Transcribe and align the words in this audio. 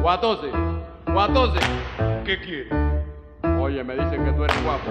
Guatose, 0.00 0.50
Guatose, 1.12 1.60
¿qué 2.24 2.40
quieres? 2.40 2.72
Oye, 3.60 3.84
me 3.84 3.94
dicen 3.94 4.24
que 4.24 4.32
tú 4.32 4.44
eres 4.44 4.64
guapo. 4.64 4.90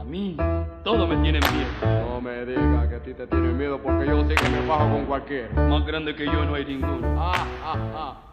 A 0.00 0.02
mí, 0.02 0.36
todos 0.82 1.08
me 1.08 1.16
tienen 1.22 1.40
miedo. 1.52 2.08
No 2.08 2.20
me 2.20 2.44
digas 2.44 2.88
que 2.88 2.96
a 2.96 3.02
ti 3.02 3.14
te 3.14 3.26
tienen 3.28 3.56
miedo 3.56 3.80
porque 3.80 4.06
yo 4.06 4.26
sé 4.26 4.34
que 4.34 4.48
me 4.48 4.66
bajo 4.66 4.90
con 4.90 5.04
cualquiera. 5.06 5.48
Más 5.68 5.86
grande 5.86 6.16
que 6.16 6.26
yo 6.26 6.44
no 6.44 6.54
hay 6.54 6.64
ninguno. 6.64 7.14
Ah, 7.16 7.46
ah, 7.64 7.76
ah. 7.94 8.31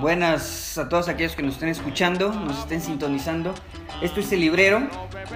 Buenas 0.00 0.78
a 0.78 0.88
todos 0.88 1.08
aquellos 1.08 1.34
que 1.34 1.42
nos 1.42 1.54
estén 1.54 1.68
escuchando, 1.70 2.32
nos 2.32 2.60
estén 2.60 2.80
sintonizando. 2.80 3.54
Esto 4.00 4.20
es 4.20 4.30
El 4.30 4.40
Librero. 4.40 4.86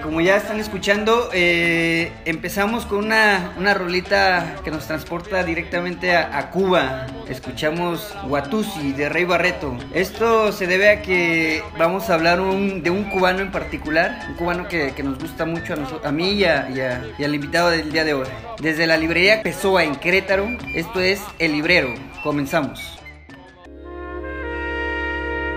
Como 0.01 0.21
ya 0.21 0.37
están 0.37 0.59
escuchando, 0.61 1.29
eh, 1.33 2.11
empezamos 2.23 2.85
con 2.85 2.99
una, 2.99 3.53
una 3.57 3.73
rolita 3.73 4.55
que 4.63 4.71
nos 4.71 4.87
transporta 4.87 5.43
directamente 5.43 6.15
a, 6.15 6.49
Cuba. 6.51 7.07
Escuchamos 7.27 8.15
Watusi 8.27 8.93
de 8.93 9.09
Rey 9.09 9.25
Barreto. 9.25 9.77
Esto 9.93 10.53
se 10.53 10.67
debe 10.67 10.89
a 10.89 11.01
que 11.01 11.61
vamos 11.77 12.09
a 12.09 12.13
hablar 12.13 12.39
de 12.39 12.89
un 12.89 13.03
cubano 13.09 13.41
en 13.41 13.51
particular, 13.51 14.25
un 14.29 14.35
cubano 14.35 14.67
que, 14.69 14.93
nos 15.03 15.19
gusta 15.19 15.45
mucho 15.45 15.73
a, 15.73 16.07
a 16.07 16.11
mí 16.13 16.31
y 16.31 16.45
a- 16.45 16.69
y 17.17 17.23
al 17.23 17.35
invitado 17.35 17.69
del 17.71 17.91
día 17.91 18.05
de 18.05 18.13
hoy. 18.13 18.27
Desde 18.61 18.87
la 18.87 18.95
librería 18.95 19.43
Pessoa 19.43 19.83
en 19.83 19.95
Querétaro, 19.95 20.47
esto 20.75 21.01
es 21.01 21.21
El 21.39 21.51
Librero. 21.53 21.93
Comenzamos. 22.23 23.02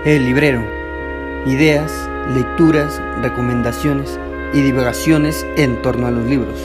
El 0.05 0.25
librero. 0.25 0.63
Ideas, 1.47 1.91
lecturas, 2.33 3.01
recomendaciones 3.21 4.19
y 4.53 4.61
divagaciones 4.61 5.45
en 5.57 5.81
torno 5.81 6.05
a 6.05 6.11
los 6.11 6.25
libros. 6.25 6.59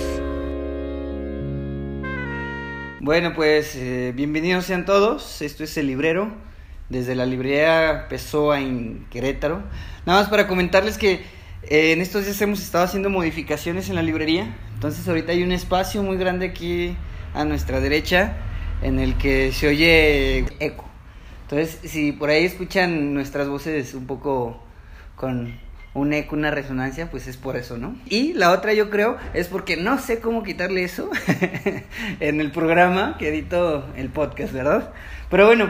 Bueno, 3.01 3.33
pues 3.35 3.75
eh, 3.75 4.13
bienvenidos 4.15 4.67
sean 4.67 4.85
todos. 4.85 5.41
Esto 5.41 5.65
es 5.65 5.77
El 5.79 5.87
Librero, 5.87 6.31
desde 6.91 7.15
la 7.15 7.25
librería 7.25 8.07
Pessoa 8.09 8.61
en 8.61 9.07
Querétaro. 9.11 9.63
Nada 10.05 10.21
más 10.21 10.29
para 10.29 10.47
comentarles 10.47 10.99
que 10.99 11.25
eh, 11.63 11.93
en 11.93 12.03
estos 12.03 12.27
días 12.27 12.41
hemos 12.43 12.61
estado 12.61 12.85
haciendo 12.85 13.09
modificaciones 13.09 13.89
en 13.89 13.97
la 13.97 14.03
librería. 14.03 14.55
Entonces 14.75 15.09
ahorita 15.09 15.33
hay 15.33 15.43
un 15.43 15.53
espacio 15.53 16.03
muy 16.03 16.19
grande 16.19 16.47
aquí 16.47 16.97
a 17.35 17.45
nuestra 17.47 17.81
derecha 17.81 18.37
en 18.83 18.99
el 18.99 19.17
que 19.17 19.53
se 19.53 19.69
oye 19.69 20.45
eco. 20.61 20.92
Entonces, 21.53 21.91
si 21.91 22.13
por 22.13 22.31
ahí 22.31 22.47
escuchan 22.47 23.13
nuestras 23.13 23.47
voces 23.47 23.93
un 23.93 24.07
poco 24.07 24.59
con 25.17 25.53
un 25.93 26.15
eco, 26.15 26.35
una 26.35 26.51
resonancia, 26.51 27.11
pues 27.11 27.29
es 27.29 27.37
por 27.37 27.59
eso, 27.59 27.77
¿no? 27.77 27.95
Y 28.07 28.33
la 28.33 28.53
otra 28.53 28.73
yo 28.73 28.89
creo 28.89 29.19
es 29.35 29.49
porque 29.49 29.77
no 29.77 29.99
sé 29.99 30.21
cómo 30.21 30.45
quitarle 30.45 30.83
eso 30.83 31.11
en 32.21 32.41
el 32.41 32.53
programa 32.53 33.19
que 33.19 33.29
edito 33.29 33.85
el 33.97 34.09
podcast, 34.09 34.55
¿verdad? 34.55 34.95
Pero 35.29 35.45
bueno, 35.45 35.69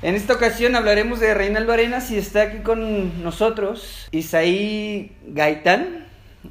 en 0.00 0.14
esta 0.14 0.32
ocasión 0.32 0.74
hablaremos 0.74 1.20
de 1.20 1.34
Reinaldo 1.34 1.74
Arenas 1.74 2.10
y 2.10 2.16
está 2.16 2.40
aquí 2.40 2.60
con 2.60 3.22
nosotros 3.22 4.08
Isaí 4.10 5.12
Gaitán. 5.26 6.06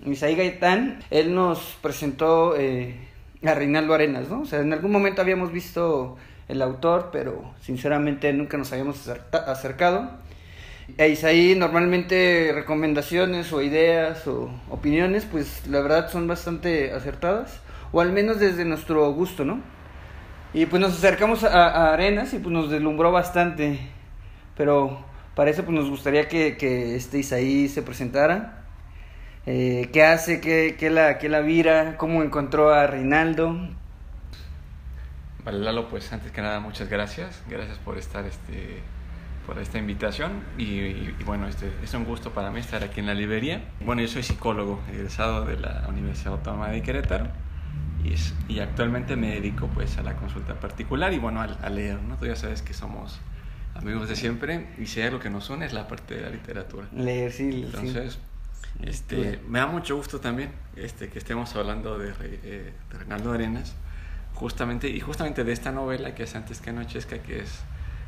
Isaí 0.05 0.35
Gaitán, 0.35 0.99
él 1.09 1.33
nos 1.33 1.59
presentó 1.81 2.55
eh, 2.55 2.97
a 3.43 3.55
Reinaldo 3.55 3.95
Arenas, 3.95 4.29
¿no? 4.29 4.41
O 4.41 4.45
sea, 4.45 4.59
en 4.59 4.73
algún 4.73 4.91
momento 4.91 5.23
habíamos 5.23 5.51
visto 5.51 6.19
el 6.47 6.61
autor, 6.61 7.09
pero 7.11 7.53
sinceramente 7.61 8.31
nunca 8.33 8.57
nos 8.57 8.71
habíamos 8.71 9.07
acercado. 9.31 10.11
E 10.97 11.09
Isaí, 11.09 11.55
normalmente 11.55 12.51
recomendaciones 12.53 13.53
o 13.53 13.61
ideas 13.61 14.27
o 14.27 14.49
opiniones, 14.69 15.25
pues 15.25 15.65
la 15.67 15.79
verdad 15.81 16.11
son 16.11 16.27
bastante 16.27 16.91
acertadas, 16.91 17.61
o 17.91 18.01
al 18.01 18.11
menos 18.11 18.39
desde 18.39 18.65
nuestro 18.65 19.11
gusto, 19.13 19.45
¿no? 19.45 19.61
Y 20.53 20.65
pues 20.67 20.81
nos 20.81 20.93
acercamos 20.93 21.43
a, 21.43 21.69
a 21.69 21.93
Arenas 21.93 22.33
y 22.33 22.39
pues 22.39 22.53
nos 22.53 22.69
deslumbró 22.69 23.11
bastante, 23.11 23.79
pero 24.57 24.99
para 25.35 25.49
eso 25.49 25.63
pues 25.63 25.75
nos 25.75 25.89
gustaría 25.89 26.27
que, 26.27 26.57
que 26.57 26.95
este 26.95 27.19
Isaí 27.19 27.69
se 27.69 27.81
presentara. 27.81 28.63
Eh, 29.45 29.89
¿Qué 29.91 30.03
hace? 30.03 30.39
¿Qué, 30.41 30.75
qué 30.79 30.89
la, 30.89 31.17
¿Qué 31.17 31.29
la 31.29 31.41
vira? 31.41 31.97
¿Cómo 31.97 32.23
encontró 32.23 32.71
a 32.73 32.87
Reinaldo? 32.87 33.57
Vale, 35.45 35.59
Lalo, 35.59 35.89
pues 35.89 36.11
antes 36.13 36.31
que 36.31 36.41
nada, 36.41 36.59
muchas 36.59 36.89
gracias. 36.89 37.41
Gracias 37.49 37.77
por 37.79 37.97
estar, 37.97 38.25
este, 38.25 38.79
por 39.45 39.59
esta 39.59 39.77
invitación. 39.77 40.31
Y, 40.57 40.63
y- 40.63 41.15
y 41.19 41.23
bueno, 41.25 41.47
este, 41.47 41.71
es 41.83 41.93
un 41.93 42.05
gusto 42.05 42.31
para 42.31 42.49
mí 42.51 42.59
estar 42.59 42.83
aquí 42.83 43.01
en 43.01 43.07
la 43.07 43.13
librería. 43.13 43.63
Bueno, 43.85 44.01
yo 44.01 44.07
soy 44.07 44.23
psicólogo, 44.23 44.81
egresado 44.91 45.43
de 45.45 45.57
la 45.59 45.85
Universidad 45.89 46.33
Autónoma 46.33 46.69
de 46.69 46.81
Querétaro. 46.81 47.27
Y, 48.05 48.13
es- 48.13 48.33
y 48.47 48.59
actualmente 48.59 49.15
me 49.15 49.31
dedico 49.35 49.67
pues 49.67 49.97
a 49.97 50.03
la 50.03 50.15
consulta 50.15 50.55
particular 50.59 51.13
y 51.13 51.19
bueno, 51.19 51.41
a, 51.41 51.45
a 51.45 51.69
leer, 51.69 52.01
¿no? 52.01 52.15
Tú 52.17 52.25
ya 52.25 52.35
sabes 52.35 52.61
que 52.61 52.73
somos 52.73 53.19
amigos 53.75 54.07
de 54.07 54.15
siempre 54.15 54.67
y 54.77 54.85
si 54.85 55.01
hay 55.01 55.07
algo 55.07 55.19
que 55.19 55.29
nos 55.29 55.49
une 55.49 55.65
es 55.65 55.73
la 55.73 55.87
parte 55.87 56.15
de 56.15 56.21
la 56.21 56.29
literatura. 56.29 56.87
Leer, 56.93 57.31
sí, 57.31 57.51
sí. 57.51 57.63
Entonces, 57.63 58.19
este, 58.81 59.39
me 59.47 59.59
da 59.59 59.67
mucho 59.67 59.95
gusto 59.95 60.19
también 60.19 60.51
este, 60.75 61.09
que 61.09 61.17
estemos 61.19 61.53
hablando 61.55 61.97
de, 61.97 62.09
eh, 62.21 62.73
de 62.91 62.97
Reinaldo 62.97 63.31
Arenas, 63.33 63.75
justamente, 64.35 64.87
y 64.89 64.99
justamente 64.99 65.43
de 65.43 65.51
esta 65.53 65.71
novela 65.71 66.15
que 66.15 66.23
es 66.23 66.35
Antes 66.35 66.59
que 66.61 66.69
Anochezca, 66.71 67.19
que 67.19 67.39
es 67.39 67.61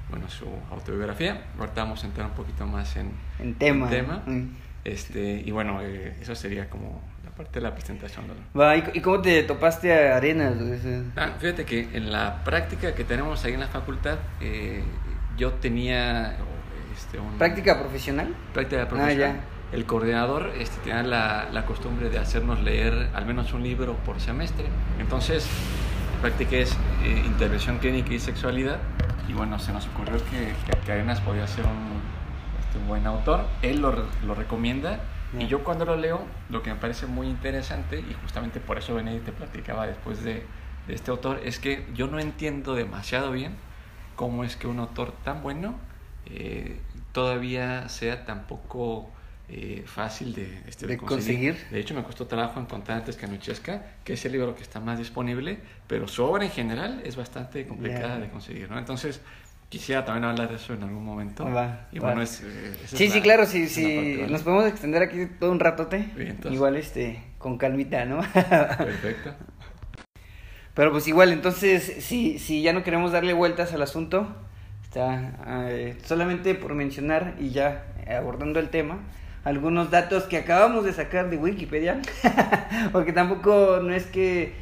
bueno, 0.09 0.29
su 0.29 0.45
autobiografía. 0.71 1.45
Ahorita 1.59 1.83
vamos 1.83 2.03
a 2.03 2.07
entrar 2.07 2.27
un 2.27 2.33
poquito 2.33 2.65
más 2.67 2.95
en, 2.95 3.11
En 3.39 3.55
tema. 3.55 3.89
tema. 3.89 4.21
Mm. 4.25 4.49
Este, 4.83 5.41
y 5.43 5.49
bueno, 5.51 5.79
eh, 5.81 6.15
eso 6.21 6.35
sería 6.35 6.69
como 6.69 7.01
la 7.23 7.31
parte 7.31 7.53
de 7.59 7.61
la 7.61 7.73
presentación. 7.73 8.25
Va, 8.57 8.77
¿y, 8.77 8.83
y 8.93 9.01
cómo 9.01 9.19
te 9.21 9.41
topaste 9.43 9.91
a 10.11 10.15
Arenas? 10.17 10.53
Ah, 11.15 11.31
fíjate 11.39 11.65
que 11.65 11.89
en 11.93 12.11
la 12.11 12.43
práctica 12.43 12.93
que 12.93 13.03
tenemos 13.03 13.43
ahí 13.45 13.53
en 13.53 13.61
la 13.61 13.67
facultad, 13.67 14.17
eh, 14.41 14.83
yo 15.37 15.53
tenía 15.53 16.35
este, 16.95 17.17
un... 17.19 17.37
¿Práctica 17.39 17.79
profesional? 17.79 18.35
práctica 18.53 18.83
Ah, 18.83 18.87
profesional. 18.87 19.17
ya. 19.35 19.41
El 19.75 19.85
coordinador 19.87 20.51
este, 20.59 20.77
tenía 20.81 21.01
la, 21.01 21.49
la 21.51 21.65
costumbre 21.65 22.09
de 22.11 22.19
hacernos 22.19 22.61
leer 22.61 23.09
al 23.15 23.25
menos 23.25 23.51
un 23.53 23.63
libro 23.63 23.95
por 24.05 24.21
semestre. 24.21 24.65
Entonces, 24.99 25.47
es 26.51 26.71
eh, 27.03 27.23
intervención 27.25 27.77
clínica 27.79 28.13
y 28.13 28.19
sexualidad. 28.19 28.79
Y 29.27 29.33
bueno, 29.33 29.59
se 29.59 29.73
nos 29.73 29.87
ocurrió 29.87 30.17
que, 30.17 30.53
que, 30.65 30.79
que 30.85 30.91
Arenas 30.91 31.21
podía 31.21 31.47
ser 31.47 31.65
un, 31.65 32.01
este, 32.59 32.77
un 32.77 32.87
buen 32.87 33.07
autor. 33.07 33.45
Él 33.61 33.81
lo, 33.81 33.93
lo 34.25 34.35
recomienda. 34.35 34.99
Y 35.37 35.47
yo 35.47 35.63
cuando 35.63 35.85
lo 35.85 35.95
leo, 35.95 36.21
lo 36.49 36.61
que 36.61 36.71
me 36.71 36.79
parece 36.79 37.07
muy 37.07 37.27
interesante, 37.27 37.99
y 37.99 38.15
justamente 38.21 38.59
por 38.59 38.77
eso 38.77 38.93
venía 38.95 39.15
y 39.15 39.19
te 39.19 39.31
platicaba 39.31 39.87
después 39.87 40.23
de, 40.23 40.45
de 40.87 40.93
este 40.93 41.11
autor, 41.11 41.41
es 41.43 41.59
que 41.59 41.85
yo 41.93 42.07
no 42.07 42.19
entiendo 42.19 42.75
demasiado 42.75 43.31
bien 43.31 43.55
cómo 44.15 44.43
es 44.43 44.55
que 44.55 44.67
un 44.67 44.79
autor 44.79 45.13
tan 45.23 45.41
bueno 45.41 45.75
eh, 46.25 46.79
todavía 47.11 47.89
sea 47.89 48.25
tan 48.25 48.47
poco 48.47 49.09
eh, 49.50 49.83
fácil 49.85 50.33
de, 50.33 50.59
este, 50.67 50.88
De 50.88 50.97
conseguir. 50.97 51.56
De 51.72 51.79
hecho, 51.79 51.94
me 51.94 52.03
costó 52.03 52.25
trabajo 52.28 52.59
encontrar 52.59 53.00
antes 53.00 53.16
que 53.16 53.25
Anochezca, 53.25 53.83
que 54.03 54.13
es 54.13 54.25
el 54.25 54.31
libro 54.31 54.56
que 54.56 54.63
está 54.63 54.79
más 54.79 54.97
disponible, 54.97 55.59
pero 55.88 56.07
su 56.07 56.23
obra 56.23 56.45
en 56.45 56.51
general 56.51 57.01
es 57.06 57.16
bastante 57.16 57.66
complicada 57.67 58.17
de 58.19 58.29
conseguir, 58.29 58.69
¿no? 58.69 58.78
Entonces, 58.79 59.22
quisiera 59.69 60.05
también 60.05 60.25
hablar 60.25 60.50
de 60.50 60.55
eso 60.55 60.73
en 60.73 60.84
algún 60.84 61.03
momento. 61.03 61.44
Va, 61.45 61.88
y 61.91 62.00
va. 62.00 62.07
bueno, 62.07 62.22
es, 62.22 62.41
eh, 62.41 62.75
es 62.84 62.89
Sí, 62.91 63.09
sí, 63.09 63.17
la- 63.17 63.23
claro, 63.23 63.45
sí, 63.45 63.67
sí. 63.67 64.25
Nos 64.29 64.41
podemos 64.44 64.66
extender 64.67 65.03
aquí 65.03 65.28
todo 65.39 65.51
un 65.51 65.59
ratote. 65.59 66.09
Bien. 66.16 66.39
Igual, 66.50 66.78
este, 66.78 67.23
con 67.38 67.57
calmita, 67.57 68.05
¿no? 68.05 68.22
Perfecto. 68.22 69.34
Pero 70.73 70.91
pues 70.91 71.07
igual, 71.07 71.31
entonces, 71.31 72.03
si, 72.03 72.38
si 72.38 72.61
ya 72.61 72.73
no 72.73 72.84
queremos 72.84 73.11
darle 73.11 73.34
vueltas 73.34 73.73
al 73.73 73.81
asunto, 73.81 74.28
está 74.84 75.67
eh, 75.69 75.97
solamente 76.03 76.53
por 76.53 76.73
mencionar 76.73 77.35
y 77.39 77.51
ya 77.51 77.85
abordando 78.09 78.59
el 78.59 78.69
tema, 78.69 79.00
algunos 79.45 79.91
datos 79.91 80.23
que 80.23 80.38
acabamos 80.38 80.83
de 80.83 80.91
sacar 80.91 81.29
de 81.29 81.38
Wikipedia, 81.38 82.01
porque 82.91 83.13
tampoco 83.13 83.79
no 83.81 83.94
es 83.94 84.06
que 84.07 84.53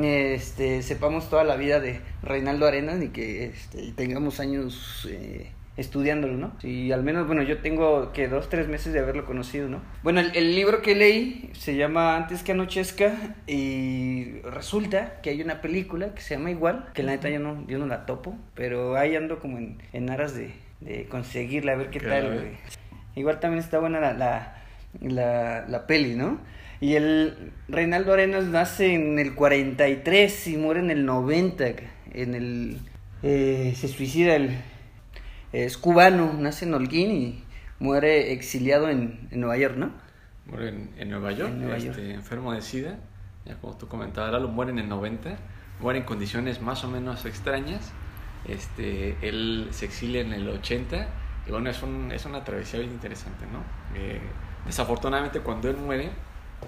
este, 0.00 0.82
sepamos 0.82 1.30
toda 1.30 1.44
la 1.44 1.56
vida 1.56 1.80
de 1.80 2.00
Reinaldo 2.22 2.66
Arenas 2.66 2.98
ni 2.98 3.08
que 3.08 3.46
este, 3.46 3.92
tengamos 3.92 4.40
años 4.40 5.08
eh, 5.08 5.52
estudiándolo, 5.76 6.34
¿no? 6.34 6.52
Y 6.62 6.90
al 6.90 7.04
menos, 7.04 7.26
bueno, 7.28 7.42
yo 7.42 7.58
tengo 7.58 8.12
que 8.12 8.26
dos, 8.26 8.48
tres 8.48 8.66
meses 8.66 8.92
de 8.92 8.98
haberlo 8.98 9.24
conocido, 9.26 9.68
¿no? 9.68 9.80
Bueno, 10.02 10.20
el, 10.20 10.34
el 10.34 10.56
libro 10.56 10.82
que 10.82 10.96
leí 10.96 11.50
se 11.52 11.76
llama 11.76 12.16
Antes 12.16 12.42
que 12.42 12.50
Anochezca 12.50 13.14
y 13.46 14.40
resulta 14.40 15.20
que 15.22 15.30
hay 15.30 15.40
una 15.40 15.60
película 15.60 16.14
que 16.14 16.20
se 16.20 16.34
llama 16.34 16.50
igual, 16.50 16.88
que 16.94 17.04
la 17.04 17.12
neta 17.12 17.30
yo 17.30 17.38
no, 17.38 17.64
yo 17.68 17.78
no 17.78 17.86
la 17.86 18.06
topo, 18.06 18.36
pero 18.54 18.96
ahí 18.96 19.14
ando 19.14 19.38
como 19.38 19.58
en, 19.58 19.78
en 19.92 20.10
aras 20.10 20.34
de, 20.34 20.50
de 20.80 21.04
conseguirla, 21.06 21.72
a 21.72 21.76
ver 21.76 21.90
qué 21.90 22.00
Que 22.00 22.06
tal, 22.06 22.34
güey. 22.34 22.81
Igual 23.14 23.40
también 23.40 23.62
está 23.62 23.78
buena 23.78 24.00
la, 24.00 24.14
la, 24.14 24.62
la, 25.00 25.66
la 25.68 25.86
peli, 25.86 26.14
¿no? 26.16 26.40
Y 26.80 26.96
el 26.96 27.52
Reinaldo 27.68 28.12
Arenas 28.12 28.44
nace 28.46 28.94
en 28.94 29.18
el 29.18 29.34
43 29.34 30.48
y 30.48 30.56
muere 30.56 30.80
en 30.80 30.90
el 30.90 31.04
90. 31.06 31.64
En 32.12 32.34
el, 32.34 32.78
eh, 33.22 33.72
se 33.76 33.86
suicida 33.88 34.34
el, 34.34 34.58
es 35.52 35.78
cubano, 35.78 36.32
nace 36.32 36.64
en 36.64 36.74
Holguín 36.74 37.12
y 37.12 37.44
muere 37.78 38.32
exiliado 38.32 38.88
en, 38.88 39.28
en 39.30 39.40
Nueva 39.40 39.56
York, 39.58 39.76
¿no? 39.76 39.92
Muere 40.46 40.70
en, 40.70 40.90
en 40.98 41.10
Nueva 41.10 41.30
York, 41.32 41.50
En 41.52 41.60
Nueva 41.60 41.76
este, 41.76 41.86
York. 41.88 41.98
enfermo 42.14 42.52
de 42.52 42.62
SIDA, 42.62 42.98
ya 43.44 43.54
como 43.56 43.76
tú 43.76 43.86
comentabas, 43.86 44.32
Lalo, 44.32 44.48
muere 44.48 44.72
en 44.72 44.80
el 44.80 44.88
90, 44.88 45.36
muere 45.78 46.00
en 46.00 46.04
condiciones 46.04 46.60
más 46.60 46.82
o 46.84 46.88
menos 46.88 47.24
extrañas. 47.26 47.92
Este, 48.48 49.16
él 49.22 49.68
se 49.70 49.84
exilia 49.84 50.20
en 50.20 50.32
el 50.32 50.48
80 50.48 51.06
Y 51.46 51.50
bueno, 51.50 51.70
es, 51.70 51.82
un, 51.82 52.12
es 52.12 52.24
una 52.24 52.44
travesía 52.44 52.80
bien 52.80 52.92
interesante, 52.92 53.44
¿no? 53.52 53.62
Eh, 53.98 54.20
desafortunadamente 54.66 55.40
cuando 55.40 55.68
él 55.68 55.76
muere, 55.76 56.10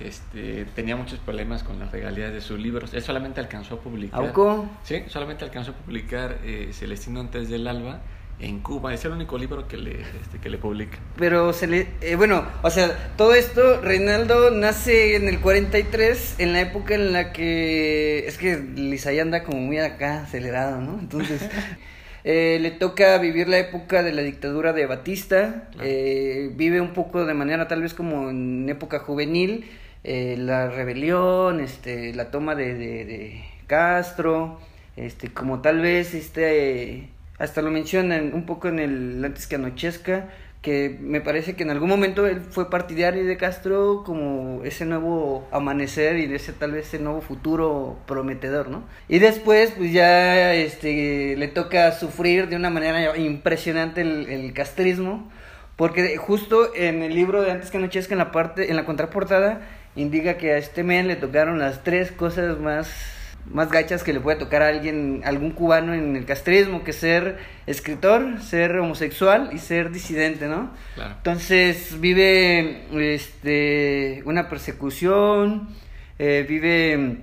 este, 0.00 0.64
tenía 0.74 0.96
muchos 0.96 1.18
problemas 1.20 1.62
con 1.62 1.78
las 1.78 1.92
regalías 1.92 2.32
de 2.32 2.40
sus 2.40 2.58
libros. 2.58 2.92
Él 2.94 3.02
solamente 3.02 3.40
alcanzó 3.40 3.76
a 3.76 3.80
publicar. 3.80 4.20
¿Auco? 4.20 4.68
Sí, 4.82 5.04
solamente 5.08 5.44
alcanzó 5.44 5.72
a 5.72 5.74
publicar 5.74 6.38
eh, 6.44 6.70
Celestino 6.72 7.20
antes 7.20 7.48
del 7.48 7.66
alba 7.68 8.00
en 8.40 8.60
Cuba. 8.60 8.92
Es 8.92 9.04
el 9.04 9.12
único 9.12 9.38
libro 9.38 9.68
que 9.68 9.76
le, 9.76 10.00
este, 10.00 10.38
que 10.40 10.50
le 10.50 10.58
publica. 10.58 10.98
Pero 11.16 11.52
se 11.52 11.68
le. 11.68 11.88
eh, 12.00 12.16
bueno, 12.16 12.44
o 12.62 12.70
sea, 12.70 13.14
todo 13.16 13.34
esto, 13.34 13.80
Reinaldo 13.80 14.50
nace 14.50 15.14
en 15.14 15.28
el 15.28 15.40
43, 15.40 16.36
en 16.38 16.52
la 16.52 16.60
época 16.60 16.94
en 16.94 17.12
la 17.12 17.32
que. 17.32 18.26
Es 18.26 18.38
que 18.38 18.56
Lisay 18.56 19.20
anda 19.20 19.44
como 19.44 19.58
muy 19.60 19.78
acá, 19.78 20.22
acelerado, 20.22 20.80
¿no? 20.80 20.98
Entonces. 20.98 21.48
eh, 22.24 22.58
le 22.60 22.70
toca 22.70 23.16
vivir 23.18 23.48
la 23.48 23.58
época 23.58 24.02
de 24.02 24.12
la 24.12 24.22
dictadura 24.22 24.72
de 24.72 24.86
Batista. 24.86 25.68
Claro. 25.72 25.90
eh, 25.90 26.50
vive 26.54 26.80
un 26.80 26.92
poco 26.94 27.24
de 27.26 27.34
manera 27.34 27.68
tal 27.68 27.82
vez 27.82 27.94
como 27.94 28.30
en 28.30 28.68
época 28.68 28.98
juvenil. 29.00 29.66
eh, 30.04 30.36
la 30.38 30.68
rebelión, 30.70 31.60
este, 31.60 32.14
la 32.14 32.30
toma 32.30 32.54
de, 32.54 32.74
de, 32.74 33.04
de 33.04 33.44
Castro. 33.66 34.60
Este, 34.96 35.28
como 35.32 35.60
tal 35.60 35.80
vez 35.80 36.14
este. 36.14 37.08
Hasta 37.38 37.62
lo 37.62 37.70
mencionan 37.70 38.32
un 38.32 38.46
poco 38.46 38.68
en 38.68 38.78
el 38.78 39.24
antes 39.24 39.46
que 39.48 39.56
anochezca, 39.56 40.28
que 40.64 40.96
me 40.99 41.20
parece 41.20 41.55
que 41.56 41.62
en 41.62 41.70
algún 41.70 41.90
momento 41.90 42.26
él 42.26 42.40
fue 42.40 42.70
partidario 42.70 43.26
de 43.26 43.37
Castro 43.37 44.02
como 44.02 44.64
ese 44.64 44.87
nuevo 44.87 45.46
amanecer 45.52 46.16
y 46.16 46.34
ese 46.34 46.55
tal 46.55 46.72
vez 46.72 46.87
ese 46.87 46.99
nuevo 47.00 47.20
futuro 47.20 47.99
prometedor, 48.06 48.70
¿no? 48.70 48.82
Y 49.06 49.19
después 49.19 49.75
pues 49.76 49.93
ya 49.93 50.55
este 50.55 51.37
le 51.37 51.49
toca 51.49 51.93
sufrir 51.93 52.49
de 52.49 52.56
una 52.56 52.70
manera 52.70 53.14
impresionante 53.19 54.00
el, 54.00 54.26
el 54.31 54.55
castrismo, 54.55 55.31
porque 55.76 56.16
justo 56.16 56.75
en 56.75 57.02
el 57.02 57.14
libro 57.14 57.43
de 57.43 57.50
antes 57.50 57.70
que 57.70 57.76
anochezca 57.76 58.14
en 58.14 58.19
la 58.19 58.32
parte 58.32 58.70
en 58.70 58.76
la 58.76 58.87
contraportada 58.87 59.60
indica 59.96 60.38
que 60.38 60.52
a 60.52 60.56
este 60.56 60.82
men 60.82 61.08
le 61.08 61.17
tocaron 61.17 61.58
las 61.58 61.84
tres 61.84 62.10
cosas 62.10 62.58
más 62.58 62.90
más 63.46 63.70
gachas 63.70 64.02
que 64.02 64.12
le 64.12 64.20
puede 64.20 64.38
tocar 64.38 64.62
a 64.62 64.69
alguien, 64.69 65.23
algún 65.25 65.50
cubano 65.50 65.94
en 65.94 66.17
el 66.17 66.25
castrismo, 66.25 66.85
que 66.85 66.93
ser 66.93 67.38
escritor, 67.67 68.41
ser 68.41 68.76
homosexual 68.79 69.50
y 69.52 69.58
ser 69.58 69.91
disidente, 69.91 70.46
¿no? 70.46 70.70
Claro. 70.94 71.14
Entonces 71.17 72.00
vive 72.00 72.87
este, 72.93 74.23
una 74.25 74.49
persecución, 74.49 75.69
eh, 76.19 76.46
vive 76.49 77.19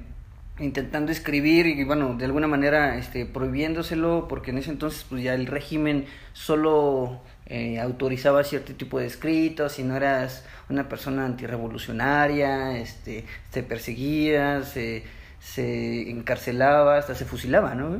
intentando 0.59 1.11
escribir 1.11 1.65
y 1.65 1.83
bueno, 1.83 2.15
de 2.15 2.25
alguna 2.25 2.47
manera 2.47 2.97
este, 2.97 3.25
prohibiéndoselo, 3.25 4.27
porque 4.29 4.51
en 4.51 4.59
ese 4.59 4.69
entonces 4.69 5.05
pues 5.09 5.23
ya 5.23 5.33
el 5.33 5.47
régimen 5.47 6.05
solo 6.33 7.21
eh, 7.47 7.79
autorizaba 7.79 8.43
cierto 8.43 8.73
tipo 8.75 8.99
de 8.99 9.07
escritos, 9.07 9.73
si 9.73 9.83
no 9.83 9.95
eras 9.95 10.45
una 10.69 10.87
persona 10.87 11.25
antirrevolucionaria, 11.25 12.77
este, 12.77 13.25
te 13.51 13.63
perseguía, 13.63 14.61
se, 14.63 15.03
se 15.41 16.09
encarcelaba, 16.09 16.97
hasta 16.97 17.15
se 17.15 17.25
fusilaba, 17.25 17.73
¿no? 17.73 17.97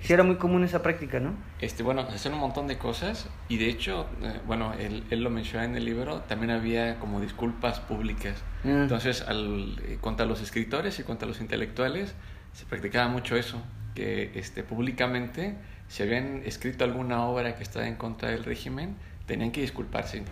Sí 0.00 0.12
era 0.12 0.22
muy 0.22 0.36
común 0.36 0.62
esa 0.62 0.80
práctica, 0.80 1.18
¿no? 1.18 1.34
Este, 1.60 1.82
bueno, 1.82 2.02
hacen 2.02 2.32
un 2.32 2.38
montón 2.38 2.68
de 2.68 2.78
cosas 2.78 3.28
y 3.48 3.58
de 3.58 3.68
hecho, 3.68 4.06
eh, 4.22 4.40
bueno, 4.46 4.72
él, 4.78 5.02
él 5.10 5.24
lo 5.24 5.28
menciona 5.28 5.64
en 5.64 5.74
el 5.74 5.84
libro, 5.84 6.20
también 6.20 6.52
había 6.52 7.00
como 7.00 7.20
disculpas 7.20 7.80
públicas. 7.80 8.44
Ah. 8.64 8.68
Entonces, 8.68 9.22
al, 9.22 9.76
eh, 9.84 9.98
contra 10.00 10.24
los 10.24 10.40
escritores 10.40 11.00
y 11.00 11.02
contra 11.02 11.26
los 11.26 11.40
intelectuales 11.40 12.14
se 12.52 12.64
practicaba 12.64 13.08
mucho 13.08 13.36
eso, 13.36 13.60
que 13.96 14.30
este, 14.36 14.62
públicamente, 14.62 15.56
si 15.88 16.04
habían 16.04 16.42
escrito 16.44 16.84
alguna 16.84 17.24
obra 17.24 17.56
que 17.56 17.64
estaba 17.64 17.88
en 17.88 17.96
contra 17.96 18.30
del 18.30 18.44
régimen, 18.44 18.94
tenían 19.26 19.50
que 19.50 19.62
disculparse. 19.62 20.22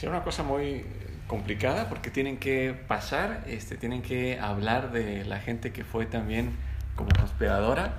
Era 0.00 0.10
una 0.10 0.22
cosa 0.22 0.42
muy 0.42 0.86
complicada 1.26 1.88
porque 1.88 2.10
tienen 2.10 2.38
que 2.38 2.74
pasar, 2.86 3.44
este, 3.46 3.76
tienen 3.76 4.02
que 4.02 4.38
hablar 4.38 4.92
de 4.92 5.24
la 5.24 5.40
gente 5.40 5.72
que 5.72 5.84
fue 5.84 6.06
también 6.06 6.52
como 6.96 7.10
conspiradora 7.18 7.94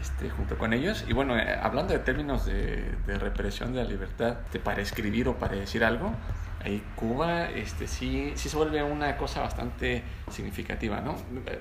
este, 0.00 0.30
junto 0.30 0.56
con 0.56 0.72
ellos. 0.72 1.04
Y 1.08 1.12
bueno, 1.12 1.36
eh, 1.36 1.58
hablando 1.60 1.92
de 1.92 1.98
términos 1.98 2.46
de, 2.46 2.94
de 3.06 3.18
represión 3.18 3.72
de 3.72 3.82
la 3.82 3.88
libertad 3.88 4.38
para 4.64 4.80
escribir 4.80 5.28
o 5.28 5.36
para 5.36 5.56
decir 5.56 5.84
algo, 5.84 6.12
ahí 6.64 6.82
Cuba 6.96 7.50
este, 7.50 7.86
sí, 7.86 8.32
sí 8.34 8.48
se 8.48 8.56
vuelve 8.56 8.82
una 8.82 9.16
cosa 9.16 9.40
bastante 9.40 10.02
significativa, 10.30 11.00
¿no? 11.00 11.16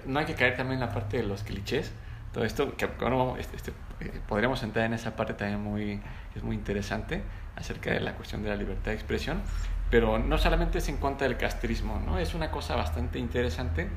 No 0.05 0.19
hay 0.19 0.25
que 0.25 0.35
caer 0.35 0.55
también 0.55 0.81
en 0.81 0.87
la 0.87 0.93
parte 0.93 1.17
de 1.17 1.23
los 1.23 1.43
clichés. 1.43 1.91
Todo 2.33 2.43
esto, 2.43 2.75
que 2.77 2.85
bueno, 2.85 3.35
este, 3.39 3.55
este, 3.55 3.71
eh, 4.01 4.21
podríamos 4.27 4.61
entrar 4.61 4.85
en 4.85 4.93
esa 4.93 5.15
parte 5.15 5.33
también 5.33 5.61
muy, 5.61 5.99
es 6.35 6.43
muy 6.43 6.55
interesante 6.55 7.23
acerca 7.55 7.91
de 7.91 7.99
la 7.99 8.13
cuestión 8.13 8.43
de 8.43 8.49
la 8.49 8.55
libertad 8.55 8.91
de 8.91 8.93
expresión, 8.93 9.41
pero 9.89 10.19
no 10.19 10.37
solamente 10.37 10.77
es 10.77 10.89
en 10.89 10.97
contra 10.97 11.27
del 11.27 11.37
castrismo, 11.37 12.01
¿no? 12.05 12.19
Es 12.19 12.33
una 12.35 12.51
cosa 12.51 12.75
bastante 12.75 13.19
interesante, 13.19 13.89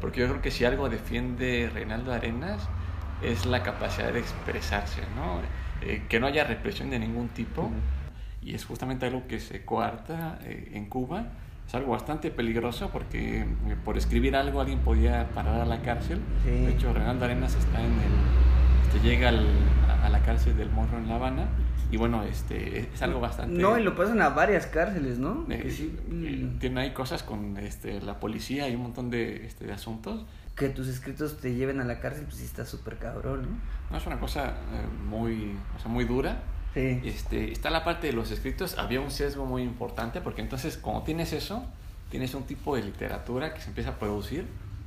porque 0.00 0.20
yo 0.20 0.28
creo 0.28 0.42
que 0.42 0.50
si 0.50 0.64
algo 0.64 0.88
defiende 0.88 1.70
Reinaldo 1.72 2.12
Arenas, 2.12 2.68
es 3.22 3.46
la 3.46 3.62
capacidad 3.62 4.12
de 4.12 4.18
expresarse, 4.18 5.02
¿no? 5.14 5.40
Eh, 5.82 6.02
que 6.08 6.20
no 6.20 6.26
haya 6.26 6.44
represión 6.44 6.90
de 6.90 6.98
ningún 6.98 7.28
tipo, 7.28 7.62
uh 7.62 7.70
-huh. 7.70 8.46
y 8.46 8.54
es 8.54 8.64
justamente 8.64 9.06
algo 9.06 9.26
que 9.26 9.40
se 9.40 9.64
coarta 9.64 10.38
eh, 10.42 10.72
en 10.74 10.86
Cuba. 10.86 11.26
Es 11.66 11.74
algo 11.74 11.92
bastante 11.92 12.30
peligroso 12.30 12.90
porque 12.92 13.40
eh, 13.40 13.46
por 13.84 13.96
escribir 13.96 14.36
algo 14.36 14.60
alguien 14.60 14.78
podía 14.80 15.28
parar 15.34 15.60
a 15.60 15.64
la 15.64 15.82
cárcel. 15.82 16.20
Sí. 16.44 16.50
De 16.50 16.72
hecho, 16.72 16.92
Reinaldo 16.92 17.24
Arenas 17.24 17.54
está 17.56 17.80
en 17.80 17.92
el, 17.92 18.12
este, 18.86 19.00
llega 19.00 19.30
al, 19.30 19.46
a, 19.88 20.06
a, 20.06 20.08
la 20.08 20.20
cárcel 20.20 20.56
del 20.56 20.70
Morro 20.70 20.98
en 20.98 21.08
La 21.08 21.16
Habana. 21.16 21.48
Y 21.96 21.98
bueno, 21.98 22.22
este, 22.24 22.90
es 22.92 23.00
algo 23.00 23.20
bastante... 23.20 23.58
No, 23.58 23.78
y 23.78 23.82
lo 23.82 23.96
pasan 23.96 24.20
a 24.20 24.28
varias 24.28 24.66
cárceles, 24.66 25.18
¿no? 25.18 25.46
Eh, 25.48 25.72
sí, 25.74 25.96
tiene 26.60 26.82
ahí 26.82 26.90
cosas 26.92 27.22
con 27.22 27.56
este, 27.56 28.02
la 28.02 28.20
policía, 28.20 28.64
hay 28.64 28.74
un 28.74 28.82
montón 28.82 29.08
de, 29.08 29.46
este, 29.46 29.64
de 29.64 29.72
asuntos 29.72 30.26
que 30.54 30.68
tus 30.68 30.88
escritos 30.88 31.38
te 31.38 31.54
lleven 31.54 31.80
a 31.80 31.84
la 31.84 31.98
cárcel, 31.98 32.24
pues 32.24 32.36
sí 32.36 32.44
está 32.44 32.66
súper 32.66 32.98
cabrón, 32.98 33.44
¿no? 33.44 33.48
No, 33.90 33.96
es 33.96 34.06
una 34.06 34.20
cosa 34.20 34.48
eh, 34.48 35.06
muy, 35.08 35.56
o 35.74 35.78
sea, 35.78 35.90
muy 35.90 36.04
dura. 36.04 36.42
Sí. 36.74 37.00
Este, 37.02 37.50
está 37.50 37.70
la 37.70 37.82
parte 37.82 38.08
de 38.08 38.12
los 38.12 38.30
escritos, 38.30 38.76
había 38.76 39.00
un 39.00 39.10
sesgo 39.10 39.46
muy 39.46 39.62
importante, 39.62 40.20
porque 40.20 40.42
entonces 40.42 40.76
cuando 40.76 41.02
tienes 41.02 41.32
eso, 41.32 41.64
tienes 42.10 42.34
un 42.34 42.42
tipo 42.42 42.76
de 42.76 42.82
literatura 42.82 43.54
que 43.54 43.62
se 43.62 43.68
empieza 43.68 43.88
a 43.88 43.98
producir. 43.98 44.44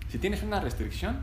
Si 0.09 0.19
tienes 0.19 0.43
una 0.43 0.59
restricción, 0.59 1.17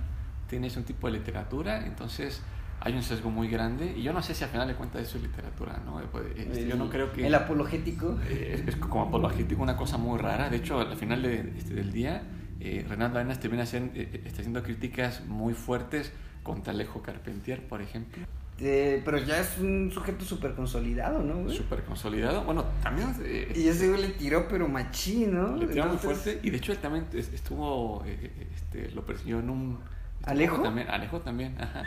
tienes 0.50 0.76
un 0.76 0.82
tipo 0.82 1.06
de 1.06 1.12
literatura, 1.12 1.86
entonces 1.86 2.42
hay 2.86 2.94
un 2.94 3.02
sesgo 3.02 3.30
muy 3.30 3.48
grande, 3.48 3.94
y 3.96 4.02
yo 4.02 4.12
no 4.12 4.22
sé 4.22 4.34
si 4.34 4.44
al 4.44 4.50
final 4.50 4.68
de 4.68 4.74
cuentas 4.74 5.02
eso 5.02 5.18
es 5.18 5.24
literatura, 5.24 5.80
¿no? 5.84 6.00
Este, 6.00 6.62
el, 6.62 6.68
yo 6.68 6.76
no 6.76 6.88
creo 6.88 7.12
que... 7.12 7.26
El 7.26 7.34
apologético. 7.34 8.18
Eh, 8.28 8.64
es, 8.66 8.76
como 8.76 9.02
apologético 9.02 9.62
una 9.62 9.76
cosa 9.76 9.98
muy 9.98 10.18
rara, 10.18 10.48
de 10.48 10.58
hecho, 10.58 10.80
al 10.80 10.96
final 10.96 11.22
de, 11.22 11.52
este, 11.58 11.74
del 11.74 11.92
día 11.92 12.22
eh, 12.60 12.84
Renando 12.88 13.18
Arenas 13.18 13.40
termina 13.40 13.64
haciendo, 13.64 13.92
eh, 13.94 14.22
está 14.24 14.40
haciendo 14.40 14.62
críticas 14.62 15.24
muy 15.26 15.54
fuertes 15.54 16.12
contra 16.42 16.72
Alejo 16.72 17.02
Carpentier, 17.02 17.66
por 17.66 17.82
ejemplo. 17.82 18.24
Eh, 18.58 19.02
pero 19.04 19.18
ya 19.18 19.38
es 19.40 19.58
un 19.58 19.90
sujeto 19.92 20.24
súper 20.24 20.54
consolidado, 20.54 21.22
¿no? 21.22 21.50
Súper 21.50 21.82
consolidado. 21.84 22.44
Bueno, 22.44 22.64
también... 22.82 23.14
Eh, 23.22 23.52
y 23.54 23.68
ese 23.68 23.88
güey 23.88 24.00
le 24.00 24.08
tiró, 24.10 24.48
pero 24.48 24.66
machín, 24.66 25.34
¿no? 25.34 25.56
Le 25.56 25.66
tiró 25.66 25.82
Entonces... 25.84 26.04
muy 26.06 26.14
fuerte. 26.14 26.40
Y 26.42 26.50
de 26.50 26.56
hecho 26.56 26.72
él 26.72 26.78
también 26.78 27.06
estuvo... 27.12 28.02
Eh, 28.06 28.48
este, 28.54 28.90
lo 28.92 29.04
persiguió 29.04 29.40
en 29.40 29.50
un... 29.50 29.78
¿Alejo? 30.24 30.62
También, 30.62 30.88
Alejo 30.88 31.20
también, 31.20 31.54
ajá. 31.60 31.82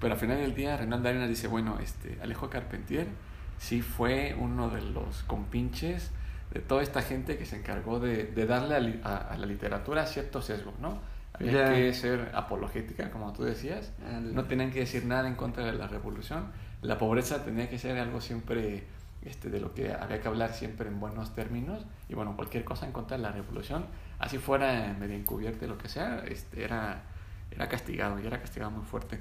Pero 0.00 0.14
al 0.14 0.18
final 0.18 0.38
del 0.38 0.54
día 0.54 0.76
Renando 0.76 1.08
Arenas 1.08 1.28
dice, 1.28 1.46
bueno, 1.46 1.78
este, 1.80 2.18
Alejo 2.22 2.48
Carpentier 2.48 3.06
sí 3.58 3.82
fue 3.82 4.34
uno 4.38 4.70
de 4.70 4.80
los 4.80 5.22
compinches 5.24 6.10
de 6.52 6.60
toda 6.60 6.82
esta 6.82 7.02
gente 7.02 7.36
que 7.38 7.46
se 7.46 7.56
encargó 7.56 8.00
de, 8.00 8.24
de 8.24 8.46
darle 8.46 9.00
a, 9.04 9.08
a, 9.08 9.16
a, 9.18 9.38
la 9.38 9.46
literatura 9.46 10.06
ciertos 10.06 10.46
sesgos, 10.46 10.78
¿no? 10.80 10.98
Había 11.32 11.52
yeah. 11.52 11.74
que 11.74 11.94
ser 11.94 12.32
apologética, 12.34 13.10
como 13.10 13.32
tú 13.32 13.44
decías, 13.44 13.92
no 14.20 14.44
tenían 14.44 14.70
que 14.72 14.80
decir 14.80 15.04
nada 15.04 15.28
en 15.28 15.36
contra 15.36 15.64
de 15.64 15.72
la 15.72 15.86
revolución, 15.86 16.46
la 16.82 16.98
pobreza 16.98 17.44
tenía 17.44 17.68
que 17.70 17.78
ser 17.78 17.98
algo 17.98 18.20
siempre 18.20 18.84
este, 19.22 19.48
de 19.48 19.60
lo 19.60 19.72
que 19.72 19.92
había 19.92 20.20
que 20.20 20.28
hablar 20.28 20.52
siempre 20.52 20.88
en 20.88 20.98
buenos 20.98 21.34
términos, 21.34 21.86
y 22.08 22.14
bueno, 22.14 22.34
cualquier 22.34 22.64
cosa 22.64 22.86
en 22.86 22.92
contra 22.92 23.16
de 23.16 23.22
la 23.22 23.32
revolución, 23.32 23.86
así 24.18 24.38
fuera 24.38 24.94
medio 24.98 25.14
encubierta, 25.14 25.66
lo 25.66 25.78
que 25.78 25.88
sea, 25.88 26.24
este, 26.26 26.64
era, 26.64 27.02
era 27.50 27.68
castigado, 27.68 28.18
y 28.20 28.26
era 28.26 28.40
castigado 28.40 28.72
muy 28.72 28.84
fuerte. 28.84 29.20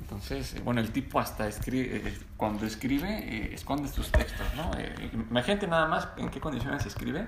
Entonces, 0.00 0.62
bueno, 0.64 0.80
el 0.80 0.90
tipo 0.90 1.18
hasta 1.18 1.48
escribe, 1.48 1.96
eh, 1.96 2.18
cuando 2.36 2.66
escribe, 2.66 3.08
eh, 3.08 3.50
esconde 3.54 3.88
sus 3.88 4.10
textos, 4.10 4.46
¿no? 4.56 4.70
Eh, 4.78 5.10
imagínate 5.12 5.66
nada 5.66 5.86
más 5.86 6.08
en 6.16 6.28
qué 6.30 6.40
condiciones 6.40 6.84
escribe, 6.86 7.26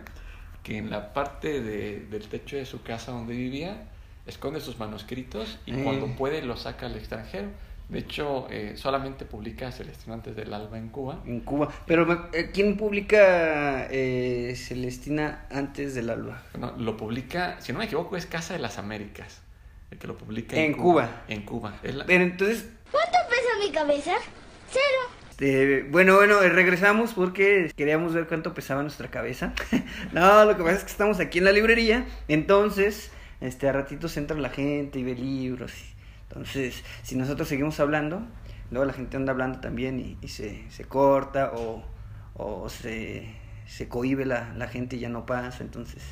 que 0.63 0.79
en 0.79 0.91
la 0.91 1.13
parte 1.13 1.61
de, 1.61 2.07
del 2.11 2.29
techo 2.29 2.57
de 2.57 2.67
su 2.67 2.83
casa 2.83 3.13
donde 3.13 3.35
vivía, 3.35 3.89
esconde 4.27 4.61
sus 4.61 4.79
manuscritos 4.79 5.59
y 5.67 5.73
cuando 5.83 6.07
puede 6.17 6.43
los 6.43 6.63
saca 6.63 6.87
al 6.87 6.97
extranjero. 6.97 7.49
De 7.89 8.01
hecho, 8.01 8.49
solamente 8.75 9.25
publica 9.25 9.71
Celestino 9.71 10.15
antes 10.15 10.35
del 10.35 10.53
alba 10.53 10.77
en 10.77 10.89
Cuba. 10.89 11.23
En 11.25 11.39
Cuba. 11.39 11.69
Pero, 11.87 12.29
¿quién 12.53 12.77
publica 12.77 13.87
Celestina 13.89 15.47
antes 15.53 15.95
del 15.95 16.11
alba? 16.11 16.43
Bueno, 16.53 16.75
lo 16.77 16.97
publica, 16.97 17.61
si 17.61 17.73
no 17.73 17.79
me 17.79 17.85
equivoco, 17.85 18.17
es 18.17 18.27
Casa 18.27 18.55
de 18.55 18.59
las 18.59 18.79
Américas 18.79 19.46
que 19.99 20.07
lo 20.07 20.17
publica 20.17 20.57
en, 20.57 20.65
en 20.65 20.73
Cuba. 20.75 21.07
Cuba. 21.07 21.23
En 21.29 21.43
Cuba. 21.43 21.75
La... 21.83 22.07
Pero 22.07 22.25
entonces. 22.25 22.69
¿Cuánto 22.91 23.19
pesa 23.29 23.59
mi 23.61 23.73
cabeza? 23.73 24.12
Cero. 24.71 25.17
Este, 25.38 25.83
bueno, 25.91 26.17
bueno, 26.17 26.41
eh, 26.41 26.49
regresamos 26.49 27.12
porque 27.12 27.71
queríamos 27.76 28.15
ver 28.15 28.26
cuánto 28.26 28.55
pesaba 28.55 28.81
nuestra 28.81 29.11
cabeza. 29.11 29.53
no, 30.12 30.47
lo 30.47 30.57
que 30.57 30.62
pasa 30.62 30.76
es 30.76 30.85
que 30.85 30.91
estamos 30.91 31.21
aquí 31.21 31.38
en 31.38 31.45
la 31.45 31.53
librería, 31.53 32.07
entonces, 32.26 33.11
este, 33.43 33.69
a 33.69 33.73
ratitos 33.73 34.17
entra 34.17 34.38
la 34.38 34.49
gente 34.49 34.99
y 34.99 35.05
ve 35.05 35.15
libros. 35.15 35.75
Entonces, 36.31 36.83
si 37.03 37.17
nosotros 37.17 37.49
seguimos 37.49 37.79
hablando, 37.81 38.23
luego 38.71 38.87
la 38.87 38.95
gente 38.95 39.19
anda 39.19 39.33
hablando 39.33 39.61
también 39.61 40.00
y, 40.00 40.17
y 40.23 40.29
se, 40.29 40.65
se 40.71 40.85
corta 40.85 41.53
o, 41.55 41.85
o 42.33 42.71
se, 42.71 43.29
se 43.67 43.88
cohibe 43.88 44.25
la, 44.25 44.55
la 44.55 44.69
gente 44.69 44.97
y 44.97 45.00
ya 45.00 45.11
no 45.11 45.26
pasa, 45.26 45.62
entonces 45.62 46.03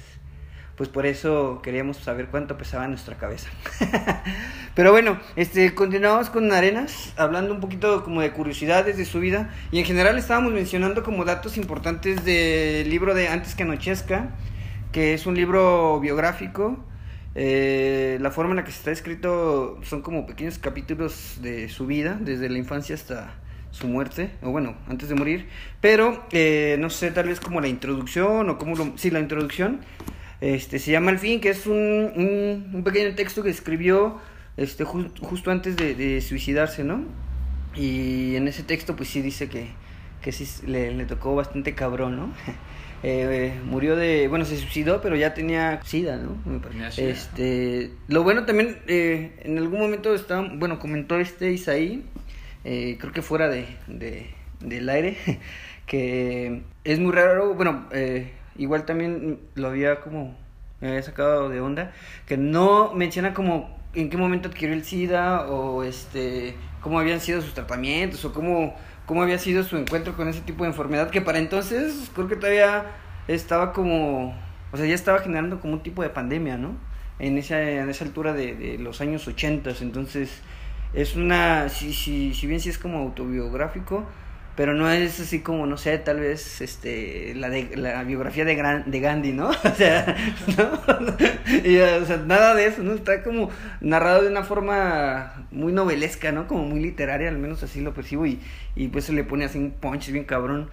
pues 0.76 0.88
por 0.88 1.06
eso 1.06 1.60
queríamos 1.62 1.98
saber 1.98 2.26
cuánto 2.26 2.58
pesaba 2.58 2.88
nuestra 2.88 3.16
cabeza. 3.16 3.48
Pero 4.74 4.90
bueno, 4.90 5.20
este, 5.36 5.72
continuamos 5.74 6.30
con 6.30 6.50
Arenas, 6.52 7.12
hablando 7.16 7.54
un 7.54 7.60
poquito 7.60 8.02
como 8.02 8.20
de 8.20 8.32
curiosidades 8.32 8.96
de 8.96 9.04
su 9.04 9.20
vida, 9.20 9.54
y 9.70 9.78
en 9.78 9.84
general 9.84 10.18
estábamos 10.18 10.52
mencionando 10.52 11.04
como 11.04 11.24
datos 11.24 11.56
importantes 11.56 12.24
del 12.24 12.90
libro 12.90 13.14
de 13.14 13.28
Antes 13.28 13.54
que 13.54 13.62
anochezca, 13.62 14.30
que 14.90 15.14
es 15.14 15.26
un 15.26 15.36
libro 15.36 16.00
biográfico. 16.00 16.84
Eh, 17.36 18.18
la 18.20 18.30
forma 18.30 18.50
en 18.50 18.56
la 18.56 18.64
que 18.64 18.70
está 18.70 18.90
escrito 18.90 19.78
son 19.82 20.02
como 20.02 20.26
pequeños 20.26 20.58
capítulos 20.58 21.38
de 21.40 21.68
su 21.68 21.86
vida, 21.86 22.16
desde 22.20 22.48
la 22.48 22.58
infancia 22.58 22.96
hasta 22.96 23.34
su 23.70 23.88
muerte, 23.88 24.30
o 24.42 24.50
bueno, 24.50 24.76
antes 24.88 25.08
de 25.08 25.16
morir, 25.16 25.48
pero 25.80 26.24
eh, 26.30 26.76
no 26.78 26.90
sé, 26.90 27.10
tal 27.10 27.26
vez 27.26 27.40
como 27.40 27.60
la 27.60 27.66
introducción 27.66 28.48
o 28.48 28.56
como 28.56 28.76
lo, 28.76 28.92
sí, 28.96 29.10
la 29.10 29.18
introducción 29.18 29.80
este, 30.44 30.78
se 30.78 30.92
llama 30.92 31.10
El 31.10 31.18
fin, 31.18 31.40
que 31.40 31.48
es 31.48 31.66
un, 31.66 32.12
un, 32.16 32.70
un 32.74 32.84
pequeño 32.84 33.14
texto 33.14 33.42
que 33.42 33.48
escribió 33.48 34.20
este, 34.58 34.84
ju 34.84 35.08
justo 35.22 35.50
antes 35.50 35.74
de, 35.74 35.94
de, 35.94 36.20
suicidarse, 36.20 36.84
¿no? 36.84 37.02
Y 37.74 38.36
en 38.36 38.46
ese 38.46 38.62
texto 38.62 38.94
pues 38.94 39.08
sí 39.08 39.22
dice 39.22 39.48
que, 39.48 39.68
que 40.20 40.32
sí 40.32 40.46
le, 40.66 40.92
le 40.92 41.06
tocó 41.06 41.34
bastante 41.34 41.74
cabrón, 41.74 42.16
¿no? 42.16 42.32
Eh, 43.06 43.52
murió 43.66 43.96
de, 43.96 44.28
bueno, 44.28 44.46
se 44.46 44.56
suicidó, 44.56 45.02
pero 45.02 45.14
ya 45.14 45.34
tenía 45.34 45.78
sida, 45.84 46.16
¿no? 46.16 46.38
Este, 46.96 47.90
lo 48.08 48.22
bueno 48.22 48.46
también, 48.46 48.78
eh, 48.86 49.36
en 49.42 49.58
algún 49.58 49.78
momento 49.78 50.14
estaba, 50.14 50.48
bueno, 50.54 50.78
comentó 50.78 51.20
este 51.20 51.52
Isaí, 51.52 52.02
eh, 52.64 52.96
creo 52.98 53.12
que 53.12 53.20
fuera 53.20 53.50
de, 53.50 53.66
de, 53.88 54.30
del 54.60 54.88
aire, 54.88 55.18
que 55.86 56.62
es 56.84 56.98
muy 56.98 57.12
raro, 57.12 57.52
bueno, 57.52 57.86
eh, 57.92 58.30
igual 58.56 58.84
también 58.84 59.40
lo 59.54 59.68
había 59.68 60.00
como, 60.00 60.36
me 60.80 60.88
había 60.88 61.02
sacado 61.02 61.48
de 61.48 61.60
onda, 61.60 61.92
que 62.26 62.36
no 62.36 62.92
menciona 62.94 63.34
como 63.34 63.76
en 63.94 64.10
qué 64.10 64.16
momento 64.16 64.48
adquirió 64.48 64.74
el 64.74 64.84
SIDA 64.84 65.46
o 65.48 65.82
este, 65.82 66.56
cómo 66.80 66.98
habían 66.98 67.20
sido 67.20 67.40
sus 67.40 67.54
tratamientos 67.54 68.24
o 68.24 68.32
cómo, 68.32 68.74
cómo 69.06 69.22
había 69.22 69.38
sido 69.38 69.62
su 69.62 69.76
encuentro 69.76 70.16
con 70.16 70.28
ese 70.28 70.40
tipo 70.40 70.64
de 70.64 70.70
enfermedad, 70.70 71.10
que 71.10 71.20
para 71.20 71.38
entonces 71.38 72.10
creo 72.14 72.28
que 72.28 72.36
todavía 72.36 72.86
estaba 73.28 73.72
como, 73.72 74.34
o 74.72 74.76
sea, 74.76 74.86
ya 74.86 74.94
estaba 74.94 75.20
generando 75.20 75.60
como 75.60 75.74
un 75.74 75.82
tipo 75.82 76.02
de 76.02 76.10
pandemia, 76.10 76.56
¿no? 76.58 76.76
En 77.18 77.38
esa, 77.38 77.62
en 77.62 77.88
esa 77.88 78.04
altura 78.04 78.32
de, 78.32 78.54
de 78.54 78.78
los 78.78 79.00
años 79.00 79.26
80, 79.28 79.70
entonces 79.80 80.42
es 80.92 81.16
una, 81.16 81.68
si, 81.68 81.92
si, 81.92 82.34
si 82.34 82.46
bien 82.46 82.60
sí 82.60 82.68
es 82.68 82.78
como 82.78 82.98
autobiográfico, 82.98 84.04
pero 84.56 84.74
no 84.74 84.88
es 84.90 85.18
así 85.20 85.40
como, 85.40 85.66
no 85.66 85.76
sé, 85.76 85.98
tal 85.98 86.20
vez 86.20 86.60
este 86.60 87.34
la 87.34 87.48
de, 87.50 87.76
la 87.76 88.04
biografía 88.04 88.44
de, 88.44 88.54
Gran, 88.54 88.90
de 88.90 89.00
Gandhi, 89.00 89.32
¿no? 89.32 89.50
O 89.64 89.74
sea, 89.76 90.16
¿no? 90.56 90.72
o 92.02 92.06
sea, 92.06 92.16
nada 92.24 92.54
de 92.54 92.66
eso, 92.66 92.82
¿no? 92.82 92.92
Está 92.92 93.22
como 93.22 93.50
narrado 93.80 94.22
de 94.22 94.28
una 94.28 94.44
forma 94.44 95.46
muy 95.50 95.72
novelesca, 95.72 96.30
¿no? 96.32 96.46
Como 96.46 96.64
muy 96.64 96.80
literaria, 96.80 97.28
al 97.28 97.38
menos 97.38 97.62
así 97.62 97.80
lo 97.80 97.94
percibo, 97.94 98.26
y, 98.26 98.40
y 98.76 98.88
pues 98.88 99.06
se 99.06 99.12
le 99.12 99.24
pone 99.24 99.44
así 99.44 99.58
un 99.58 99.72
punch 99.72 100.10
bien 100.10 100.24
cabrón. 100.24 100.70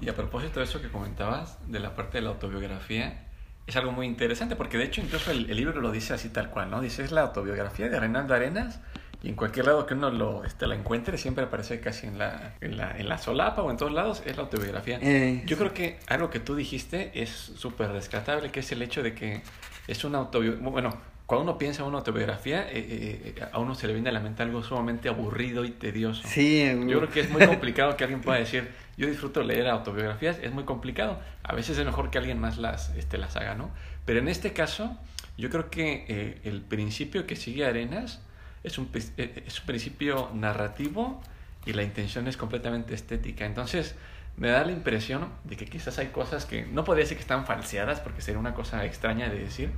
Y 0.00 0.08
a 0.08 0.14
propósito 0.14 0.60
de 0.60 0.64
eso 0.64 0.80
que 0.80 0.88
comentabas, 0.88 1.58
de 1.66 1.80
la 1.80 1.94
parte 1.94 2.18
de 2.18 2.22
la 2.22 2.30
autobiografía, 2.30 3.26
es 3.66 3.76
algo 3.76 3.90
muy 3.90 4.06
interesante, 4.06 4.54
porque 4.54 4.78
de 4.78 4.84
hecho 4.84 5.00
incluso 5.00 5.30
el, 5.30 5.50
el 5.50 5.56
libro 5.56 5.80
lo 5.80 5.90
dice 5.90 6.14
así 6.14 6.28
tal 6.28 6.50
cual, 6.50 6.70
¿no? 6.70 6.80
Dice, 6.80 7.02
es 7.02 7.10
la 7.10 7.22
autobiografía 7.22 7.88
de 7.88 7.98
Reinaldo 7.98 8.34
Arenas, 8.34 8.80
y 9.22 9.28
en 9.28 9.34
cualquier 9.34 9.66
lado 9.66 9.86
que 9.86 9.94
uno 9.94 10.10
lo 10.10 10.44
este, 10.44 10.66
la 10.66 10.74
encuentre 10.74 11.18
siempre 11.18 11.44
aparece 11.44 11.80
casi 11.80 12.06
en 12.06 12.18
la, 12.18 12.54
en 12.60 12.76
la, 12.76 12.96
en 12.98 13.08
la 13.08 13.18
solapa 13.18 13.62
o 13.62 13.70
en 13.70 13.76
todos 13.76 13.92
lados 13.92 14.22
es 14.24 14.36
la 14.36 14.44
autobiografía. 14.44 14.98
Eh, 15.02 15.42
Yo 15.46 15.58
creo 15.58 15.74
que 15.74 15.98
algo 16.06 16.30
que 16.30 16.40
tú 16.40 16.54
dijiste 16.54 17.10
es 17.14 17.30
súper 17.30 17.90
rescatable, 17.90 18.50
que 18.50 18.60
es 18.60 18.72
el 18.72 18.82
hecho 18.82 19.02
de 19.02 19.14
que 19.14 19.42
es 19.88 20.04
una 20.04 20.18
autobiografía, 20.18 20.68
bueno, 20.70 20.96
cuando 21.26 21.44
uno 21.44 21.58
piensa 21.58 21.82
en 21.82 21.88
una 21.88 21.98
autobiografía, 21.98 22.62
eh, 22.70 23.34
eh, 23.36 23.44
a 23.52 23.58
uno 23.60 23.76
se 23.76 23.86
le 23.86 23.92
viene 23.92 24.08
a 24.08 24.12
la 24.12 24.18
mente 24.18 24.42
algo 24.42 24.64
sumamente 24.64 25.08
aburrido 25.08 25.64
y 25.64 25.70
tedioso. 25.70 26.26
Sí, 26.26 26.64
Yo 26.88 26.98
creo 26.98 27.08
que 27.10 27.20
es 27.20 27.30
muy 27.30 27.46
complicado 27.46 27.96
que 27.96 28.02
alguien 28.02 28.20
pueda 28.20 28.38
decir, 28.38 28.68
yo 28.96 29.06
disfruto 29.06 29.42
leer 29.44 29.68
autobiografías, 29.68 30.38
es 30.42 30.50
muy 30.52 30.64
complicado. 30.64 31.20
A 31.44 31.54
veces 31.54 31.78
es 31.78 31.86
mejor 31.86 32.10
que 32.10 32.18
alguien 32.18 32.40
más 32.40 32.58
las, 32.58 32.88
este, 32.96 33.16
las 33.16 33.36
haga, 33.36 33.54
¿no? 33.54 33.70
Pero 34.06 34.18
en 34.18 34.26
este 34.26 34.52
caso, 34.52 34.96
yo 35.38 35.50
creo 35.50 35.70
que 35.70 36.04
eh, 36.08 36.40
el 36.42 36.62
principio 36.62 37.26
que 37.28 37.36
sigue 37.36 37.64
Arenas 37.64 38.20
es 38.62 38.78
un, 38.78 38.90
es 38.94 39.60
un 39.60 39.66
principio 39.66 40.30
narrativo 40.34 41.20
y 41.66 41.72
la 41.72 41.82
intención 41.82 42.28
es 42.28 42.36
completamente 42.36 42.94
estética. 42.94 43.44
Entonces, 43.46 43.94
me 44.36 44.48
da 44.48 44.64
la 44.64 44.72
impresión 44.72 45.28
de 45.44 45.56
que 45.56 45.66
quizás 45.66 45.98
hay 45.98 46.08
cosas 46.08 46.46
que 46.46 46.64
no 46.64 46.84
podría 46.84 47.04
decir 47.04 47.16
que 47.16 47.22
están 47.22 47.46
falseadas, 47.46 48.00
porque 48.00 48.22
sería 48.22 48.38
una 48.38 48.54
cosa 48.54 48.84
extraña 48.84 49.28
de 49.28 49.38
decir, 49.38 49.70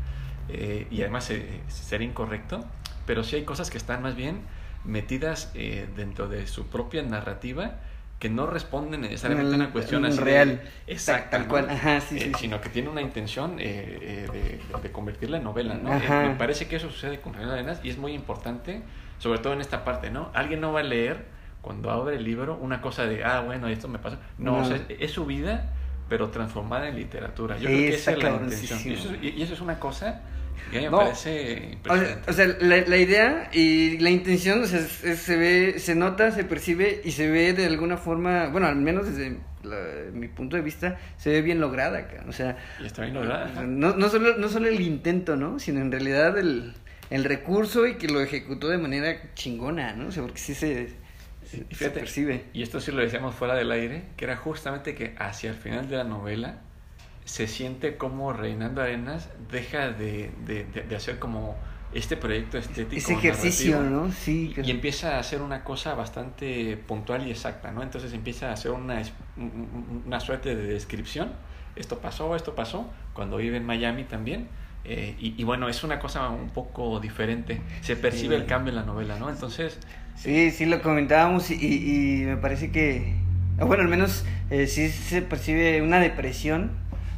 eh, 0.48 0.86
y 0.90 1.00
además 1.02 1.30
eh, 1.30 1.60
sería 1.68 2.06
incorrecto, 2.06 2.64
pero 3.06 3.24
sí 3.24 3.36
hay 3.36 3.44
cosas 3.44 3.70
que 3.70 3.78
están 3.78 4.02
más 4.02 4.14
bien 4.14 4.42
metidas 4.84 5.50
eh, 5.54 5.88
dentro 5.96 6.28
de 6.28 6.46
su 6.46 6.66
propia 6.66 7.02
narrativa 7.02 7.80
que 8.22 8.30
no 8.30 8.46
responden 8.46 9.00
necesariamente 9.00 9.52
a 9.52 9.56
una 9.56 9.72
cuestión 9.72 10.04
así 10.04 10.20
real 10.20 10.48
de, 10.86 10.92
exacta, 10.92 11.30
tal 11.30 11.42
¿no? 11.42 11.48
cual 11.48 11.68
Ajá, 11.68 12.00
sí, 12.00 12.18
Eh, 12.18 12.20
sí, 12.20 12.24
sí. 12.26 12.32
sino 12.42 12.60
que 12.60 12.68
tiene 12.68 12.88
una 12.88 13.02
intención 13.02 13.56
eh, 13.58 13.98
eh, 14.00 14.60
de, 14.72 14.80
de 14.80 14.92
convertirla 14.92 15.38
en 15.38 15.42
novela, 15.42 15.74
¿no? 15.74 15.92
Eh, 15.92 16.28
me 16.28 16.36
parece 16.36 16.68
que 16.68 16.76
eso 16.76 16.88
sucede 16.88 17.18
con 17.18 17.32
Fernando 17.32 17.54
Arenas 17.54 17.80
y 17.82 17.90
es 17.90 17.98
muy 17.98 18.12
importante, 18.12 18.80
sobre 19.18 19.40
todo 19.40 19.54
en 19.54 19.60
esta 19.60 19.84
parte, 19.84 20.12
¿no? 20.12 20.30
Alguien 20.34 20.60
no 20.60 20.72
va 20.72 20.80
a 20.80 20.84
leer 20.84 21.24
cuando 21.62 21.90
abre 21.90 22.14
el 22.14 22.22
libro 22.22 22.56
una 22.62 22.80
cosa 22.80 23.06
de, 23.06 23.24
ah, 23.24 23.40
bueno, 23.40 23.66
esto 23.66 23.88
me 23.88 23.98
pasa. 23.98 24.18
No, 24.38 24.52
No. 24.52 24.58
o 24.62 24.64
sea, 24.66 24.76
es, 24.76 24.82
es 25.00 25.10
su 25.10 25.26
vida, 25.26 25.72
pero 26.08 26.28
transformada 26.30 26.86
en 26.88 26.94
literatura. 26.94 27.58
Yo 27.58 27.64
creo 27.66 27.76
que 27.76 27.88
esa 27.88 28.12
es 28.12 28.22
la 28.22 28.30
intención. 28.30 28.78
Eso, 28.92 29.14
y 29.20 29.42
eso 29.42 29.52
es 29.54 29.60
una 29.60 29.80
cosa 29.80 30.20
me 30.72 30.82
No. 30.90 30.98
parece 30.98 31.40
O 31.52 31.54
sea, 31.54 31.72
impresionante. 31.72 32.30
o 32.30 32.34
sea, 32.34 32.46
la, 32.60 32.76
la 32.86 32.96
idea 32.96 33.50
y 33.52 33.98
la 33.98 34.10
intención, 34.10 34.62
o 34.62 34.66
sea, 34.66 34.80
es- 34.80 35.04
es- 35.04 35.18
se 35.20 35.36
ve, 35.36 35.78
se 35.78 35.94
nota, 35.94 36.30
se 36.32 36.44
percibe 36.44 37.00
y 37.04 37.12
se 37.12 37.30
ve 37.30 37.52
de 37.52 37.66
alguna 37.66 37.96
forma, 37.96 38.48
bueno, 38.48 38.66
al 38.66 38.76
menos 38.76 39.06
desde 39.06 39.36
la- 39.62 40.10
mi 40.12 40.28
punto 40.28 40.56
de 40.56 40.62
vista, 40.62 40.98
se 41.16 41.30
ve 41.30 41.42
bien 41.42 41.60
lograda, 41.60 42.06
o 42.28 42.32
sea, 42.32 42.56
y 42.80 42.86
está 42.86 43.02
bien 43.02 43.14
lograda. 43.14 43.46
o 43.50 43.54
sea, 43.54 43.62
no, 43.62 43.96
no, 43.96 44.08
solo, 44.08 44.36
no 44.36 44.48
solo 44.48 44.68
el 44.68 44.80
intento, 44.80 45.36
¿no? 45.36 45.58
Sino 45.58 45.80
en 45.80 45.92
realidad 45.92 46.36
el, 46.38 46.74
el 47.10 47.24
recurso 47.24 47.86
y 47.86 47.94
que 47.96 48.08
lo 48.08 48.20
ejecutó 48.20 48.68
de 48.68 48.78
manera 48.78 49.16
chingona, 49.34 49.94
¿no? 49.94 50.08
O 50.08 50.10
sea, 50.12 50.22
porque 50.22 50.38
sí 50.38 50.54
se, 50.54 50.88
se, 51.70 51.90
percibe. 51.90 52.44
Y 52.54 52.62
esto 52.62 52.80
sí 52.80 52.90
lo 52.92 53.02
decíamos 53.02 53.34
fuera 53.34 53.54
del 53.54 53.70
aire, 53.70 54.04
que 54.16 54.24
era 54.24 54.36
justamente 54.36 54.94
que 54.94 55.14
hacia 55.18 55.50
el 55.50 55.56
final 55.56 55.88
de 55.88 55.96
la 55.98 56.04
novela 56.04 56.60
se 57.24 57.46
siente 57.46 57.96
como 57.96 58.32
Reinaldo 58.32 58.82
Arenas 58.82 59.28
deja 59.50 59.90
de, 59.90 60.30
de, 60.46 60.64
de- 60.64 60.82
de 60.82 60.96
hacer 60.96 61.18
como 61.18 61.56
este 61.94 62.16
proyecto 62.16 62.56
estético. 62.58 62.96
Ese 62.96 63.12
ejercicio, 63.12 63.76
narrativo, 63.76 64.00
¿no? 64.06 64.12
Sí. 64.12 64.54
Y, 64.56 64.60
y 64.66 64.70
empieza 64.70 65.16
a 65.16 65.18
hacer 65.20 65.42
una 65.42 65.62
cosa 65.62 65.94
bastante 65.94 66.76
puntual 66.76 67.26
y 67.26 67.30
exacta, 67.30 67.70
¿no? 67.70 67.82
Entonces 67.82 68.12
empieza 68.14 68.48
a 68.50 68.52
hacer 68.54 68.70
una, 68.72 69.02
una 70.06 70.20
suerte 70.20 70.54
de 70.56 70.64
descripción. 70.64 71.32
Esto 71.76 71.98
pasó, 71.98 72.34
esto 72.36 72.54
pasó, 72.54 72.90
cuando 73.14 73.36
vive 73.38 73.56
en 73.58 73.64
Miami 73.66 74.04
también. 74.04 74.48
eh, 74.84 75.14
y, 75.20 75.40
y 75.40 75.44
bueno, 75.44 75.68
es 75.68 75.84
una 75.84 75.98
cosa 76.00 76.28
un 76.30 76.50
poco 76.50 76.98
diferente. 76.98 77.60
Se 77.82 77.94
percibe 77.94 78.34
Sí. 78.36 78.42
el 78.42 78.46
cambio 78.48 78.70
en 78.70 78.76
la 78.76 78.84
novela, 78.84 79.16
¿no? 79.18 79.30
Entonces, 79.30 79.78
Sí, 80.16 80.50
sí, 80.50 80.66
lo 80.66 80.82
comentábamos 80.82 81.50
y, 81.50 81.54
y- 81.54 82.24
me 82.26 82.36
parece 82.36 82.70
que, 82.72 83.14
bueno, 83.58 83.82
al 83.84 83.88
menos 83.88 84.24
eh, 84.50 84.66
sí 84.66 84.88
se 84.90 85.22
percibe 85.22 85.80
una 85.82 86.00
depresión, 86.00 86.72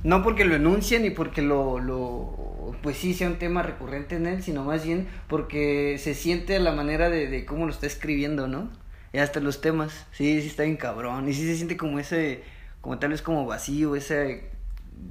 no 0.04 0.23
porque 0.23 0.44
lo 0.44 0.54
enuncien 0.54 1.02
ni 1.02 1.11
porque 1.11 1.42
lo, 1.42 1.80
lo, 1.80 2.76
pues 2.82 2.99
sí 2.99 3.14
sea 3.14 3.26
un 3.28 3.38
tema 3.38 3.62
recurrente 3.62 4.16
en 4.16 4.26
él, 4.26 4.42
sino 4.42 4.62
más 4.62 4.84
bien 4.84 5.08
porque 5.28 5.96
se 5.99 6.14
siente 6.14 6.58
la 6.61 6.73
manera 6.73 7.08
de, 7.08 7.26
de 7.26 7.44
cómo 7.46 7.64
lo 7.64 7.73
está 7.73 7.87
escribiendo, 7.87 8.46
¿no? 8.46 8.70
Y 9.14 9.18
hasta 9.18 9.40
los 9.40 9.61
temas, 9.61 10.06
sí, 10.12 10.42
sí 10.42 10.49
está 10.49 10.64
bien 10.64 10.76
cabrón, 10.76 11.28
y 11.28 11.32
sí 11.32 11.46
se 11.46 11.56
siente 11.56 11.76
como 11.76 11.99
ese, 11.99 12.42
como 12.80 12.99
tal 12.99 13.11
vez 13.11 13.23
como 13.23 13.46
vacío, 13.46 13.96
esa, 13.96 14.25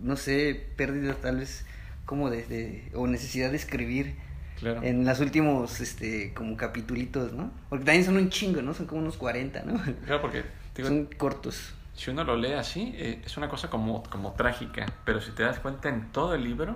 no 0.01 0.15
sé, 0.15 0.67
pérdida 0.75 1.15
tal 1.15 1.37
vez 1.37 1.65
como 2.05 2.29
de, 2.29 2.43
de 2.45 2.91
o 2.93 3.07
necesidad 3.07 3.49
de 3.49 3.57
escribir 3.57 4.15
claro. 4.59 4.83
en 4.83 5.05
los 5.05 5.19
últimos, 5.19 5.81
este, 5.81 6.33
como 6.35 6.55
capitulitos, 6.55 7.33
¿no? 7.33 7.51
Porque 7.69 7.85
también 7.85 8.05
son 8.05 8.17
un 8.17 8.29
chingo, 8.29 8.61
¿no? 8.61 8.75
Son 8.75 8.85
como 8.85 9.01
unos 9.01 9.17
40, 9.17 9.63
¿no? 9.63 9.81
Claro, 10.05 10.21
porque 10.21 10.43
digo, 10.75 10.87
son 10.87 11.09
cortos. 11.17 11.73
Si 11.93 12.09
uno 12.11 12.23
lo 12.23 12.35
lee 12.35 12.53
así, 12.53 12.93
eh, 12.97 13.21
es 13.25 13.37
una 13.37 13.49
cosa 13.49 13.69
como, 13.69 14.03
como 14.03 14.33
trágica, 14.33 14.85
pero 15.05 15.21
si 15.21 15.31
te 15.31 15.43
das 15.43 15.59
cuenta 15.59 15.89
en 15.89 16.11
todo 16.11 16.33
el 16.35 16.43
libro, 16.43 16.75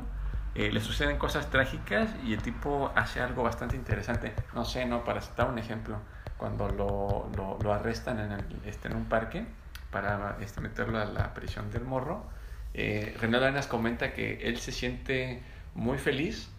eh, 0.56 0.72
le 0.72 0.80
suceden 0.82 1.18
cosas 1.18 1.50
trágicas 1.50 2.10
y 2.26 2.34
el 2.34 2.42
tipo 2.42 2.92
hace 2.96 3.22
algo 3.22 3.44
bastante 3.44 3.76
interesante. 3.76 4.34
No 4.54 4.66
sé, 4.66 4.86
¿no? 4.86 5.04
Para 5.04 5.22
citar 5.22 5.50
un 5.50 5.58
ejemplo, 5.60 5.98
cuando 6.38 6.70
lo, 6.70 7.30
lo, 7.36 7.58
lo 7.62 7.74
arrestan 7.74 8.20
en, 8.20 8.32
el, 8.32 8.46
este, 8.66 8.88
en 8.90 8.96
un 8.96 9.06
parque 9.06 9.46
para 9.92 10.38
este, 10.42 10.62
meterlo 10.62 11.00
a 11.00 11.06
la 11.06 11.34
prisión 11.34 11.72
del 11.72 11.84
morro, 11.84 12.24
eh, 12.74 13.16
René 13.20 13.38
Arenas 13.38 13.68
comenta 13.68 14.14
que 14.14 14.40
él 14.48 14.58
se 14.58 14.72
siente 14.72 15.42
muy 15.74 15.98
feliz 15.98 16.50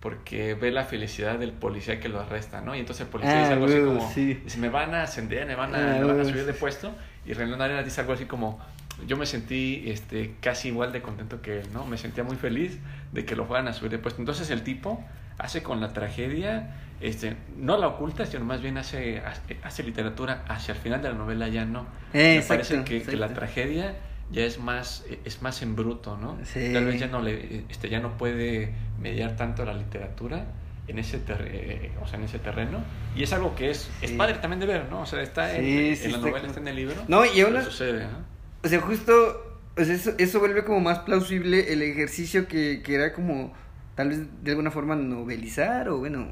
porque 0.00 0.54
ve 0.54 0.72
la 0.72 0.84
felicidad 0.84 1.38
del 1.38 1.52
policía 1.52 2.00
que 2.00 2.08
lo 2.08 2.20
arresta, 2.20 2.60
¿no? 2.60 2.74
Y 2.74 2.80
entonces 2.80 3.06
el 3.06 3.10
policía 3.10 3.36
Ah, 3.36 3.40
dice 3.42 3.52
algo 3.52 3.66
así 3.66 3.80
como, 3.80 4.10
sí. 4.12 4.34
dice, 4.34 4.58
me 4.58 4.68
van 4.68 4.94
a 4.94 5.02
ascender, 5.04 5.46
me 5.46 5.54
van 5.54 5.74
a, 5.74 5.78
Ah, 5.78 5.98
me 6.00 6.04
van 6.04 6.20
a 6.20 6.24
subir 6.24 6.44
de 6.44 6.54
puesto, 6.54 6.92
y 7.24 7.32
René 7.32 7.54
Arenas 7.54 7.84
dice 7.84 8.00
algo 8.00 8.12
así 8.12 8.24
como, 8.24 8.58
yo 9.06 9.16
me 9.16 9.26
sentí 9.26 9.84
este, 9.86 10.34
casi 10.40 10.68
igual 10.68 10.92
de 10.92 11.02
contento 11.02 11.40
que 11.40 11.60
él, 11.60 11.68
¿no? 11.72 11.86
Me 11.86 11.98
sentía 11.98 12.24
muy 12.24 12.36
feliz 12.36 12.78
de 13.12 13.24
que 13.24 13.36
lo 13.36 13.46
fueran 13.46 13.68
a 13.68 13.72
subir 13.72 13.90
de 13.90 13.98
puesto. 13.98 14.20
Entonces 14.20 14.50
el 14.50 14.62
tipo 14.62 15.02
hace 15.38 15.62
con 15.62 15.80
la 15.80 15.92
tragedia, 15.92 16.74
este, 17.00 17.36
no 17.56 17.76
la 17.78 17.88
oculta, 17.88 18.26
sino 18.26 18.44
más 18.44 18.60
bien 18.60 18.78
hace, 18.78 19.22
hace, 19.62 19.82
literatura 19.82 20.44
hacia 20.48 20.74
el 20.74 20.80
final 20.80 21.02
de 21.02 21.08
la 21.08 21.14
novela 21.14 21.48
ya 21.48 21.64
no. 21.64 21.86
Eh, 22.12 22.38
Me 22.40 22.46
parece 22.46 22.84
que, 22.84 23.02
que 23.02 23.16
la 23.16 23.28
tragedia 23.28 23.96
ya 24.30 24.44
es 24.44 24.58
más, 24.58 25.04
es 25.24 25.42
más 25.42 25.62
en 25.62 25.76
bruto, 25.76 26.16
¿no? 26.16 26.38
Sí. 26.44 26.72
Tal 26.72 26.86
vez 26.86 27.00
ya 27.00 27.06
no, 27.06 27.20
le, 27.20 27.64
este, 27.68 27.88
ya 27.88 28.00
no 28.00 28.16
puede 28.16 28.72
mediar 29.00 29.36
tanto 29.36 29.64
la 29.64 29.74
literatura 29.74 30.46
en 30.92 30.98
ese, 30.98 31.18
ter- 31.18 31.48
eh, 31.50 31.90
o 32.02 32.06
sea, 32.06 32.18
en 32.18 32.24
ese 32.26 32.38
terreno. 32.38 32.78
Y 33.16 33.22
es 33.22 33.32
algo 33.32 33.54
que 33.56 33.70
es, 33.70 33.90
es 34.02 34.10
Sí. 34.10 34.16
padre 34.16 34.34
también 34.34 34.60
de 34.60 34.66
ver, 34.66 34.88
¿no? 34.90 35.00
O 35.00 35.06
sea, 35.06 35.22
está 35.22 35.56
en, 35.56 35.64
Sí, 35.64 35.88
en 35.88 35.96
sí, 35.96 36.02
la 36.08 36.16
está 36.16 36.28
novela, 36.28 36.46
está 36.46 36.60
en 36.60 36.68
el 36.68 36.76
libro. 36.76 36.94
No, 37.08 37.24
y 37.24 37.40
ahora- 37.40 37.64
sucede, 37.64 38.04
¿no? 38.04 38.18
O 38.64 38.68
sea, 38.68 38.80
justo, 38.80 39.58
o 39.76 39.84
sea, 39.84 39.94
eso, 39.94 40.12
eso 40.18 40.38
vuelve 40.38 40.64
como 40.64 40.80
más 40.80 41.00
plausible 41.00 41.72
el 41.72 41.82
ejercicio 41.82 42.46
que, 42.46 42.82
que 42.84 42.94
era 42.94 43.12
como, 43.12 43.52
tal 43.96 44.10
vez 44.10 44.20
de 44.42 44.50
alguna 44.52 44.70
forma 44.70 44.94
novelizar 44.94 45.88
o 45.88 45.98
bueno, 45.98 46.28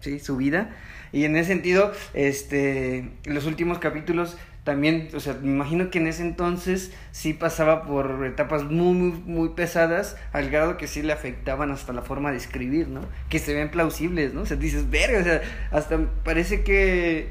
sí, 0.00 0.18
su 0.20 0.36
vida. 0.36 0.70
Y 1.10 1.24
en 1.24 1.36
ese 1.36 1.48
sentido, 1.48 1.92
este, 2.14 3.10
los 3.24 3.46
últimos 3.46 3.78
capítulos 3.78 4.36
también, 4.64 5.08
o 5.14 5.20
sea, 5.20 5.34
me 5.42 5.48
imagino 5.50 5.90
que 5.90 5.98
en 5.98 6.06
ese 6.06 6.22
entonces 6.22 6.92
sí 7.10 7.32
pasaba 7.32 7.84
por 7.84 8.24
etapas 8.24 8.64
muy, 8.64 8.94
muy, 8.96 9.10
muy 9.26 9.48
pesadas, 9.50 10.16
al 10.32 10.50
grado 10.50 10.76
que 10.76 10.86
sí 10.86 11.02
le 11.02 11.12
afectaban 11.12 11.70
hasta 11.72 11.92
la 11.92 12.02
forma 12.02 12.30
de 12.30 12.36
escribir, 12.36 12.88
¿no? 12.88 13.00
Que 13.28 13.38
se 13.40 13.54
ven 13.54 13.70
plausibles, 13.70 14.34
¿no? 14.34 14.42
O 14.42 14.46
sea, 14.46 14.56
dices, 14.56 14.88
verga, 14.90 15.20
o 15.20 15.24
sea, 15.24 15.42
hasta 15.72 15.98
parece 16.24 16.62
que, 16.62 17.30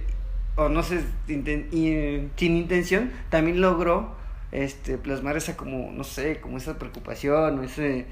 o 0.56 0.68
no 0.70 0.84
sé, 0.84 1.02
inten- 1.28 1.68
y, 1.74 2.30
sin 2.38 2.58
intención, 2.58 3.12
también 3.30 3.62
logró 3.62 4.16
este 4.52 4.98
plasmar 4.98 5.38
esa 5.38 5.56
como 5.56 5.92
no 5.94 6.04
sé 6.04 6.42
como 6.42 6.58
esa 6.58 6.78
preocupación 6.78 7.60
o 7.60 7.64
ese 7.64 8.06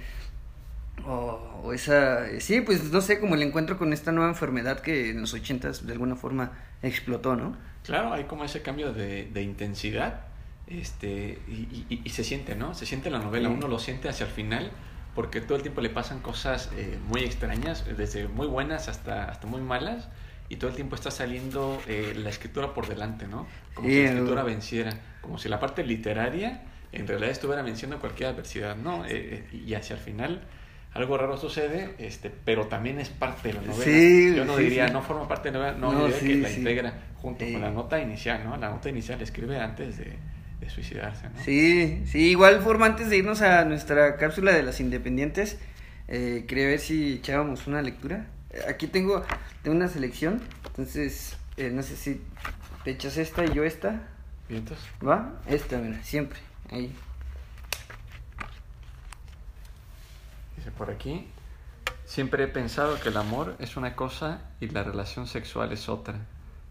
o, 1.05 1.61
o 1.63 1.73
esa 1.73 2.27
sí 2.39 2.61
pues 2.61 2.91
no 2.91 3.01
sé 3.01 3.19
como 3.19 3.35
el 3.35 3.41
encuentro 3.43 3.77
con 3.77 3.93
esta 3.93 4.11
nueva 4.11 4.29
enfermedad 4.29 4.79
que 4.81 5.11
en 5.11 5.21
los 5.21 5.33
ochentas 5.33 5.85
de 5.85 5.93
alguna 5.93 6.15
forma 6.15 6.51
explotó 6.81 7.35
no 7.35 7.55
Claro, 7.89 8.13
hay 8.13 8.25
como 8.25 8.43
ese 8.45 8.61
cambio 8.61 8.93
de, 8.93 9.25
de 9.25 9.41
intensidad 9.41 10.27
este, 10.67 11.43
y, 11.47 11.87
y- 11.89 12.01
y 12.05 12.09
se 12.11 12.23
siente, 12.23 12.55
¿no? 12.55 12.75
Se 12.75 12.85
siente 12.85 13.07
en 13.09 13.13
la 13.13 13.19
novela, 13.19 13.49
uno 13.49 13.67
lo 13.67 13.79
siente 13.79 14.09
hacia 14.09 14.25
el 14.27 14.31
final 14.31 14.71
porque 15.15 15.41
todo 15.41 15.55
el 15.57 15.63
tiempo 15.63 15.81
le 15.81 15.89
pasan 15.89 16.19
cosas 16.21 16.69
eh, 16.75 16.99
muy 17.01 17.23
extrañas, 17.23 17.85
desde 17.97 18.27
muy 18.27 18.45
buenas 18.47 18.87
hasta, 18.87 19.25
hasta 19.25 19.47
muy 19.47 19.61
malas, 19.61 20.09
y 20.49 20.57
todo 20.57 20.69
el 20.69 20.75
tiempo 20.75 20.95
está 20.95 21.09
saliendo 21.11 21.83
eh, 21.87 22.13
la 22.15 22.29
escritura 22.29 22.73
por 22.73 22.87
delante, 22.87 23.27
¿no? 23.27 23.47
Como 23.73 23.89
Sí, 23.89 23.91
si 23.91 24.01
la 24.01 24.05
escritura 24.07 24.43
venciera, 24.43 25.01
como 25.21 25.37
si 25.39 25.49
la 25.49 25.59
parte 25.59 25.83
literaria 25.83 26.63
en 26.91 27.07
realidad 27.07 27.31
estuviera 27.31 27.61
venciendo 27.63 27.99
cualquier 27.99 28.29
adversidad, 28.29 28.75
¿no? 28.75 29.05
Eh, 29.05 29.47
eh, 29.51 29.57
y 29.65 29.73
hacia 29.73 29.95
el 29.95 30.01
final 30.01 30.47
algo 30.93 31.17
raro 31.17 31.37
sucede, 31.37 31.95
este, 31.99 32.29
pero 32.29 32.67
también 32.67 32.99
es 32.99 33.09
parte 33.09 33.49
de 33.49 33.53
la 33.55 33.61
novela. 33.61 33.83
Sí, 33.83 34.33
Yo 34.35 34.43
no 34.45 34.57
sí, 34.57 34.63
diría, 34.63 34.87
sí. 34.87 34.93
no 34.93 35.01
forma 35.01 35.27
parte 35.27 35.51
de 35.51 35.57
la 35.59 35.73
novela, 35.73 35.77
no, 35.79 35.91
No, 35.93 36.07
diría 36.07 36.19
que 36.19 36.35
la 36.41 36.49
integra 36.51 36.93
junto 37.21 37.45
con 37.45 37.61
la 37.61 37.69
nota 37.71 37.99
inicial, 38.01 38.43
¿no? 38.43 38.57
La 38.57 38.69
nota 38.69 38.89
inicial 38.89 39.21
escribe 39.21 39.59
antes 39.59 39.97
de, 39.97 40.13
de 40.59 40.69
suicidarse, 40.69 41.29
¿no? 41.29 41.39
sí 41.43 42.03
sí 42.05 42.29
igual 42.31 42.61
forma 42.61 42.85
antes 42.87 43.09
de 43.09 43.17
irnos 43.17 43.41
a 43.41 43.63
nuestra 43.65 44.17
cápsula 44.17 44.51
de 44.51 44.63
las 44.63 44.79
independientes 44.79 45.57
eh, 46.07 46.45
quería 46.47 46.65
ver 46.67 46.79
si 46.79 47.13
echábamos 47.15 47.67
una 47.67 47.81
lectura 47.81 48.25
Eh, 48.51 48.61
aquí 48.67 48.87
tengo 48.87 49.23
tengo 49.63 49.77
una 49.77 49.87
selección 49.87 50.41
entonces 50.65 51.37
eh, 51.57 51.69
no 51.71 51.83
sé 51.83 51.95
si 51.95 52.21
te 52.83 52.91
echas 52.91 53.17
esta 53.17 53.45
y 53.45 53.53
yo 53.53 53.63
esta 53.63 54.01
¿Vientos? 54.49 54.79
va 55.07 55.39
esta 55.47 55.77
mira 55.77 56.01
siempre 56.03 56.39
ahí 56.71 56.91
Dice 60.59 60.71
por 60.71 60.91
aquí, 60.91 61.25
siempre 62.03 62.43
he 62.43 62.47
pensado 62.49 62.99
que 62.99 63.07
el 63.07 63.15
amor 63.15 63.55
es 63.59 63.77
una 63.77 63.95
cosa 63.95 64.41
y 64.59 64.67
la 64.67 64.83
relación 64.83 65.25
sexual 65.25 65.71
es 65.71 65.87
otra. 65.87 66.15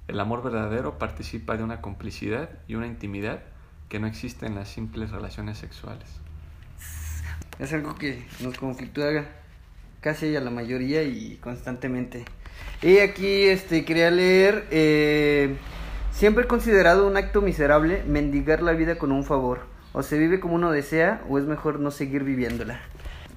El 0.09 0.20
amor 0.20 0.42
verdadero 0.42 0.98
participa 0.98 1.57
de 1.57 1.64
una 1.64 1.81
complicidad 1.81 2.51
y 2.66 2.74
una 2.74 2.87
intimidad 2.87 3.40
que 3.88 3.98
no 3.98 4.07
existe 4.07 4.44
en 4.44 4.57
las 4.57 4.68
simples 4.68 5.11
relaciones 5.11 5.57
sexuales. 5.57 6.07
Es 7.59 7.72
algo 7.72 7.94
que 7.94 8.27
nos 8.40 8.59
conflictúa 8.59 9.24
casi 10.03 10.37
a 10.37 10.40
la 10.40 10.51
mayoría 10.51 11.03
y 11.03 11.38
constantemente. 11.42 12.27
Y 12.83 12.98
aquí 12.98 13.44
este, 13.44 13.87
quería 13.87 14.11
leer, 14.11 14.66
eh, 14.70 15.57
siempre 16.12 16.44
he 16.44 16.46
considerado 16.46 17.07
un 17.07 17.16
acto 17.16 17.40
miserable 17.40 18.05
mendigar 18.07 18.62
la 18.62 18.72
vida 18.72 18.98
con 18.98 19.12
un 19.12 19.24
favor. 19.24 19.61
O 19.94 20.03
se 20.03 20.18
vive 20.18 20.40
como 20.40 20.57
uno 20.57 20.72
desea 20.72 21.24
o 21.31 21.38
es 21.38 21.46
mejor 21.46 21.81
no 21.81 21.90
seguir 21.90 22.22
viviéndola. 22.22 22.83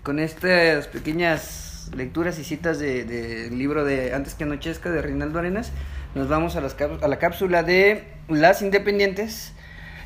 Con 0.03 0.17
estas 0.17 0.87
pequeñas 0.87 1.91
lecturas 1.95 2.39
y 2.39 2.43
citas 2.43 2.79
del 2.79 3.07
de, 3.07 3.43
del 3.43 3.59
libro 3.59 3.85
de 3.85 4.15
Antes 4.15 4.33
que 4.33 4.45
anochezca 4.45 4.89
de 4.89 4.99
Reinaldo 4.99 5.37
Arenas, 5.37 5.71
nos 6.15 6.27
vamos 6.27 6.55
a, 6.55 6.61
las 6.61 6.75
a 6.81 7.07
la 7.07 7.19
cápsula 7.19 7.61
de 7.61 8.07
Las 8.27 8.63
Independientes 8.63 9.53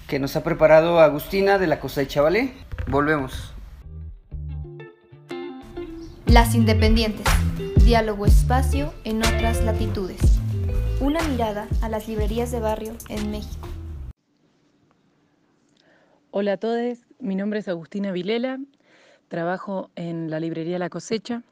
que 0.07 0.19
nos 0.19 0.35
ha 0.35 0.43
preparado 0.43 0.99
Agustina 0.99 1.57
de 1.57 1.67
la 1.67 1.79
Cosecha, 1.79 2.21
¿vale? 2.21 2.51
Volvemos. 2.87 3.53
Las 6.27 6.55
Independientes. 6.55 7.25
Diálogo 7.85 8.25
espacio 8.25 8.93
en 9.05 9.19
otras 9.19 9.63
latitudes. 9.63 10.19
Una 10.99 11.23
mirada 11.23 11.67
a 11.81 11.87
las 11.87 12.09
librerías 12.09 12.51
de 12.51 12.59
barrio 12.59 12.93
en 13.07 13.31
México. 13.31 13.69
Hola 16.31 16.53
a 16.53 16.57
todos, 16.57 16.97
mi 17.19 17.35
nombre 17.35 17.59
es 17.59 17.69
Agustina 17.69 18.11
Vilela, 18.11 18.59
trabajo 19.35 19.89
en 19.97 20.29
la 20.29 20.39
librería 20.39 20.79
La 20.79 20.89
Cosecha. 20.89 21.43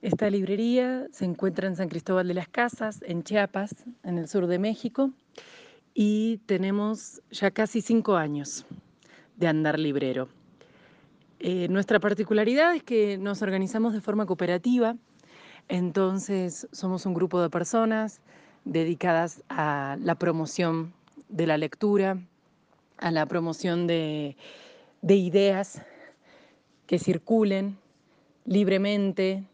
Esta 0.00 0.30
librería 0.30 1.06
se 1.12 1.26
encuentra 1.26 1.68
en 1.68 1.76
San 1.76 1.90
Cristóbal 1.90 2.26
de 2.26 2.32
las 2.32 2.48
Casas, 2.48 3.00
en 3.06 3.22
Chiapas, 3.22 3.74
en 4.04 4.16
el 4.16 4.26
sur 4.26 4.46
de 4.46 4.58
México, 4.58 5.10
y 5.92 6.38
tenemos 6.46 7.20
ya 7.30 7.50
casi 7.50 7.82
cinco 7.82 8.16
años 8.16 8.64
de 9.36 9.46
andar 9.46 9.78
librero. 9.78 10.30
Eh, 11.40 11.68
nuestra 11.68 12.00
particularidad 12.00 12.74
es 12.74 12.82
que 12.82 13.18
nos 13.18 13.42
organizamos 13.42 13.92
de 13.92 14.00
forma 14.00 14.24
cooperativa, 14.24 14.96
entonces 15.68 16.66
somos 16.72 17.04
un 17.04 17.12
grupo 17.12 17.42
de 17.42 17.50
personas 17.50 18.22
dedicadas 18.64 19.42
a 19.50 19.98
la 20.00 20.14
promoción 20.14 20.94
de 21.28 21.46
la 21.46 21.58
lectura, 21.58 22.16
a 22.96 23.10
la 23.10 23.26
promoción 23.26 23.86
de, 23.86 24.38
de 25.02 25.16
ideas 25.16 25.82
que 26.86 26.98
circulen 26.98 27.76
libremente 28.44 29.44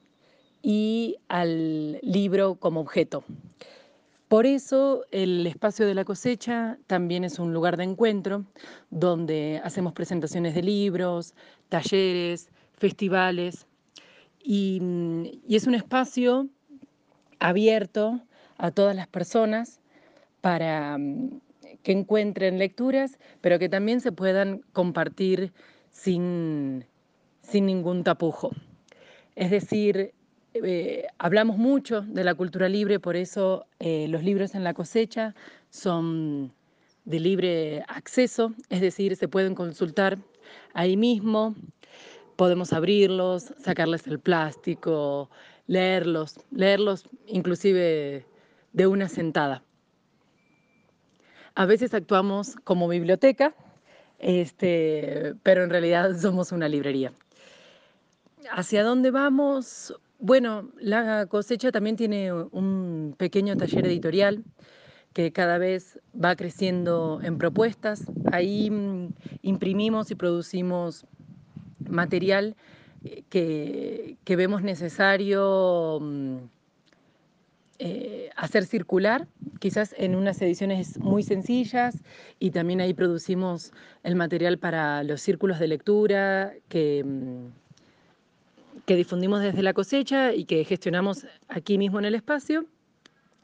y 0.63 1.17
al 1.29 1.99
libro 2.03 2.57
como 2.57 2.81
objeto. 2.81 3.25
Por 4.29 4.47
eso 4.47 5.05
el 5.11 5.45
espacio 5.47 5.87
de 5.87 5.95
la 5.95 6.05
cosecha 6.05 6.79
también 6.87 7.25
es 7.25 7.41
un 7.41 7.53
lugar 7.53 7.77
de 7.77 7.83
encuentro 7.85 8.45
donde 8.91 9.61
hacemos 9.65 9.93
presentaciones 9.93 10.55
de 10.55 10.63
libros, 10.63 11.35
talleres, 11.69 12.49
festivales 12.75 13.67
y, 14.43 14.81
es 15.49 15.67
un 15.67 15.75
espacio 15.75 16.49
abierto 17.41 18.21
a 18.57 18.71
todas 18.71 18.95
las 18.95 19.09
personas 19.09 19.81
para 20.41 20.97
mm, 20.97 21.41
que 21.83 21.93
encuentren 21.93 22.59
lecturas, 22.59 23.19
pero 23.41 23.59
que 23.59 23.69
también 23.69 24.01
se 24.01 24.13
puedan 24.13 24.63
compartir 24.73 25.53
sin, 25.91 26.85
sin 27.51 27.67
ningún 27.67 28.05
tapujo. 28.05 28.51
Es 29.35 29.51
decir, 29.51 30.13
eh, 30.55 31.07
hablamos 31.19 31.59
mucho 31.59 32.03
de 32.03 32.25
la 32.25 32.35
cultura 32.35 32.69
libre, 32.69 33.01
por 33.01 33.17
eso 33.17 33.67
eh, 33.79 34.07
los 34.09 34.23
libros 34.23 34.55
en 34.55 34.65
la 34.65 34.75
cosecha 34.75 35.35
son 35.71 36.53
de 37.05 37.21
libre 37.21 37.85
acceso, 37.89 38.53
es 38.69 38.81
decir, 38.81 39.17
se 39.17 39.29
pueden 39.29 39.55
consultar 39.55 40.19
ahí 40.75 40.97
mismo, 40.97 41.55
podemos 42.37 42.73
abrirlos, 42.73 43.53
sacarles 43.59 44.07
el 44.07 44.19
plástico, 44.19 45.31
leerlos, 45.67 46.41
leerlos 46.51 47.05
inclusive 47.27 48.27
de 48.73 48.87
una 48.87 49.09
sentada. 49.09 49.63
A 51.55 51.67
veces 51.67 51.95
actuamos 51.95 52.57
como 52.65 52.89
biblioteca, 52.89 53.55
este, 54.19 55.35
pero 55.43 55.65
en 55.65 55.71
realidad 55.71 56.17
somos 56.19 56.53
una 56.53 56.69
librería. 56.69 57.13
¿Hacia 58.49 58.85
dónde 58.85 59.11
vamos? 59.11 59.95
Bueno, 60.19 60.71
la 60.79 61.27
cosecha 61.27 61.73
también 61.73 61.97
tiene 61.97 62.33
un 62.33 63.15
pequeño 63.19 63.57
taller 63.57 63.87
editorial 63.87 64.45
que 65.13 65.33
cada 65.33 65.59
vez 65.59 65.99
va 66.13 66.37
creciendo 66.37 67.21
en 67.23 67.39
propuestas. 67.39 68.05
Ahí 68.33 68.71
mm, 68.71 69.13
imprimimos 69.43 70.11
y 70.11 70.15
producimos 70.15 71.07
material 71.89 72.57
eh, 73.05 73.25
que, 74.25 74.37
vemos 74.37 74.63
necesario 74.63 75.99
mm, 76.01 76.37
eh, 77.79 78.31
hacer 78.37 78.67
circular, 78.67 79.27
quizás 79.59 79.95
en 79.97 80.15
unas 80.15 80.41
ediciones 80.43 80.99
muy 80.99 81.23
sencillas, 81.23 81.97
y 82.39 82.51
también 82.51 82.81
ahí 82.81 82.95
producimos 82.95 83.73
el 84.03 84.17
material 84.17 84.59
para 84.59 85.03
los 85.03 85.21
círculos 85.21 85.59
de 85.59 85.69
lectura 85.69 86.53
que, 86.69 87.03
mm, 87.05 87.60
que 88.91 88.97
difundimos 88.97 89.41
desde 89.41 89.63
la 89.63 89.73
cosecha 89.73 90.35
y 90.35 90.47
que 90.47 90.65
gestionamos 90.65 91.25
aquí 91.47 91.79
mismo 91.79 92.01
en 92.01 92.07
el 92.07 92.17
espacio 92.17 92.67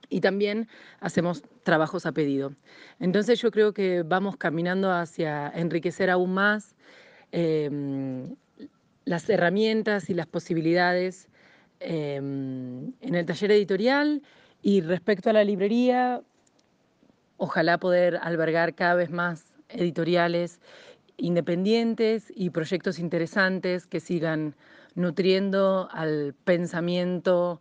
y 0.08 0.20
también 0.20 0.66
hacemos 0.98 1.44
trabajos 1.62 2.04
a 2.04 2.10
pedido. 2.10 2.52
Entonces 2.98 3.40
yo 3.40 3.52
creo 3.52 3.72
que 3.72 4.02
vamos 4.02 4.36
caminando 4.36 4.90
hacia 4.90 5.48
enriquecer 5.54 6.10
aún 6.10 6.34
más 6.34 6.74
em, 7.30 8.34
las 9.04 9.30
herramientas 9.30 10.10
y 10.10 10.14
las 10.14 10.26
posibilidades 10.26 11.28
em, 11.78 12.92
en 13.00 13.14
el 13.14 13.24
taller 13.24 13.52
editorial 13.52 14.22
y 14.62 14.80
respecto 14.80 15.30
a 15.30 15.32
la 15.32 15.44
librería, 15.44 16.22
ojalá 17.36 17.78
poder 17.78 18.18
albergar 18.20 18.74
cada 18.74 18.96
vez 18.96 19.12
más 19.12 19.44
editoriales 19.68 20.58
independientes 21.18 22.32
y 22.34 22.50
proyectos 22.50 22.98
interesantes 22.98 23.86
que 23.86 24.00
sigan 24.00 24.56
nutriendo 24.96 25.88
al 25.92 26.34
pensamiento 26.44 27.60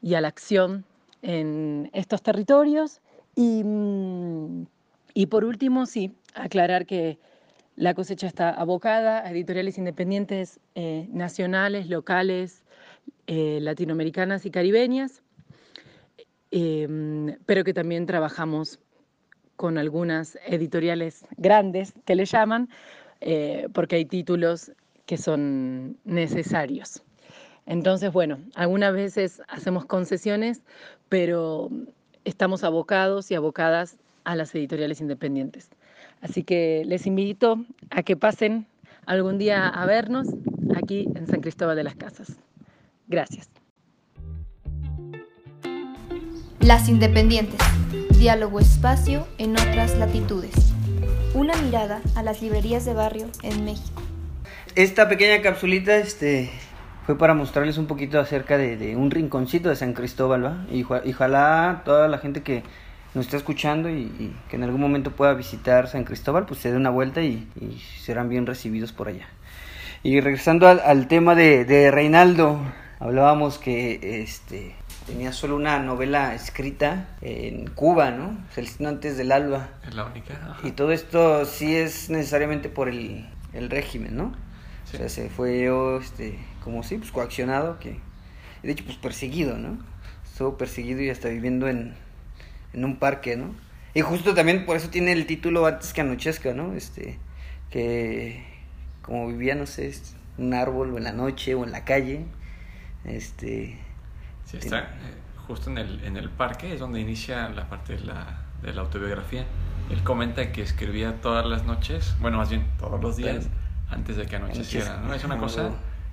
y 0.00 0.14
a 0.14 0.20
la 0.22 0.28
acción 0.28 0.84
en 1.20 1.90
estos 1.92 2.22
territorios. 2.22 3.02
Y, 3.34 3.62
mm, 3.64 4.66
y 5.12 5.26
por 5.26 5.44
último, 5.44 5.84
sí, 5.86 6.14
aclarar 6.34 6.86
que 6.86 7.18
la 7.76 7.92
cosecha 7.92 8.26
está 8.26 8.50
abocada 8.50 9.24
a 9.24 9.30
editoriales 9.30 9.76
independientes 9.76 10.60
eh, 10.74 11.08
nacionales, 11.12 11.88
locales, 11.88 12.64
eh, 13.26 13.58
latinoamericanas 13.60 14.46
y 14.46 14.50
caribeñas, 14.50 15.22
em, 16.50 17.36
pero 17.44 17.64
que 17.64 17.74
también 17.74 18.06
trabajamos 18.06 18.80
con 19.56 19.78
algunas 19.78 20.38
editoriales 20.46 21.26
grandes 21.36 21.92
que 22.04 22.14
le 22.14 22.24
llaman, 22.24 22.68
eh, 23.20 23.68
porque 23.72 23.96
hay 23.96 24.04
títulos 24.06 24.72
que 25.06 25.16
son 25.16 25.96
necesarios. 26.04 27.02
Entonces, 27.64 28.12
bueno, 28.12 28.38
algunas 28.54 28.92
veces 28.92 29.42
hacemos 29.48 29.84
concesiones, 29.86 30.62
pero 31.08 31.70
estamos 32.24 32.64
abocados 32.64 33.30
y 33.30 33.34
abocadas 33.34 33.96
a 34.24 34.36
las 34.36 34.54
editoriales 34.54 35.00
independientes. 35.00 35.70
Así 36.20 36.42
que 36.42 36.82
les 36.86 37.06
invito 37.06 37.64
a 37.90 38.02
que 38.02 38.16
pasen 38.16 38.66
algún 39.06 39.38
día 39.38 39.68
a 39.68 39.86
vernos 39.86 40.28
aquí 40.76 41.08
en 41.14 41.26
San 41.26 41.40
Cristóbal 41.40 41.76
de 41.76 41.84
las 41.84 41.96
Casas. 41.96 42.36
Gracias. 43.08 43.48
Las 46.60 46.88
Independientes. 46.88 47.60
Diálogo 48.18 48.58
espacio 48.58 49.26
en 49.38 49.52
otras 49.52 49.96
latitudes. 49.98 50.72
Una 51.34 51.54
mirada 51.62 52.00
a 52.16 52.22
las 52.22 52.42
librerías 52.42 52.84
de 52.84 52.94
barrio 52.94 53.26
en 53.42 53.64
México. 53.64 54.02
Esta 54.76 55.08
pequeña 55.08 55.40
capsulita 55.40 55.96
este, 55.96 56.50
fue 57.06 57.16
para 57.16 57.32
mostrarles 57.32 57.78
un 57.78 57.86
poquito 57.86 58.20
acerca 58.20 58.58
de, 58.58 58.94
un 58.94 59.10
rinconcito 59.10 59.70
de 59.70 59.74
San 59.74 59.94
Cristóbal, 59.94 60.44
¿va? 60.44 60.66
Y, 60.70 60.84
ojalá 60.84 61.80
toda 61.86 62.08
la 62.08 62.18
gente 62.18 62.42
que 62.42 62.62
nos 63.14 63.24
está 63.24 63.38
escuchando 63.38 63.88
y, 63.88 64.36
que 64.50 64.56
en 64.56 64.64
algún 64.64 64.82
momento 64.82 65.12
pueda 65.12 65.32
visitar 65.32 65.88
San 65.88 66.04
Cristóbal, 66.04 66.44
pues 66.44 66.60
se 66.60 66.70
dé 66.70 66.76
una 66.76 66.90
vuelta 66.90 67.22
y, 67.22 67.48
serán 68.02 68.28
bien 68.28 68.44
recibidos 68.44 68.92
por 68.92 69.08
allá. 69.08 69.26
Y 70.02 70.20
regresando 70.20 70.68
al, 70.68 71.08
tema 71.08 71.34
de, 71.34 71.64
de, 71.64 71.90
Reinaldo, 71.90 72.60
hablábamos 73.00 73.56
que 73.56 74.20
este 74.20 74.76
tenía 75.06 75.32
solo 75.32 75.56
una 75.56 75.78
novela 75.78 76.34
escrita 76.34 77.16
en 77.22 77.70
Cuba, 77.70 78.10
¿no? 78.10 78.36
Celestino 78.52 78.90
antes 78.90 79.16
del 79.16 79.32
alba. 79.32 79.70
Es 79.88 79.94
la 79.94 80.04
única. 80.04 80.58
Y 80.64 80.72
todo 80.72 80.92
esto 80.92 81.46
sí 81.46 81.74
es 81.74 82.10
necesariamente 82.10 82.68
por 82.68 82.90
el, 82.90 83.26
el 83.54 83.70
régimen, 83.70 84.14
¿no? 84.18 84.45
O 84.86 84.88
sea, 84.88 85.08
se 85.08 85.28
fue 85.28 85.68
este, 86.00 86.38
como 86.62 86.82
sí, 86.82 86.96
pues 86.98 87.10
coaccionado, 87.10 87.78
que 87.80 87.98
de 88.62 88.72
hecho 88.72 88.84
pues 88.84 88.96
perseguido, 88.96 89.58
¿no? 89.58 89.78
Estuvo 90.24 90.56
perseguido 90.56 91.02
y 91.02 91.10
hasta 91.10 91.28
viviendo 91.28 91.68
en, 91.68 91.94
en 92.72 92.84
un 92.84 92.96
parque, 92.96 93.36
¿no? 93.36 93.54
Y 93.94 94.02
justo 94.02 94.34
también 94.34 94.64
por 94.64 94.76
eso 94.76 94.90
tiene 94.90 95.12
el 95.12 95.26
título 95.26 95.66
antes 95.66 95.92
que 95.92 96.02
anochezca, 96.02 96.54
¿no? 96.54 96.74
Este, 96.74 97.18
que 97.70 98.44
como 99.02 99.28
vivía, 99.28 99.54
no 99.54 99.66
sé, 99.66 99.92
un 100.38 100.54
árbol 100.54 100.94
o 100.94 100.98
en 100.98 101.04
la 101.04 101.12
noche 101.12 101.54
o 101.54 101.64
en 101.64 101.72
la 101.72 101.84
calle, 101.84 102.24
este... 103.04 103.78
Sí, 104.44 104.58
está 104.58 104.80
eh, 104.80 104.84
justo 105.46 105.70
en 105.70 105.78
el, 105.78 106.04
en 106.04 106.16
el 106.16 106.30
parque, 106.30 106.74
es 106.74 106.80
donde 106.80 107.00
inicia 107.00 107.48
la 107.48 107.68
parte 107.68 107.94
de 107.94 108.00
la, 108.00 108.42
de 108.62 108.72
la 108.72 108.82
autobiografía. 108.82 109.46
Él 109.90 110.02
comenta 110.02 110.52
que 110.52 110.62
escribía 110.62 111.20
todas 111.20 111.46
las 111.46 111.64
noches, 111.64 112.16
bueno, 112.20 112.38
más 112.38 112.50
bien 112.50 112.66
todos 112.78 113.00
los 113.00 113.16
días, 113.16 113.48
antes 113.90 114.16
de 114.16 114.26
que 114.26 114.36
anocheciera, 114.36 115.00
¿no? 115.06 115.14
Es 115.14 115.24
una 115.24 115.38
cosa 115.38 115.70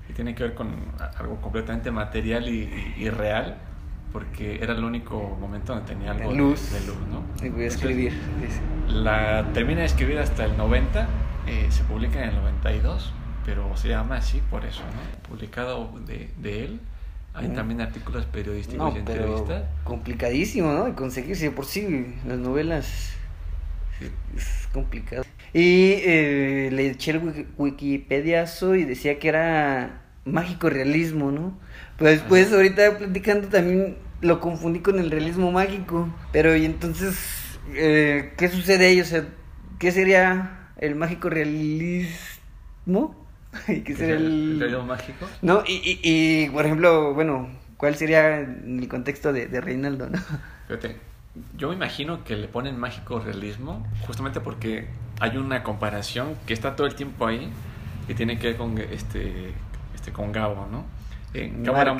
y 0.09 0.13
tiene 0.13 0.35
que 0.35 0.43
ver 0.43 0.53
con 0.53 0.69
algo 1.17 1.39
completamente 1.41 1.91
material 1.91 2.47
y, 2.47 3.09
real, 3.09 3.57
porque 4.11 4.61
era 4.61 4.73
el 4.73 4.83
único 4.83 5.37
momento 5.39 5.73
donde 5.73 5.87
tenía 5.87 6.11
algo 6.11 6.31
de 6.31 6.37
luz, 6.37 6.71
de, 6.71 6.85
luz 6.85 6.97
¿no? 7.09 7.45
Y 7.45 7.49
voy 7.49 7.63
a 7.63 7.67
escribir. 7.67 8.13
La 8.87 9.45
termina 9.53 9.81
de 9.81 9.85
escribir 9.85 10.19
hasta 10.19 10.45
el 10.45 10.57
90, 10.57 11.07
eh, 11.47 11.67
se 11.69 11.83
publica 11.83 12.21
en 12.21 12.29
el 12.29 12.35
92, 12.35 13.13
pero 13.45 13.75
se 13.75 13.89
llama 13.89 14.17
así 14.17 14.41
por 14.49 14.65
eso, 14.65 14.81
¿no? 14.81 15.29
Publicado 15.29 15.91
de, 16.05 16.29
de 16.37 16.65
él. 16.65 16.79
Hay 17.35 17.47
también 17.49 17.81
artículos 17.81 18.25
periodísticos 18.27 18.93
y 18.93 18.99
entrevistas. 18.99 19.63
complicadísimo, 19.83 20.71
¿no? 20.71 20.85
De 20.85 20.93
conseguirse 20.93 21.49
por 21.49 21.65
sí 21.65 22.15
las 22.27 22.37
novelas 22.37 23.15
es 24.35 24.69
complicado. 24.71 25.22
Y 25.53 25.93
eh, 26.03 26.69
le 26.71 26.87
eché 26.87 27.11
el 27.11 27.45
Wikipediazo 27.57 28.75
y 28.75 28.85
decía 28.85 29.19
que 29.19 29.29
era 29.29 30.01
mágico 30.25 30.69
realismo, 30.69 31.31
¿no? 31.31 31.57
Pero 31.97 32.09
después, 32.09 32.51
ahorita 32.51 32.97
platicando, 32.97 33.47
también 33.49 33.97
lo 34.21 34.39
confundí 34.39 34.79
con 34.79 34.99
el 34.99 35.11
realismo 35.11 35.51
mágico. 35.51 36.09
Pero, 36.31 36.55
y 36.55 36.65
entonces, 36.65 37.15
eh, 37.75 38.33
¿qué 38.37 38.49
sucede 38.49 38.87
ahí? 38.87 39.01
O 39.01 39.05
sea, 39.05 39.25
¿qué 39.77 39.91
sería 39.91 40.69
el 40.77 40.95
mágico 40.95 41.29
realismo? 41.29 42.09
¿Qué 43.67 43.95
sería 43.95 44.15
el... 44.15 44.59
realismo 44.59 44.85
mágico? 44.85 45.27
No, 45.43 45.63
y, 45.67 45.99
y, 46.01 46.49
por 46.49 46.65
ejemplo, 46.65 47.13
bueno, 47.13 47.49
¿cuál 47.77 47.95
sería 47.95 48.39
el 48.39 48.87
contexto 48.87 49.31
de, 49.31 49.45
de 49.45 49.61
Reinaldo, 49.61 50.09
no? 50.09 50.17
Fíjate, 50.67 50.95
yo 51.57 51.69
me 51.69 51.75
imagino 51.75 52.23
que 52.23 52.35
le 52.35 52.47
ponen 52.47 52.79
mágico 52.79 53.19
realismo 53.19 53.85
justamente 54.07 54.39
porque 54.39 54.87
hay 55.23 55.37
una 55.37 55.63
comparación 55.63 56.35
que 56.45 56.53
está 56.53 56.75
todo 56.75 56.85
el 56.85 56.95
tiempo 56.95 57.25
ahí 57.25 57.49
que 58.07 58.13
tiene 58.13 58.37
que 58.37 58.47
ver 58.47 58.57
con 58.57 58.77
este, 58.77 59.53
este 59.95 60.11
con 60.11 60.33
Gabo, 60.33 60.67
¿no? 60.69 60.83
Eh, 61.33 61.49
Gabo 61.59 61.81
era, 61.81 61.97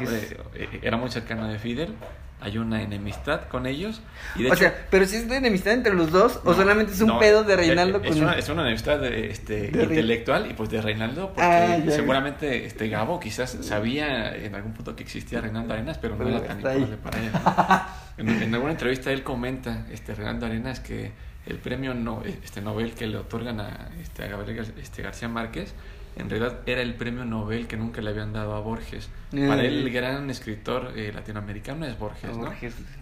eh, 0.55 0.79
era, 0.81 0.97
muy 0.97 1.09
cercano 1.09 1.47
de 1.47 1.57
Fidel, 1.57 1.95
hay 2.41 2.57
una 2.57 2.81
enemistad 2.81 3.43
con 3.47 3.65
ellos. 3.65 4.01
Y 4.35 4.45
o 4.47 4.55
sea, 4.57 4.75
pero 4.89 5.05
si 5.05 5.15
es 5.15 5.23
una 5.23 5.37
enemistad 5.37 5.71
entre 5.71 5.93
los 5.93 6.11
dos 6.11 6.41
o 6.43 6.53
solamente 6.53 6.91
es 6.91 6.99
un 6.99 7.17
pedo 7.17 7.45
de 7.45 7.55
Reinaldo 7.55 8.01
es, 8.03 8.09
con 8.09 8.23
una, 8.23 8.37
es 8.37 8.49
una 8.49 8.63
enemistad 8.63 8.99
de, 8.99 9.29
este, 9.29 9.67
intelectual 9.67 10.51
y 10.51 10.53
pues 10.53 10.69
de 10.69 10.81
Reinaldo 10.81 11.27
porque 11.29 11.43
ah, 11.43 11.79
seguramente 11.87 12.65
este 12.65 12.89
Gabo 12.89 13.21
quizás 13.21 13.57
sabía 13.61 14.35
en 14.35 14.53
algún 14.53 14.73
punto 14.73 14.97
que 14.97 15.03
existía 15.03 15.39
Reinaldo 15.39 15.73
Arenas, 15.73 15.97
pero, 15.97 16.17
no 16.17 16.27
era 16.27 16.43
tan 16.43 16.57
importante 16.57 16.97
para 16.97 17.19
él. 17.19 17.31
en, 18.43 18.53
alguna 18.53 18.73
entrevista 18.73 19.13
él 19.13 19.23
comenta, 19.23 19.87
este 19.93 20.13
Reinaldo 20.13 20.45
Arenas, 20.45 20.81
que 20.81 21.32
el 21.45 21.57
premio 21.57 21.93
no, 21.93 22.23
este 22.23 22.61
Nobel 22.61 22.93
que 22.93 23.07
le 23.07 23.17
otorgan 23.17 23.59
a, 23.59 23.89
este, 24.01 24.23
a 24.23 24.27
Gabriel 24.27 24.73
este, 24.77 25.01
García 25.01 25.27
Márquez, 25.27 25.73
en 26.15 26.29
realidad 26.29 26.59
era 26.67 26.81
el 26.81 26.93
premio 26.93 27.25
Nobel 27.25 27.67
que 27.67 27.75
nunca 27.75 28.01
le 28.01 28.11
habían 28.11 28.33
dado 28.33 28.55
a 28.55 28.59
Borges. 28.59 29.09
Para 29.31 29.63
él 29.63 29.79
el 29.79 29.89
gran 29.91 30.29
escritor 30.29 30.93
eh, 30.95 31.11
latinoamericano 31.13 31.85
es 31.85 31.97
Borges, 31.97 32.37
¿no? 32.37 32.51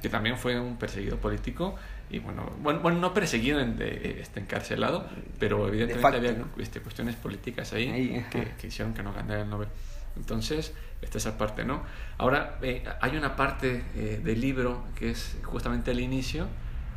que 0.01 0.09
también 0.09 0.37
fue 0.37 0.59
un 0.59 0.77
perseguido 0.77 1.17
político 1.17 1.75
y 2.11 2.19
bueno, 2.19 2.51
bueno, 2.61 2.99
no 2.99 3.13
perseguido, 3.13 3.61
este, 3.61 4.39
encarcelado, 4.41 5.07
pero 5.39 5.65
evidentemente 5.69 6.17
había 6.17 6.45
este, 6.57 6.81
cuestiones 6.81 7.15
políticas 7.15 7.71
ahí, 7.71 8.25
que, 8.29 8.67
hicieron 8.67 8.93
que 8.93 9.01
no 9.01 9.13
ganara 9.13 9.43
el 9.43 9.49
Nobel. 9.49 9.69
Entonces, 10.17 10.73
esta 11.01 11.17
es 11.17 11.25
esa 11.25 11.37
parte, 11.37 11.63
¿no? 11.63 11.83
Ahora, 12.17 12.57
eh, 12.61 12.83
hay 12.99 13.15
una 13.15 13.37
parte 13.37 13.85
eh, 13.95 14.19
del 14.21 14.41
libro 14.41 14.83
que 14.95 15.11
es 15.11 15.37
justamente 15.43 15.91
el 15.91 16.01
inicio, 16.01 16.47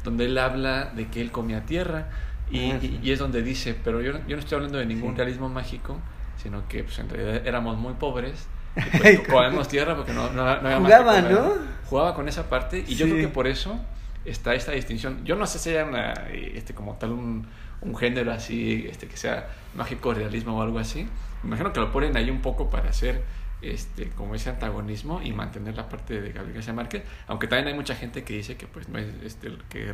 donde 0.05 0.27
él 0.27 0.38
habla 0.38 0.93
de 0.95 1.09
que 1.09 1.21
él 1.21 1.33
comía 1.33 1.67
tierra 1.67 2.09
y, 2.51 2.71
ah, 2.71 2.79
y, 3.03 3.11
es 3.11 3.19
donde 3.19 3.43
dice, 3.43 3.75
pero 3.83 4.01
yo, 4.01 4.12
yo, 4.29 4.37
no 4.37 4.38
estoy 4.38 4.57
hablando 4.57 4.79
de 4.79 4.87
ningún 4.87 5.17
realismo 5.17 5.49
mágico, 5.49 5.99
sino 6.40 6.69
que 6.69 6.85
pues, 6.85 6.99
en 6.99 7.09
realidad 7.09 7.47
éramos 7.47 7.79
muy 7.79 7.95
pobres. 7.95 8.47
Y 8.77 8.99
pues, 8.99 9.21
comemos 9.29 9.67
tierra 9.69 9.97
porque 9.97 10.12
no, 10.12 10.31
no, 10.33 10.45
no 10.45 10.69
había 10.69 10.79
Jugaba, 10.79 11.21
¿no? 11.23 11.53
Jugaba 11.87 12.14
con 12.14 12.29
esa 12.29 12.49
parte 12.49 12.85
y 12.87 12.95
yo 12.95 13.07
creo 13.07 13.19
que 13.19 13.29
por 13.29 13.47
eso 13.47 13.81
está 14.25 14.55
esta 14.55 14.73
distinción. 14.73 15.25
Yo 15.25 15.37
no 15.37 15.47
sé 15.47 15.59
si 15.59 15.71
hay 15.71 15.88
una, 15.88 16.12
este, 16.31 16.75
como 16.75 16.95
tal 16.95 17.12
un, 17.12 17.47
un 17.81 17.97
género 17.97 18.33
así, 18.33 18.87
este, 18.88 19.07
que 19.07 19.17
sea 19.17 19.49
mágico 19.75 20.12
realismo 20.12 20.59
o 20.59 20.62
algo 20.62 20.79
así. 20.79 21.09
Me 21.43 21.49
imagino 21.49 21.73
que 21.73 21.81
lo 21.81 21.90
ponen 21.93 22.17
ahí 22.17 22.31
un 22.31 22.40
poco 22.40 22.71
para 22.71 22.90
hacer 22.90 23.23
este, 23.62 24.09
como 24.11 24.35
ese 24.35 24.51
antagonismo 24.51 25.21
y 25.23 25.33
mantener 25.33 25.77
la 25.77 25.88
parte 25.88 26.21
de 26.21 26.33
Gabriel 26.33 26.55
García 26.55 26.73
Márquez, 26.73 27.03
aunque 27.27 27.47
también 27.47 27.69
hay 27.69 27.75
mucha 27.75 27.95
gente 27.95 28.25
que 28.25 28.35
dice 28.35 28.57
que 28.57 28.67
pues 28.67 28.88
no 28.88 28.99
es, 28.99 29.07
este, 29.25 29.51
que 29.69 29.90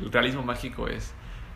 el 0.00 0.12
realismo 0.12 0.42
mágico 0.42 0.88
es, 0.88 1.12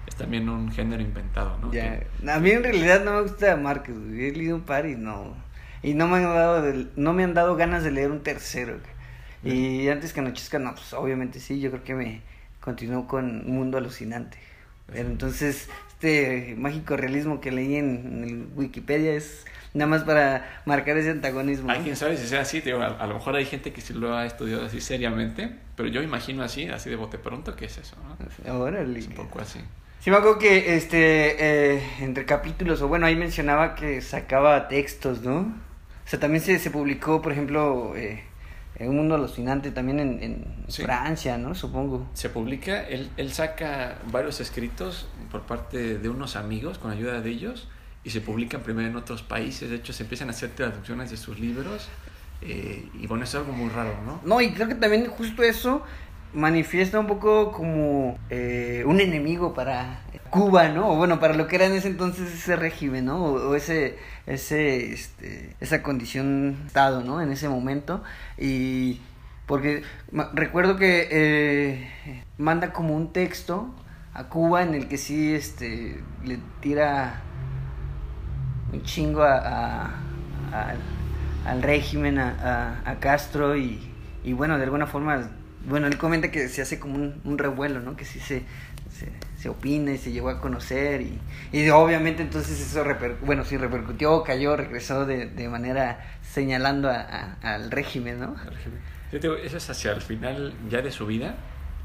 es 0.06 0.14
también 0.16 0.48
un 0.48 0.70
género 0.70 1.02
inventado, 1.02 1.58
¿no? 1.58 1.72
Ya. 1.72 2.00
A 2.28 2.38
mí 2.38 2.50
en 2.50 2.62
realidad 2.62 3.04
no 3.04 3.14
me 3.14 3.22
gusta 3.22 3.56
Márquez, 3.56 3.94
he 3.96 4.32
leído 4.32 4.56
un 4.56 4.62
par 4.62 4.86
y 4.86 4.96
no 4.96 5.34
y 5.82 5.94
no 5.94 6.08
me 6.08 6.16
han 6.16 6.24
dado 6.24 6.86
no 6.96 7.12
me 7.12 7.24
han 7.24 7.34
dado 7.34 7.56
ganas 7.56 7.84
de 7.84 7.90
leer 7.90 8.10
un 8.10 8.22
tercero. 8.22 8.78
Y 9.44 9.88
antes 9.88 10.12
que 10.12 10.18
anochezca, 10.18 10.58
no, 10.58 10.74
pues 10.74 10.92
obviamente 10.92 11.38
sí, 11.38 11.60
yo 11.60 11.70
creo 11.70 11.84
que 11.84 11.94
me 11.94 12.22
continuó 12.60 13.06
con 13.06 13.42
Un 13.46 13.54
Mundo 13.54 13.78
Alucinante. 13.78 14.38
Pero 14.86 15.08
entonces, 15.08 15.68
este 15.94 16.54
mágico 16.58 16.96
realismo 16.96 17.40
que 17.40 17.50
leí 17.50 17.76
en, 17.76 18.24
el 18.24 18.46
Wikipedia 18.54 19.14
es 19.14 19.44
nada 19.74 19.88
más 19.88 20.04
para 20.04 20.60
marcar 20.64 20.96
ese 20.96 21.10
antagonismo. 21.10 21.70
Hay 21.70 21.80
quien 21.80 21.96
sabe 21.96 22.16
si 22.16 22.26
sea 22.26 22.42
así, 22.42 22.62
a, 22.70 23.06
lo 23.06 23.14
mejor 23.14 23.36
hay 23.36 23.44
gente 23.44 23.72
que 23.72 23.80
sí 23.80 23.94
lo 23.94 24.16
ha 24.16 24.26
estudiado 24.26 24.66
así 24.66 24.80
seriamente, 24.80 25.50
pero 25.74 25.88
yo 25.88 26.02
imagino 26.02 26.42
así, 26.42 26.68
así 26.68 26.90
de 26.90 26.96
bote 26.96 27.18
pronto, 27.18 27.56
que 27.56 27.66
es 27.66 27.78
eso, 27.78 27.96
¿no? 27.96 28.16
Es 28.96 29.06
un 29.06 29.14
poco 29.14 29.40
así. 29.40 29.60
Sí, 30.00 30.10
me 30.10 30.18
acuerdo 30.18 30.38
que 30.38 30.76
este, 30.76 31.74
eh, 31.74 31.82
entre 32.00 32.26
capítulos, 32.26 32.80
o 32.82 32.88
bueno, 32.88 33.06
ahí 33.06 33.16
mencionaba 33.16 33.74
que 33.74 34.00
sacaba 34.00 34.68
textos, 34.68 35.22
¿no? 35.22 35.38
O 35.38 36.08
sea, 36.08 36.20
también 36.20 36.44
se, 36.44 36.58
se 36.60 36.70
publicó, 36.70 37.20
por 37.20 37.32
ejemplo, 37.32 37.96
eh, 37.96 38.22
en 38.78 38.90
Un 38.90 38.96
Mundo 38.96 39.14
Alucinante 39.14 39.70
también 39.70 40.00
en, 40.00 40.22
en 40.22 40.44
Francia, 40.68 41.38
¿no? 41.38 41.54
Supongo. 41.54 42.08
Se 42.12 42.28
publica, 42.28 42.82
él, 42.86 43.10
él 43.16 43.32
saca 43.32 43.98
varios 44.10 44.40
escritos 44.40 45.08
por 45.30 45.42
parte 45.42 45.98
de 45.98 46.08
unos 46.08 46.36
amigos, 46.36 46.78
con 46.78 46.90
ayuda 46.90 47.20
de 47.20 47.30
ellos, 47.30 47.68
y 48.04 48.10
se 48.10 48.20
publican 48.20 48.62
primero 48.62 48.88
en 48.88 48.96
otros 48.96 49.22
países. 49.22 49.70
De 49.70 49.76
hecho, 49.76 49.92
se 49.92 50.02
empiezan 50.02 50.28
a 50.28 50.30
hacer 50.32 50.50
traducciones 50.50 51.10
de 51.10 51.16
sus 51.16 51.40
libros. 51.40 51.88
Eh, 52.42 52.86
y 53.00 53.06
bueno, 53.06 53.24
es 53.24 53.34
algo 53.34 53.52
muy 53.52 53.70
raro, 53.70 53.96
¿no? 54.04 54.20
No, 54.24 54.40
y 54.42 54.52
creo 54.52 54.68
que 54.68 54.74
también 54.74 55.06
justo 55.06 55.42
eso 55.42 55.82
manifiesta 56.36 57.00
un 57.00 57.06
poco 57.06 57.50
como 57.50 58.18
eh, 58.28 58.84
un 58.86 59.00
enemigo 59.00 59.54
para 59.54 60.00
Cuba, 60.30 60.68
¿no? 60.68 60.90
O 60.90 60.96
bueno, 60.96 61.18
para 61.18 61.34
lo 61.34 61.48
que 61.48 61.56
era 61.56 61.64
en 61.64 61.72
ese 61.72 61.88
entonces 61.88 62.32
ese 62.32 62.56
régimen, 62.56 63.06
¿no? 63.06 63.24
O, 63.24 63.54
ese, 63.54 63.98
ese, 64.26 64.92
este, 64.92 65.56
esa 65.60 65.82
condición 65.82 66.64
estado, 66.66 67.02
¿no? 67.02 67.22
En 67.22 67.32
ese 67.32 67.48
momento. 67.48 68.02
Y 68.36 69.00
porque 69.46 69.82
recuerdo 70.34 70.76
que 70.76 71.08
eh, 71.10 72.24
manda 72.36 72.72
como 72.72 72.94
un 72.94 73.12
texto 73.14 73.74
a 74.12 74.24
Cuba 74.24 74.62
en 74.62 74.74
el 74.74 74.88
que 74.88 74.98
sí, 74.98 75.34
este, 75.34 76.02
le 76.24 76.38
tira 76.60 77.22
un 78.74 78.82
chingo 78.82 79.22
a, 79.22 79.90
al 81.46 81.62
régimen, 81.62 82.18
a, 82.18 82.82
a 82.84 82.96
Castro 83.00 83.56
y, 83.56 83.90
y 84.22 84.34
bueno, 84.34 84.58
de 84.58 84.64
alguna 84.64 84.86
forma 84.86 85.30
bueno, 85.66 85.86
él 85.86 85.98
comenta 85.98 86.30
que 86.30 86.48
se 86.48 86.62
hace 86.62 86.78
como 86.78 86.96
un, 86.96 87.38
revuelo, 87.38 87.80
¿no? 87.80 87.96
Que 87.96 88.04
sí 88.04 88.20
se, 88.20 88.42
se, 89.36 89.48
opina 89.48 89.92
y 89.92 89.98
se 89.98 90.10
llegó 90.10 90.28
a 90.28 90.40
conocer 90.40 91.02
y, 91.02 91.20
y 91.52 91.68
obviamente 91.70 92.22
entonces 92.22 92.60
eso, 92.60 92.84
bueno, 93.22 93.44
sí 93.44 93.56
repercutió, 93.56 94.24
cayó, 94.24 94.56
regresó 94.56 95.06
de, 95.06 95.26
de 95.26 95.48
manera 95.48 96.04
señalando 96.22 96.90
a, 96.90 97.36
al 97.42 97.70
régimen, 97.70 98.20
¿no? 98.20 98.36
Eso 99.12 99.36
es 99.36 99.70
hacia 99.70 99.92
el 99.92 100.02
final 100.02 100.54
ya 100.68 100.82
de 100.82 100.90
su 100.90 101.06
vida 101.06 101.36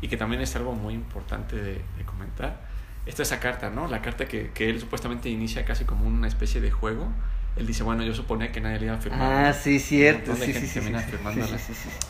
y 0.02 0.08
que 0.08 0.18
también 0.18 0.42
es 0.42 0.56
algo 0.56 0.74
muy 0.74 0.94
importante 0.94 1.56
de, 1.56 1.82
comentar. 2.06 2.70
Esta 3.06 3.24
esa 3.24 3.40
carta, 3.40 3.70
¿no? 3.70 3.88
La 3.88 4.02
carta 4.02 4.26
que, 4.26 4.52
que 4.52 4.70
él 4.70 4.80
supuestamente 4.80 5.30
inicia 5.30 5.66
casi 5.66 5.86
como 5.86 6.06
una 6.06 6.28
especie 6.28 6.62
de 6.62 6.72
juego 6.72 7.12
él 7.58 7.68
dice, 7.68 7.84
bueno, 7.84 8.04
yo 8.04 8.14
suponía 8.14 8.52
que 8.52 8.62
nadie 8.62 8.80
le 8.80 8.86
iba 8.86 8.96
a 8.96 9.00
firmar. 9.00 9.46
Ah, 9.46 9.54
sí, 9.54 9.80
cierto. 9.80 10.36
Sí, 10.36 10.54
sí, 10.54 10.68
sí, 10.68 10.80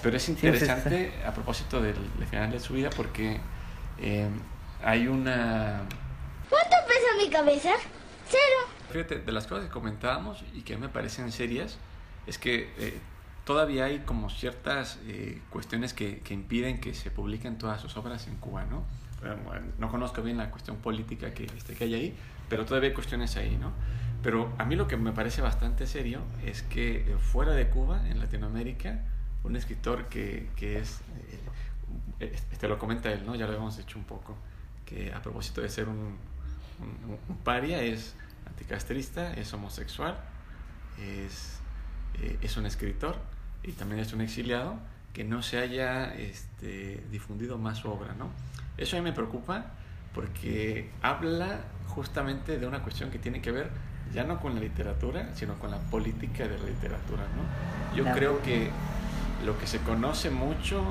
Pero 0.03 0.17
es 0.17 0.29
interesante 0.29 1.11
a 1.25 1.33
propósito 1.33 1.81
del, 1.81 1.95
final 2.29 2.51
de 2.51 2.59
su 2.59 2.73
vida 2.73 2.89
porque 2.95 3.39
eh, 3.99 4.29
hay 4.83 5.07
una... 5.07 5.81
¿Cuánto 6.49 6.75
pesa 6.87 7.07
mi 7.17 7.29
cabeza? 7.29 7.71
Cero. 8.29 8.69
Fíjate, 8.91 9.19
de 9.19 9.31
las 9.31 9.47
cosas 9.47 9.65
que 9.65 9.71
comentábamos 9.71 10.43
y 10.53 10.61
que 10.61 10.77
me 10.77 10.89
parecen 10.89 11.31
serias, 11.31 11.77
es 12.27 12.37
que 12.37 12.71
eh, 12.77 12.99
todavía 13.43 13.85
hay 13.85 13.99
como 13.99 14.29
ciertas 14.29 14.99
eh, 15.07 15.41
cuestiones 15.49 15.93
que, 15.93 16.19
que, 16.19 16.35
impiden 16.35 16.79
que 16.79 16.93
se 16.93 17.09
publiquen 17.09 17.57
todas 17.57 17.81
sus 17.81 17.97
obras 17.97 18.27
en 18.27 18.35
Cuba, 18.37 18.65
¿no? 18.65 18.85
no 19.77 19.91
conozco 19.91 20.23
bien 20.23 20.37
la 20.37 20.49
cuestión 20.49 20.77
política 20.77 21.31
que, 21.31 21.45
este, 21.55 21.75
que 21.75 21.83
hay 21.83 21.93
ahí, 21.93 22.17
pero 22.49 22.65
todavía 22.65 22.89
hay 22.89 22.95
cuestiones 22.95 23.37
ahí, 23.37 23.55
¿no? 23.55 23.71
Pero 24.23 24.53
a 24.57 24.65
mí 24.65 24.75
lo 24.75 24.87
que 24.87 24.97
me 24.97 25.11
parece 25.13 25.41
bastante 25.41 25.87
serio 25.87 26.21
es 26.45 26.61
que 26.61 26.97
eh, 26.97 27.17
fuera 27.17 27.53
de 27.53 27.69
Cuba, 27.69 28.07
en 28.07 28.19
Latinoamérica, 28.19 28.99
un 29.43 29.55
escritor 29.55 30.07
que, 30.09 30.49
que 30.55 30.79
es, 30.79 31.01
eh, 32.19 32.37
este 32.51 32.67
lo 32.67 32.77
comenta 32.77 33.11
él, 33.11 33.25
¿no? 33.25 33.33
ya 33.35 33.45
lo 33.45 33.53
habíamos 33.53 33.77
dicho 33.77 33.97
un 33.97 34.05
poco, 34.05 34.37
que 34.85 35.11
a 35.13 35.21
propósito 35.21 35.61
de 35.61 35.69
ser 35.69 35.89
un, 35.89 36.17
un, 37.27 37.37
paria 37.37 37.81
es 37.81 38.15
anticastrista, 38.45 39.33
es 39.33 39.51
homosexual, 39.53 40.19
es, 40.99 41.59
eh, 42.21 42.37
es 42.41 42.57
un 42.57 42.67
escritor 42.67 43.17
y 43.63 43.71
también 43.71 44.01
es 44.01 44.13
un 44.13 44.21
exiliado, 44.21 44.77
que 45.13 45.23
no 45.23 45.41
se 45.41 45.57
haya 45.57 46.13
este, 46.13 47.03
difundido 47.11 47.57
más 47.57 47.79
su 47.79 47.89
obra. 47.89 48.13
¿no? 48.13 48.29
Eso 48.77 48.95
a 48.95 48.99
mí 48.99 49.03
me 49.03 49.13
preocupa 49.13 49.71
porque 50.13 50.89
habla 51.01 51.61
justamente 51.87 52.59
de 52.59 52.67
una 52.67 52.81
cuestión 52.83 53.09
que 53.09 53.19
tiene 53.19 53.41
que 53.41 53.51
ver 53.51 53.69
ya 54.13 54.23
no 54.23 54.39
con 54.39 54.55
la 54.55 54.61
literatura, 54.61 55.29
sino 55.33 55.55
con 55.55 55.71
la 55.71 55.77
política 55.77 56.47
de 56.47 56.57
la 56.57 56.65
literatura, 56.65 57.23
¿no? 57.35 57.95
Yo 57.95 58.05
creo 58.13 58.41
que 58.41 58.69
lo 59.45 59.57
que 59.57 59.67
se 59.67 59.79
conoce 59.79 60.29
mucho 60.29 60.83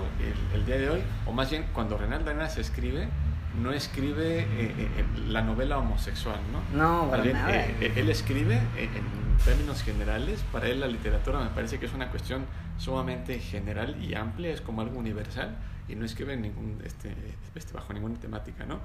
el, 0.55 0.67
día 0.67 0.79
de 0.79 0.91
hoy, 0.91 1.01
o 1.27 1.33
más 1.33 1.51
bien 1.51 1.67
cuando 1.73 1.97
Renaldo 1.97 2.31
Arenas 2.31 2.59
escribe, 2.59 3.09
no 3.63 3.73
escribe 3.73 4.41
eh, 4.41 4.47
eh, 4.57 5.05
la 5.29 5.43
novela 5.43 5.79
homosexual, 5.79 6.39
¿no? 6.53 6.79
No, 6.79 7.11
para 7.11 7.25
nada. 7.25 7.55
Eh, 7.55 7.93
él 7.97 8.09
escribe 8.09 8.57
en 8.77 9.39
términos 9.45 9.83
generales, 9.83 10.45
para 10.53 10.69
él 10.69 10.81
la 10.81 10.87
literatura 10.87 11.41
me 11.41 11.51
parece 11.51 11.79
que 11.79 11.87
es 11.87 11.95
una 11.95 12.11
cuestión 12.11 12.45
sumamente 12.79 13.39
general 13.39 14.03
y 14.03 14.15
amplia, 14.15 14.53
es 14.53 14.61
como 14.61 14.81
algo 14.83 14.99
universal 14.99 15.57
y 15.89 15.97
no 15.97 16.05
escribe 16.05 16.37
ningún, 16.37 16.81
este, 16.85 17.15
este, 17.55 17.73
bajo 17.73 17.93
ninguna 17.93 18.19
temática, 18.19 18.65
¿no? 18.65 18.81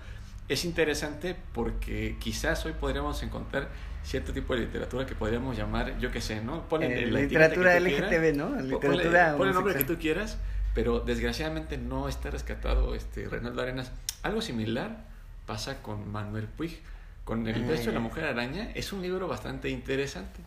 Es 0.48 0.64
interesante 0.64 1.36
porque 1.54 2.18
quizás 2.20 2.66
hoy 2.66 2.74
podríamos 2.74 3.24
encontrar 3.24 3.70
cierto 4.04 4.32
tipo 4.32 4.54
de 4.54 4.62
literatura 4.62 5.06
que 5.06 5.16
podríamos 5.16 5.58
llamar, 5.58 5.98
yo 6.00 6.12
qué 6.12 6.22
sé, 6.22 6.42
¿no? 6.42 6.70
Ponle 6.70 7.08
la 7.08 7.20
literatura 7.22 7.80
LGTB, 7.80 8.36
¿no? 8.36 8.56
Literatura 8.62 9.36
ponle, 9.36 9.50
el 9.50 9.56
nombre 9.56 9.74
que 9.74 9.84
tú 9.84 9.98
quieras, 9.98 10.38
pero 10.76 11.00
desgraciadamente 11.00 11.78
no 11.78 12.08
está 12.08 12.30
rescatado 12.30 12.94
este 12.94 13.28
Reinaldo 13.28 13.62
Arenas. 13.62 13.92
Algo 14.22 14.42
similar 14.42 15.06
pasa 15.48 15.82
con 15.82 16.12
Manuel 16.12 16.48
Puig. 16.48 16.80
Con 17.24 17.48
El 17.48 17.64
beso 17.64 17.86
de 17.88 17.94
la 17.94 18.00
mujer 18.00 18.26
araña 18.26 18.70
es 18.76 18.94
un 18.94 19.02
libro 19.02 19.28
bastante 19.28 19.70
interesante. 19.70 20.42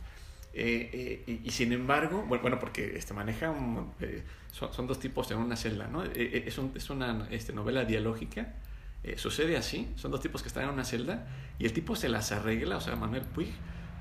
Eh, 0.54 1.24
eh, 1.26 1.40
y, 1.42 1.50
sin 1.50 1.72
embargo, 1.72 2.22
bueno, 2.22 2.60
porque 2.60 2.96
este, 2.96 3.14
maneja, 3.14 3.52
eh, 4.00 4.22
son, 4.52 4.86
dos 4.86 5.00
tipos 5.00 5.28
en 5.32 5.38
una 5.38 5.56
celda, 5.56 5.88
¿no? 5.88 6.04
es, 6.04 6.56
un, 6.56 6.72
es, 6.76 6.88
una 6.88 7.26
este, 7.30 7.52
novela 7.52 7.84
dialógica 7.84 8.54
eh, 9.04 9.16
sucede 9.16 9.56
así, 9.56 9.88
son 9.96 10.10
dos 10.10 10.20
tipos 10.20 10.42
que 10.42 10.48
están 10.48 10.64
en 10.64 10.70
una 10.70 10.84
celda 10.84 11.26
y 11.58 11.66
el 11.66 11.72
tipo 11.72 11.94
se 11.94 12.08
las 12.08 12.32
arregla, 12.32 12.76
o 12.76 12.80
sea, 12.80 12.96
Manuel 12.96 13.22
Puig, 13.22 13.52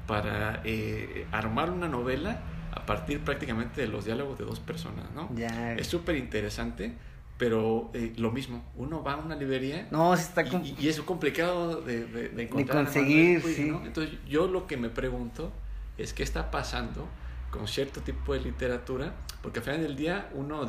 para 0.07 0.61
eh, 0.63 1.27
armar 1.31 1.69
una 1.69 1.87
novela 1.87 2.41
a 2.73 2.85
partir 2.85 3.19
prácticamente 3.21 3.81
de 3.81 3.87
los 3.87 4.05
diálogos 4.05 4.39
de 4.39 4.45
dos 4.45 4.59
personas, 4.59 5.05
¿no? 5.13 5.29
Es 5.77 5.87
súper 5.87 6.15
interesante, 6.15 6.93
pero 7.37 7.91
eh, 7.93 8.13
lo 8.17 8.31
mismo, 8.31 8.65
uno 8.75 9.03
va 9.03 9.13
a 9.13 9.17
una 9.17 9.35
librería 9.35 9.87
no, 9.91 10.13
está 10.13 10.43
y, 10.43 10.87
es 10.87 10.99
complicado 11.01 11.81
de, 11.81 12.05
de, 12.05 12.43
encontrar. 12.43 12.79
De 12.79 12.83
conseguir, 12.85 13.41
sí. 13.41 13.69
Entonces 13.83 14.17
yo 14.27 14.47
lo 14.47 14.65
que 14.65 14.77
me 14.77 14.89
pregunto 14.89 15.51
es 15.97 16.13
qué 16.13 16.23
está 16.23 16.49
pasando 16.49 17.07
con 17.51 17.67
cierto 17.67 18.01
tipo 18.01 18.33
de 18.33 18.39
literatura, 18.39 19.13
porque 19.41 19.59
al 19.59 19.65
final 19.65 19.81
del 19.81 19.95
día 19.95 20.29
uno, 20.33 20.65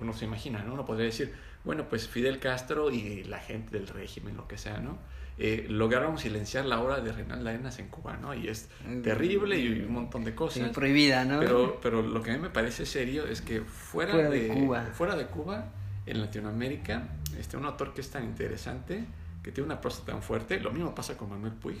uno 0.00 0.12
se 0.12 0.24
imagina, 0.24 0.62
¿no? 0.62 0.74
Uno 0.74 0.84
podría 0.84 1.06
decir, 1.06 1.34
bueno, 1.64 1.88
pues 1.88 2.08
Fidel 2.08 2.38
Castro 2.38 2.90
y 2.90 3.24
la 3.24 3.38
gente 3.38 3.78
del 3.78 3.88
régimen, 3.88 4.36
lo 4.36 4.46
que 4.46 4.58
sea, 4.58 4.78
¿no? 4.78 4.98
Eh, 5.36 5.66
lograron 5.68 6.16
silenciar 6.16 6.64
la 6.64 6.80
obra 6.80 7.00
de 7.00 7.10
Reinaldo 7.10 7.48
Arenas 7.48 7.80
en 7.80 7.88
Cuba, 7.88 8.16
¿no? 8.16 8.34
Y 8.34 8.48
es 8.48 8.68
mm. 8.86 9.02
terrible 9.02 9.58
y 9.58 9.80
un 9.80 9.92
montón 9.92 10.22
de 10.22 10.34
cosas. 10.34 10.70
prohibida, 10.70 11.24
¿no? 11.24 11.40
Pero, 11.40 11.80
pero 11.82 12.02
lo 12.02 12.22
que 12.22 12.30
a 12.30 12.34
mí 12.34 12.40
me 12.40 12.50
parece 12.50 12.86
serio 12.86 13.26
es 13.26 13.40
que 13.40 13.62
fuera, 13.62 14.16
de, 14.16 14.48
Cuba. 14.48 14.82
fuera 14.92 15.16
de 15.16 15.26
Cuba, 15.26 15.72
en 16.06 16.20
Latinoamérica, 16.20 17.08
este, 17.38 17.56
un 17.56 17.64
autor 17.64 17.94
que 17.94 18.02
es 18.02 18.10
tan 18.10 18.24
interesante, 18.24 19.04
que 19.42 19.50
tiene 19.50 19.66
una 19.66 19.80
prosa 19.80 20.04
tan 20.04 20.22
fuerte, 20.22 20.60
lo 20.60 20.70
mismo 20.70 20.94
pasa 20.94 21.16
con 21.16 21.30
Manuel 21.30 21.54
Puig, 21.54 21.78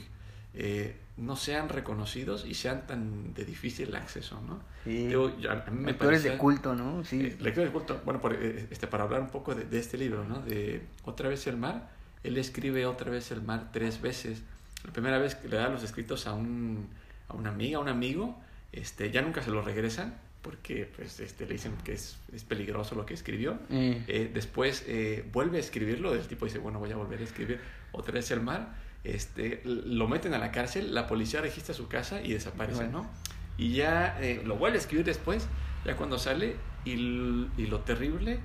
eh, 0.54 0.96
no 1.16 1.36
sean 1.36 1.68
reconocidos 1.68 2.44
y 2.46 2.54
sean 2.54 2.86
tan 2.86 3.34
de 3.34 3.44
difícil 3.44 3.94
acceso, 3.94 4.40
¿no? 4.46 4.60
Sí. 4.84 5.08
Yo- 5.08 5.32
a 5.48 5.70
mí 5.70 5.80
me 5.80 5.86
Lectores 5.92 6.22
de 6.22 6.30
parece- 6.30 6.38
culto, 6.40 6.74
¿no? 6.74 7.04
Sí. 7.04 7.20
eh, 7.20 7.36
lectores 7.40 7.68
de 7.70 7.72
culto. 7.72 8.00
Bueno, 8.04 8.20
por, 8.20 8.34
eh, 8.34 8.66
este, 8.70 8.86
para 8.86 9.04
hablar 9.04 9.20
un 9.20 9.30
poco 9.30 9.54
de, 9.54 9.64
de 9.64 9.78
este 9.78 9.96
libro, 9.98 10.24
¿no? 10.24 10.40
De 10.40 10.82
Otra 11.04 11.28
vez 11.28 11.46
el 11.46 11.56
mar, 11.56 11.90
él 12.24 12.36
escribe 12.36 12.86
Otra 12.86 13.10
vez 13.10 13.30
el 13.30 13.42
mar 13.42 13.70
tres 13.72 14.00
veces. 14.00 14.42
La 14.84 14.92
primera 14.92 15.18
vez 15.18 15.34
que 15.34 15.48
le 15.48 15.56
da 15.56 15.68
los 15.68 15.82
escritos 15.82 16.26
a, 16.26 16.34
un, 16.34 16.88
a 17.28 17.34
una 17.34 17.50
amiga, 17.50 17.78
a 17.78 17.80
un 17.80 17.88
amigo, 17.88 18.38
este, 18.72 19.10
ya 19.10 19.22
nunca 19.22 19.40
se 19.42 19.50
los 19.50 19.64
regresan 19.64 20.14
porque 20.42 20.90
pues, 20.96 21.20
este, 21.20 21.46
le 21.46 21.52
dicen 21.54 21.72
que 21.84 21.94
es, 21.94 22.18
es 22.34 22.44
peligroso 22.44 22.94
lo 22.96 23.06
que 23.06 23.14
escribió. 23.14 23.58
Eh. 23.70 24.04
Eh, 24.08 24.30
después 24.34 24.84
eh, 24.86 25.24
vuelve 25.32 25.56
a 25.56 25.60
escribirlo, 25.60 26.12
el 26.14 26.26
tipo 26.26 26.44
dice, 26.44 26.58
bueno, 26.58 26.78
voy 26.80 26.90
a 26.92 26.96
volver 26.96 27.20
a 27.20 27.24
escribir 27.24 27.60
otra 27.92 28.12
vez 28.14 28.30
el 28.30 28.40
mar. 28.42 28.74
Este, 29.04 29.60
lo 29.64 30.08
meten 30.08 30.32
a 30.34 30.38
la 30.38 30.50
cárcel, 30.50 30.94
la 30.94 31.06
policía 31.06 31.40
registra 31.42 31.74
su 31.74 31.88
casa 31.88 32.22
y 32.22 32.32
desaparece, 32.32 32.84
Bueno. 32.84 33.02
¿no? 33.02 33.10
Y 33.58 33.74
ya 33.74 34.16
eh, 34.20 34.42
lo 34.44 34.56
vuelve 34.56 34.78
a 34.78 34.80
escribir 34.80 35.04
después, 35.04 35.46
ya 35.84 35.94
cuando 35.96 36.18
sale, 36.18 36.56
y, 36.84 36.92
y 36.92 37.66
lo 37.68 37.80
terrible 37.80 38.38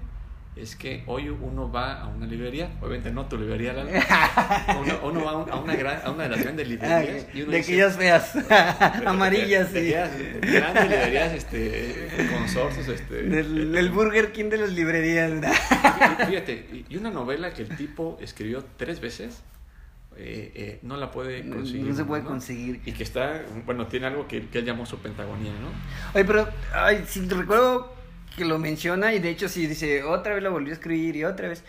es 0.56 0.76
que 0.76 1.04
hoy 1.08 1.30
uno 1.30 1.72
va 1.72 2.02
a 2.02 2.08
una 2.08 2.26
librería, 2.26 2.72
obviamente 2.82 3.12
no 3.12 3.26
tu 3.28 3.38
librería, 3.38 3.72
Lalo, 3.72 3.90
uno, 4.82 5.00
uno 5.04 5.24
va 5.26 5.32
a, 5.32 5.38
un- 5.38 5.50
a 5.52 5.56
una, 5.56 5.76
gran- 5.76 6.02
a 6.04 6.12
una 6.12 6.24
de 6.24 6.30
las 6.30 6.42
grandes 6.44 6.68
librerías 6.68 7.28
y 7.34 7.42
uno 7.44 7.52
de 7.52 7.58
dice, 7.58 7.72
aquellas 7.72 7.96
feas, 7.98 8.34
amarillas, 9.06 9.72
de- 9.72 9.80
sí. 9.82 9.88
de 9.88 9.98
aquellas 10.38 10.42
grandes 10.74 10.84
librerías, 10.90 11.34
este, 11.34 12.08
consorcios, 12.38 12.88
este, 12.90 13.24
Del, 13.24 13.72
del 13.72 13.90
Burger 13.92 14.32
King 14.34 14.50
de 14.50 14.58
las 14.58 14.72
librerías. 14.72 15.32
Fíjate, 16.28 16.84
y 16.90 16.98
una 16.98 17.12
novela 17.12 17.54
que 17.54 17.62
el 17.62 17.76
tipo 17.78 18.18
escribió 18.22 18.66
tres 18.78 19.00
veces, 19.00 19.42
eh, 20.20 20.52
eh, 20.56 20.80
no 20.84 20.98
la 20.98 21.12
puede 21.12 21.48
conseguir. 21.50 21.86
no 21.88 21.96
se 21.96 22.06
puede 22.06 22.24
conseguir. 22.24 22.82
Y 22.86 22.92
que 22.92 23.04
está, 23.04 23.42
bueno, 23.66 23.88
tiene 23.88 24.08
algo 24.08 24.28
que, 24.28 24.48
que 24.48 24.60
él 24.60 24.66
llamó 24.66 24.86
su 24.86 24.98
pentagonía, 25.00 25.52
¿no? 25.54 25.70
Oye, 26.14 26.26
pero, 26.26 26.48
ay, 26.74 27.04
sí, 27.08 27.28
recuerdo 27.28 27.94
que 28.36 28.46
lo 28.46 28.60
menciona 28.60 29.14
y 29.14 29.20
de 29.20 29.30
hecho 29.30 29.50
sí 29.50 29.68
dice, 29.68 30.04
otra 30.04 30.34
vez 30.34 30.44
lo 30.44 30.52
volvió 30.52 30.72
a 30.72 30.74
escribir 30.74 31.16
y 31.16 31.24
otra 31.26 31.48
vez. 31.50 31.64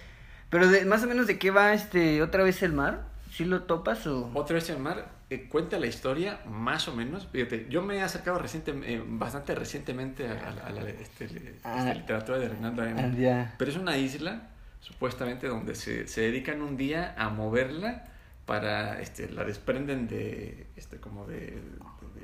Pero 0.50 0.68
de, 0.68 0.84
más 0.84 1.02
o 1.02 1.06
menos 1.06 1.26
de 1.26 1.38
qué 1.38 1.50
va 1.50 1.72
este, 1.74 2.22
otra 2.22 2.42
vez 2.42 2.62
el 2.62 2.72
mar, 2.72 3.04
¿sí 3.32 3.44
lo 3.44 3.62
topas 3.62 4.06
o...? 4.06 4.30
Otra 4.34 4.54
vez 4.54 4.68
el 4.70 4.78
mar 4.78 5.08
eh, 5.30 5.46
cuenta 5.48 5.78
la 5.78 5.86
historia, 5.86 6.40
más 6.48 6.88
o 6.88 6.94
menos. 6.94 7.28
Fíjate, 7.30 7.66
yo 7.70 7.82
me 7.82 7.96
he 7.96 8.02
acercado 8.02 8.38
reciente, 8.38 8.72
eh, 8.84 9.00
bastante 9.06 9.54
recientemente 9.54 10.26
a, 10.26 10.32
a 10.32 10.50
la- 10.50 10.62
a 10.66 10.70
la 10.70 10.90
este, 10.90 11.54
Ah. 11.62 11.78
este, 11.86 11.94
literatura 12.00 12.38
de 12.38 12.46
Arenas. 12.46 12.72
Ah. 12.76 13.54
Pero 13.56 13.70
es 13.70 13.76
una 13.76 13.96
isla, 13.96 14.48
supuestamente, 14.80 15.46
donde 15.46 15.74
se, 15.76 16.08
se 16.08 16.22
dedican 16.22 16.62
un 16.62 16.76
día 16.76 17.14
a 17.16 17.28
moverla 17.28 18.04
para, 18.50 19.00
este, 19.00 19.30
la 19.30 19.44
desprenden 19.44 20.08
de, 20.08 20.66
este, 20.74 20.96
como 20.96 21.24
de, 21.24 21.36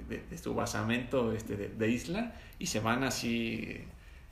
de, 0.09 0.17
de- 0.17 0.25
de 0.29 0.39
su 0.39 0.57
basamento 0.57 1.33
este, 1.33 1.55
de, 1.57 1.89
isla 1.89 2.33
y 2.59 2.67
se 2.67 2.81
van 2.81 3.05
así, 3.05 3.85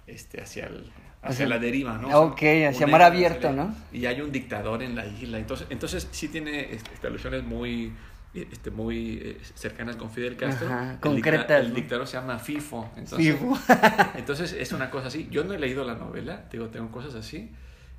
este, 0.09 0.41
hacia 0.43 0.67
el, 0.67 0.91
hacia 1.23 1.29
Hacia- 1.31 1.47
la 1.47 1.59
deriva, 1.61 1.97
¿no? 1.99 2.09
Ok, 2.23 2.43
hacia 2.69 2.89
mar 2.89 3.03
abierto, 3.03 3.47
hacia- 3.49 3.63
¿no? 3.65 3.77
Y 3.93 4.07
hay 4.07 4.21
un 4.23 4.33
dictador 4.33 4.83
en 4.83 4.97
la 4.97 5.07
isla, 5.07 5.39
entonces, 5.39 5.69
entonces 5.71 6.09
sí 6.11 6.27
tiene 6.27 6.73
este, 6.75 6.95
este, 6.95 7.07
alusiones 7.07 7.45
muy... 7.45 7.93
Este, 8.35 8.73
muy 8.73 9.21
eh, 9.23 9.39
cercanas 9.55 9.95
con 9.95 10.11
Fidel 10.11 10.37
Castro. 10.37 10.67
Ajá, 10.67 10.81
El 10.83 10.89
dicta- 10.97 11.01
concretas, 11.01 11.65
El 11.67 11.75
dictador 11.75 12.09
se 12.09 12.17
llama 12.17 12.41
FIFO. 12.41 12.91
Entonces, 12.97 13.33
Fifo. 13.37 13.57
entonces 14.17 14.53
es 14.55 14.73
una 14.73 14.91
cosa 14.91 15.07
así. 15.07 15.29
Yo 15.31 15.45
no 15.45 15.55
he 15.55 15.59
leído 15.61 15.85
la 15.85 15.95
novela, 15.95 16.43
digo, 16.51 16.67
tengo 16.67 16.91
cosas 16.91 17.15
así, 17.15 17.53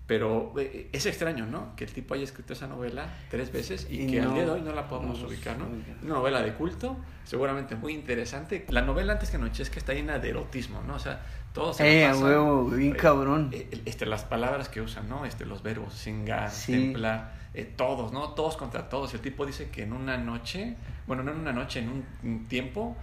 pero 0.07 0.53
eh, 0.57 0.89
es 0.93 1.05
extraño, 1.07 1.45
¿no? 1.47 1.75
Que 1.75 1.83
el 1.85 1.91
tipo 1.91 2.13
haya 2.13 2.23
escrito 2.23 2.53
esa 2.53 2.67
novela 2.67 3.07
tres 3.31 3.51
veces 3.51 3.87
y, 3.89 4.03
Y 4.03 4.07
que 4.11 4.19
al 4.21 4.27
no- 4.27 4.33
día 4.35 4.45
de 4.45 4.51
hoy 4.51 4.61
no 4.61 4.71
la 4.73 4.87
podemos 4.87 5.19
no 5.19 5.27
ubicar, 5.27 5.57
¿no? 5.57 5.65
Una 6.03 6.13
novela 6.15 6.41
de 6.43 6.53
culto, 6.53 6.97
seguramente 7.23 7.75
muy 7.75 7.93
interesante. 7.93 8.65
La 8.69 8.81
novela 8.81 9.13
antes 9.13 9.31
que 9.31 9.37
Nochesca 9.37 9.79
está 9.79 9.93
llena 9.93 10.19
de 10.19 10.29
erotismo, 10.29 10.81
¿no? 10.85 10.95
O 10.95 10.99
sea, 10.99 11.25
todo 11.53 11.73
se 11.73 12.03
Eh, 12.03 12.07
pasa, 12.07 12.23
huevo, 12.23 12.65
bien 12.65 12.93
eh, 12.93 12.97
cabrón. 12.97 13.49
eh, 13.51 13.81
este, 13.85 14.05
las 14.05 14.23
palabras 14.25 14.69
que 14.69 14.81
usan, 14.81 15.09
¿no? 15.09 15.25
Este, 15.25 15.45
los 15.45 15.63
verbos, 15.63 15.93
singar, 15.95 16.51
Sí. 16.51 16.71
templar, 16.73 17.33
eh, 17.55 17.63
todos, 17.63 18.11
¿no? 18.11 18.29
Todos 18.33 18.57
contra 18.57 18.89
todos. 18.89 19.13
El 19.15 19.21
tipo 19.21 19.45
dice 19.45 19.69
que 19.69 19.83
en 19.83 19.93
una 19.93 20.17
noche, 20.17 20.75
bueno, 21.07 21.23
no 21.23 21.31
en 21.31 21.39
una 21.39 21.53
noche, 21.53 21.79
en 21.79 21.89
un, 21.89 22.05
un 22.23 22.45
tiempo, 22.45 22.95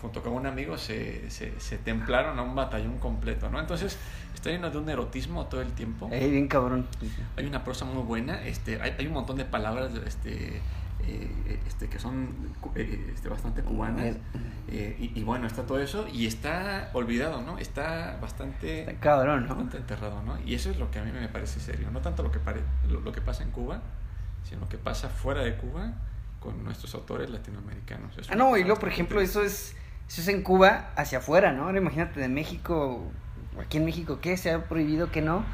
junto 0.00 0.22
con 0.22 0.32
un 0.32 0.46
amigo, 0.46 0.78
se, 0.78 1.30
se, 1.30 1.58
se 1.60 1.78
templaron 1.78 2.38
a 2.38 2.42
un 2.42 2.54
batallón 2.54 2.98
completo, 2.98 3.50
¿no? 3.50 3.60
Entonces, 3.60 3.98
está 4.34 4.50
lleno 4.50 4.70
de 4.70 4.78
un 4.78 4.88
erotismo 4.88 5.46
todo 5.46 5.60
el 5.60 5.72
tiempo. 5.72 6.08
Eh, 6.12 6.28
bien 6.30 6.48
cabrón. 6.48 6.86
Hay 7.36 7.46
una 7.46 7.64
prosa 7.64 7.84
muy 7.84 8.02
buena, 8.02 8.44
este, 8.46 8.80
hay, 8.80 8.94
hay 8.98 9.06
un 9.06 9.12
montón 9.14 9.36
de 9.36 9.44
palabras 9.44 9.92
este, 10.06 10.60
eh, 11.06 11.60
este, 11.66 11.88
que 11.88 11.98
son 11.98 12.28
eh, 12.74 13.10
este, 13.14 13.28
bastante 13.28 13.62
cubanas. 13.62 14.16
eh, 14.68 14.96
y, 14.98 15.18
y 15.18 15.22
bueno, 15.24 15.46
está 15.46 15.62
todo 15.64 15.80
eso 15.80 16.06
y 16.12 16.26
está 16.26 16.90
olvidado, 16.94 17.42
¿no? 17.42 17.58
Está 17.58 18.18
bastante, 18.22 18.80
Está 18.80 18.94
cabrón, 19.00 19.42
¿no? 19.42 19.48
bastante 19.48 19.76
enterrado, 19.78 20.22
¿no? 20.22 20.38
Y 20.46 20.54
eso 20.54 20.70
es 20.70 20.78
lo 20.78 20.90
que 20.90 20.98
a 20.98 21.04
mí 21.04 21.10
me 21.12 21.28
parece 21.28 21.60
serio. 21.60 21.90
No 21.90 22.00
tanto 22.00 22.22
lo 22.22 22.30
que, 22.30 22.38
pare- 22.38 22.62
lo, 22.88 23.00
lo 23.00 23.12
que 23.12 23.20
pasa 23.20 23.42
en 23.42 23.50
Cuba, 23.50 23.80
sino 24.44 24.60
lo 24.62 24.68
que 24.68 24.78
pasa 24.78 25.08
fuera 25.08 25.42
de 25.42 25.56
Cuba 25.56 25.92
con 26.38 26.64
nuestros 26.64 26.94
autores 26.94 27.28
latinoamericanos. 27.28 28.16
Es 28.16 28.30
Ah, 28.30 28.34
no, 28.34 28.56
y 28.56 28.62
luego, 28.64 28.80
por 28.80 28.88
ejemplo, 28.88 29.20
eso 29.20 29.42
es, 29.42 29.74
eso 30.10 30.22
es 30.22 30.28
en 30.28 30.42
Cuba 30.42 30.90
hacia 30.96 31.18
afuera, 31.18 31.52
¿no? 31.52 31.66
Ahora 31.66 31.78
imagínate 31.78 32.18
de 32.18 32.28
México, 32.28 33.00
aquí 33.60 33.76
en 33.76 33.84
México, 33.84 34.18
¿qué? 34.20 34.36
¿Se 34.36 34.50
ha 34.50 34.64
prohibido 34.64 35.12
que 35.12 35.22
no? 35.22 35.44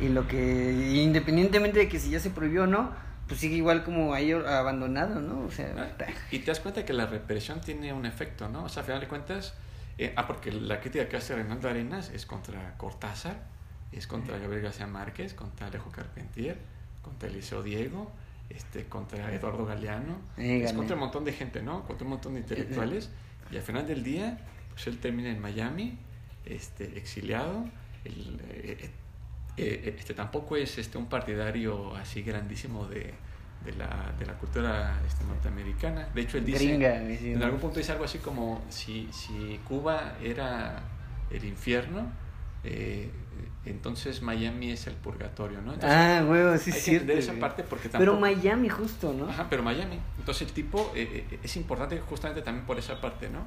Y 0.00 0.10
lo 0.10 0.28
que, 0.28 1.00
independientemente 1.02 1.80
de 1.80 1.88
que 1.88 1.98
si 1.98 2.10
ya 2.10 2.20
se 2.20 2.30
prohibió 2.30 2.62
o 2.62 2.66
no, 2.68 2.92
pues 3.26 3.40
sigue 3.40 3.56
igual 3.56 3.82
como 3.82 4.14
ahí 4.14 4.30
abandonado, 4.30 5.20
¿no? 5.20 5.40
O 5.40 5.50
sea, 5.50 5.74
Ah, 5.76 6.06
Y 6.30 6.38
te 6.38 6.46
das 6.46 6.60
cuenta 6.60 6.84
que 6.84 6.92
la 6.92 7.06
represión 7.06 7.60
tiene 7.60 7.92
un 7.92 8.06
efecto, 8.06 8.48
¿no? 8.48 8.62
O 8.62 8.68
sea, 8.68 8.84
a 8.84 8.86
final 8.86 9.00
de 9.00 9.08
cuentas, 9.08 9.54
eh, 9.98 10.12
ah, 10.14 10.28
porque 10.28 10.52
la 10.52 10.80
crítica 10.80 11.08
que 11.08 11.16
hace 11.16 11.34
Reinaldo 11.34 11.68
Arenas 11.68 12.10
es 12.10 12.26
contra 12.26 12.76
Cortázar, 12.76 13.42
es 13.90 14.06
contra 14.06 14.38
Gabriel 14.38 14.62
García 14.62 14.86
Márquez, 14.86 15.34
contra 15.34 15.66
Alejo 15.66 15.90
Carpentier, 15.90 16.56
contra 17.02 17.28
Eliseo 17.28 17.64
Diego, 17.64 18.12
este, 18.50 18.84
contra 18.84 19.32
Eduardo 19.34 19.66
Galeano, 19.66 20.18
es 20.36 20.72
contra 20.72 20.94
un 20.94 21.00
montón 21.00 21.24
de 21.24 21.32
gente, 21.32 21.60
¿no? 21.62 21.82
Contra 21.84 22.04
un 22.04 22.10
montón 22.10 22.34
de 22.34 22.40
intelectuales, 22.40 23.10
y 23.50 23.56
al 23.56 23.62
final 23.62 23.86
del 23.86 24.02
día, 24.02 24.38
pues 24.70 24.86
él 24.86 24.98
termina 24.98 25.30
en 25.30 25.40
Miami, 25.40 25.98
este, 26.44 26.96
exiliado, 26.96 27.64
el, 28.04 28.40
eh, 28.50 28.78
eh, 28.80 28.90
eh, 29.56 29.96
este, 29.98 30.14
tampoco 30.14 30.56
es 30.56 30.78
este, 30.78 30.98
un 30.98 31.06
partidario 31.06 31.94
así 31.96 32.22
grandísimo 32.22 32.86
de, 32.86 33.14
de, 33.64 33.72
la, 33.72 34.12
de 34.18 34.26
la 34.26 34.34
cultura 34.34 35.00
este, 35.06 35.24
norteamericana. 35.24 36.08
De 36.14 36.22
hecho, 36.22 36.38
él 36.38 36.44
dice, 36.44 36.66
Gringa, 36.66 37.02
en 37.02 37.42
algún 37.42 37.60
punto 37.60 37.78
dice 37.78 37.92
algo 37.92 38.04
así 38.04 38.18
como, 38.18 38.62
si, 38.68 39.08
si 39.12 39.58
Cuba 39.66 40.16
era 40.22 40.82
el 41.30 41.44
infierno, 41.44 42.10
eh, 42.64 43.10
entonces 43.64 44.22
Miami 44.22 44.70
es 44.70 44.86
el 44.86 44.94
purgatorio, 44.94 45.60
¿no? 45.62 45.74
Entonces, 45.74 45.98
Ah, 45.98 46.24
huevo, 46.26 46.56
sí 46.58 46.70
entender 46.70 47.18
esa 47.18 47.32
parte 47.34 47.62
porque 47.64 47.88
Pero 47.88 48.12
tampoco... 48.12 48.20
Miami 48.20 48.68
justo, 48.68 49.12
¿no? 49.12 49.28
Ajá, 49.28 49.46
pero 49.50 49.62
Miami. 49.62 49.98
Entonces 50.18 50.46
el 50.48 50.52
tipo 50.54 50.92
eh, 50.94 51.26
eh, 51.30 51.38
es 51.42 51.56
importante 51.56 51.98
justamente 52.00 52.42
también 52.42 52.66
por 52.66 52.78
esa 52.78 53.00
parte, 53.00 53.28
¿no? 53.28 53.40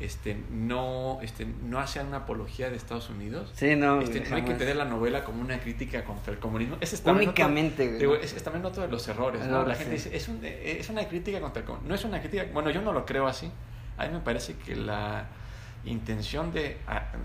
Este, 0.00 0.34
no, 0.50 1.18
este, 1.20 1.44
no 1.44 1.78
hace 1.78 2.00
una 2.00 2.18
apología 2.18 2.70
de 2.70 2.76
Estados 2.76 3.10
Unidos. 3.10 3.52
Sí, 3.54 3.76
no. 3.76 4.00
Este, 4.00 4.20
no 4.30 4.36
hay 4.36 4.42
que 4.44 4.54
tener 4.54 4.76
la 4.76 4.86
novela 4.86 5.24
como 5.24 5.42
una 5.42 5.60
crítica 5.60 6.04
contra 6.04 6.32
el 6.32 6.38
comunismo. 6.38 6.78
Ese 6.80 6.96
es 6.96 7.02
Únicamente, 7.04 7.84
otro- 7.86 7.98
digo, 7.98 8.14
es, 8.16 8.32
es 8.32 8.42
también 8.42 8.64
otro 8.64 8.82
de 8.82 8.88
los 8.88 9.06
errores, 9.08 9.42
¿no? 9.46 9.60
No, 9.62 9.66
la 9.68 9.74
sí. 9.74 9.80
gente 9.80 9.96
dice, 9.96 10.16
es, 10.16 10.26
un- 10.28 10.40
eh, 10.42 10.78
es 10.80 10.88
una 10.88 11.06
crítica 11.06 11.38
contra 11.40 11.60
el 11.60 11.66
comunismo. 11.66 11.88
No 11.90 11.94
es 11.94 12.04
una 12.06 12.18
crítica, 12.20 12.46
bueno, 12.50 12.70
yo 12.70 12.80
no 12.80 12.94
lo 12.94 13.04
creo 13.04 13.26
así. 13.26 13.50
A 13.98 14.06
mí 14.06 14.12
me 14.14 14.20
parece 14.20 14.54
que 14.54 14.74
la 14.74 15.26
intención 15.84 16.52
de, 16.52 16.76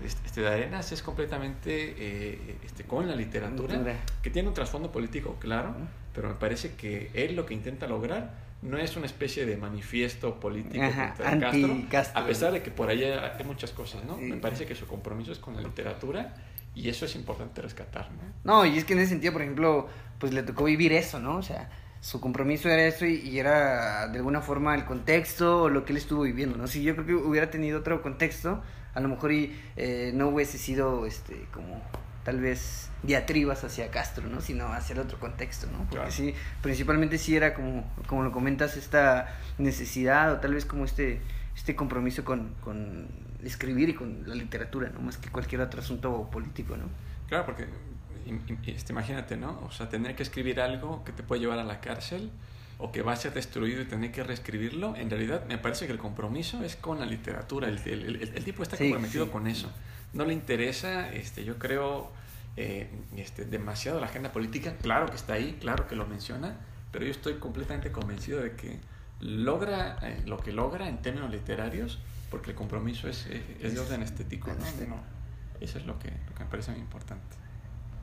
este, 0.04 0.40
de 0.40 0.48
Arenas 0.48 0.92
es 0.92 1.02
completamente 1.02 1.94
eh, 1.98 2.58
este, 2.64 2.84
con 2.84 3.08
la 3.08 3.14
literatura, 3.14 3.80
que 4.22 4.30
tiene 4.30 4.48
un 4.48 4.54
trasfondo 4.54 4.90
político, 4.90 5.36
claro, 5.38 5.74
pero 6.14 6.28
me 6.28 6.34
parece 6.34 6.74
que 6.74 7.10
él 7.14 7.36
lo 7.36 7.44
que 7.46 7.54
intenta 7.54 7.86
lograr 7.86 8.46
no 8.62 8.78
es 8.78 8.96
una 8.96 9.06
especie 9.06 9.44
de 9.44 9.56
manifiesto 9.56 10.40
político 10.40 10.82
Ajá, 10.82 11.08
contra 11.08 11.38
Castro, 11.38 11.64
anti-Castro. 11.72 12.22
a 12.22 12.26
pesar 12.26 12.52
de 12.52 12.62
que 12.62 12.70
por 12.70 12.88
ahí 12.88 13.04
hay 13.04 13.18
hay 13.38 13.44
muchas 13.44 13.70
cosas, 13.70 14.04
¿no? 14.04 14.16
Sí. 14.16 14.22
Me 14.22 14.36
parece 14.38 14.66
que 14.66 14.74
su 14.74 14.86
compromiso 14.86 15.32
es 15.32 15.38
con 15.38 15.54
la 15.54 15.62
literatura 15.62 16.34
y 16.74 16.88
eso 16.88 17.04
es 17.04 17.14
importante 17.16 17.62
rescatar, 17.62 18.10
¿no? 18.12 18.22
No, 18.44 18.66
y 18.66 18.78
es 18.78 18.84
que 18.84 18.94
en 18.94 19.00
ese 19.00 19.10
sentido, 19.10 19.32
por 19.32 19.42
ejemplo, 19.42 19.88
pues 20.18 20.32
le 20.32 20.42
tocó 20.42 20.64
vivir 20.64 20.92
eso, 20.92 21.20
¿no? 21.20 21.36
O 21.36 21.42
sea, 21.42 21.70
su 22.06 22.20
compromiso 22.20 22.68
era 22.68 22.84
eso 22.84 23.04
y, 23.04 23.14
y 23.16 23.40
era 23.40 24.06
de 24.06 24.18
alguna 24.18 24.40
forma 24.40 24.76
el 24.76 24.84
contexto 24.84 25.62
o 25.62 25.68
lo 25.68 25.84
que 25.84 25.90
él 25.92 25.96
estuvo 25.96 26.22
viviendo, 26.22 26.56
¿no? 26.56 26.68
Si 26.68 26.80
yo 26.84 26.94
creo 26.94 27.04
que 27.04 27.14
hubiera 27.16 27.50
tenido 27.50 27.80
otro 27.80 28.00
contexto, 28.00 28.62
a 28.94 29.00
lo 29.00 29.08
mejor 29.08 29.32
y, 29.32 29.60
eh, 29.74 30.12
no 30.14 30.28
hubiese 30.28 30.56
sido, 30.56 31.04
este, 31.04 31.48
como 31.52 31.82
tal 32.22 32.38
vez 32.40 32.90
diatribas 33.02 33.64
hacia 33.64 33.90
Castro, 33.90 34.28
¿no? 34.28 34.40
Sino 34.40 34.72
hacia 34.72 34.92
el 34.92 35.00
otro 35.00 35.18
contexto, 35.18 35.66
¿no? 35.66 35.78
Porque 35.78 35.96
Claro. 35.96 36.12
sí, 36.12 36.32
principalmente 36.62 37.18
sí 37.18 37.34
era 37.34 37.54
como, 37.54 37.92
como 38.06 38.22
lo 38.22 38.30
comentas, 38.30 38.76
esta 38.76 39.36
necesidad 39.58 40.32
o 40.32 40.36
tal 40.38 40.54
vez 40.54 40.64
como 40.64 40.84
este, 40.84 41.20
este 41.56 41.74
compromiso 41.74 42.24
con, 42.24 42.54
con 42.60 43.08
escribir 43.42 43.88
y 43.88 43.94
con 43.94 44.22
la 44.28 44.36
literatura, 44.36 44.90
¿no? 44.90 45.00
Más 45.00 45.16
que 45.16 45.28
cualquier 45.28 45.60
otro 45.60 45.80
asunto 45.80 46.30
político, 46.30 46.76
¿no? 46.76 46.84
Claro, 47.26 47.46
porque 47.46 47.66
este, 48.66 48.92
imagínate, 48.92 49.36
¿no? 49.36 49.60
O 49.66 49.70
sea, 49.70 49.88
tener 49.88 50.14
que 50.16 50.22
escribir 50.22 50.60
algo 50.60 51.04
que 51.04 51.12
te 51.12 51.22
puede 51.22 51.40
llevar 51.40 51.58
a 51.58 51.64
la 51.64 51.80
cárcel 51.80 52.30
o 52.78 52.92
que 52.92 53.02
va 53.02 53.12
a 53.12 53.16
ser 53.16 53.32
destruido 53.32 53.80
y 53.80 53.86
tener 53.86 54.12
que 54.12 54.22
reescribirlo, 54.22 54.94
en 54.96 55.08
realidad 55.08 55.44
me 55.46 55.56
parece 55.58 55.86
que 55.86 55.92
el 55.92 55.98
compromiso 55.98 56.62
es 56.62 56.76
con 56.76 57.00
la 57.00 57.06
literatura. 57.06 57.68
El, 57.68 57.78
el- 57.86 58.16
el- 58.16 58.32
el 58.36 58.44
tipo 58.44 58.62
está 58.62 58.76
Sí, 58.76 58.84
comprometido 58.84 59.24
sí. 59.26 59.30
con 59.30 59.46
eso. 59.46 59.70
No 60.12 60.24
le 60.24 60.32
interesa, 60.34 61.10
este, 61.12 61.44
yo 61.44 61.58
creo, 61.58 62.12
eh, 62.56 62.90
este, 63.16 63.44
demasiado 63.44 64.00
la 64.00 64.06
agenda 64.06 64.32
política. 64.32 64.74
Claro 64.82 65.06
que 65.06 65.16
está 65.16 65.34
ahí, 65.34 65.56
claro 65.60 65.86
que 65.88 65.96
lo 65.96 66.06
menciona, 66.06 66.56
pero 66.92 67.04
yo 67.04 67.10
estoy 67.10 67.34
completamente 67.34 67.90
convencido 67.92 68.40
de 68.42 68.52
que 68.56 68.78
logra 69.20 69.98
eh, 70.02 70.22
lo 70.26 70.38
que 70.38 70.52
logra 70.52 70.88
en 70.88 70.98
términos 71.02 71.30
literarios, 71.30 71.98
porque 72.30 72.50
el 72.50 72.56
compromiso 72.56 73.08
es, 73.08 73.26
es 73.26 73.74
de 73.74 73.80
orden 73.80 74.02
estético. 74.02 74.50
¿no? 74.50 74.86
No, 74.88 75.00
eso 75.60 75.78
es 75.78 75.86
lo 75.86 75.98
que, 75.98 76.10
lo 76.10 76.34
que 76.34 76.44
me 76.44 76.50
parece 76.50 76.70
muy 76.72 76.80
importante. 76.80 77.36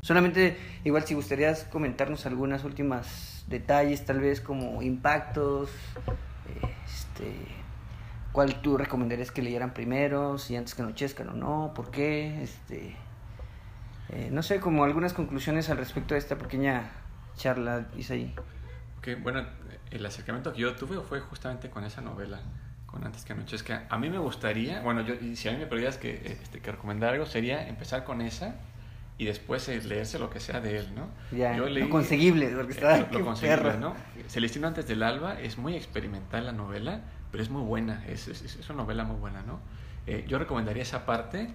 Solamente, 0.03 0.57
igual 0.83 1.05
si 1.05 1.13
gustarías 1.13 1.63
comentarnos 1.63 2.25
algunas 2.25 2.65
últimas 2.65 3.45
detalles, 3.47 4.05
tal 4.05 4.19
vez 4.19 4.41
como 4.41 4.81
impactos, 4.81 5.69
este, 6.85 7.33
cuál 8.33 8.61
tú 8.61 8.77
recomendarías 8.77 9.31
que 9.31 9.41
leyeran 9.41 9.73
primero, 9.73 10.37
si 10.37 10.57
antes 10.57 10.75
que 10.75 10.81
anochezcan 10.81 11.29
o 11.29 11.33
no, 11.35 11.71
por 11.73 11.89
qué, 11.89 12.43
este, 12.43 12.97
eh, 14.09 14.27
no 14.29 14.43
sé, 14.43 14.59
como 14.59 14.83
algunas 14.83 15.13
conclusiones 15.13 15.69
al 15.69 15.77
respecto 15.77 16.15
de 16.15 16.19
esta 16.19 16.37
pequeña 16.37 16.91
charla, 17.37 17.87
Isaí. 17.95 18.35
Que 19.01 19.15
bueno, 19.15 19.45
el 19.89 20.05
acercamiento 20.05 20.51
que 20.51 20.59
yo 20.59 20.75
tuve 20.75 20.99
fue 20.99 21.21
justamente 21.21 21.69
con 21.69 21.85
esa 21.85 22.01
novela, 22.01 22.41
con 22.87 23.05
Antes 23.05 23.23
que 23.23 23.31
Anochezca. 23.31 23.87
A 23.89 23.97
mí 23.97 24.09
me 24.09 24.17
gustaría, 24.17 24.81
bueno, 24.81 24.99
yo, 24.99 25.15
si 25.33 25.47
a 25.47 25.53
mí 25.53 25.59
me 25.59 25.65
pedías 25.65 25.97
que, 25.97 26.39
este, 26.43 26.59
que 26.59 26.71
recomendar 26.73 27.13
algo, 27.13 27.25
sería 27.25 27.69
empezar 27.69 28.03
con 28.03 28.19
esa 28.19 28.55
y 29.17 29.25
después 29.25 29.67
eh, 29.69 29.81
leerse 29.83 30.17
lo 30.19 30.29
que 30.29 30.39
sea 30.39 30.59
de 30.59 30.77
él, 30.79 30.87
¿no? 30.95 31.07
Ya, 31.37 31.55
Yo 31.55 31.65
lo 31.65 31.69
leí- 31.69 31.87
conseguible, 31.89 32.47
porque 32.49 32.73
eh, 32.73 32.75
está 32.75 32.97
lo- 32.97 33.03
lo 33.11 33.17
qué 33.19 33.23
conseguible. 33.23 33.77
¿no? 33.77 33.95
Celestino 34.27 34.67
antes 34.67 34.87
del 34.87 35.03
alba 35.03 35.39
es 35.39 35.57
muy 35.57 35.75
experimental 35.75 36.45
la 36.45 36.51
novela, 36.51 37.01
pero 37.31 37.43
es 37.43 37.49
muy 37.49 37.61
buena, 37.63 38.03
es, 38.07 38.27
es, 38.27 38.41
es 38.43 38.69
una 38.69 38.83
novela 38.83 39.03
muy 39.03 39.17
buena, 39.17 39.41
¿no? 39.43 39.59
Eh, 40.07 40.25
yo 40.27 40.37
recomendaría 40.39 40.83
esa 40.83 41.05
parte 41.05 41.49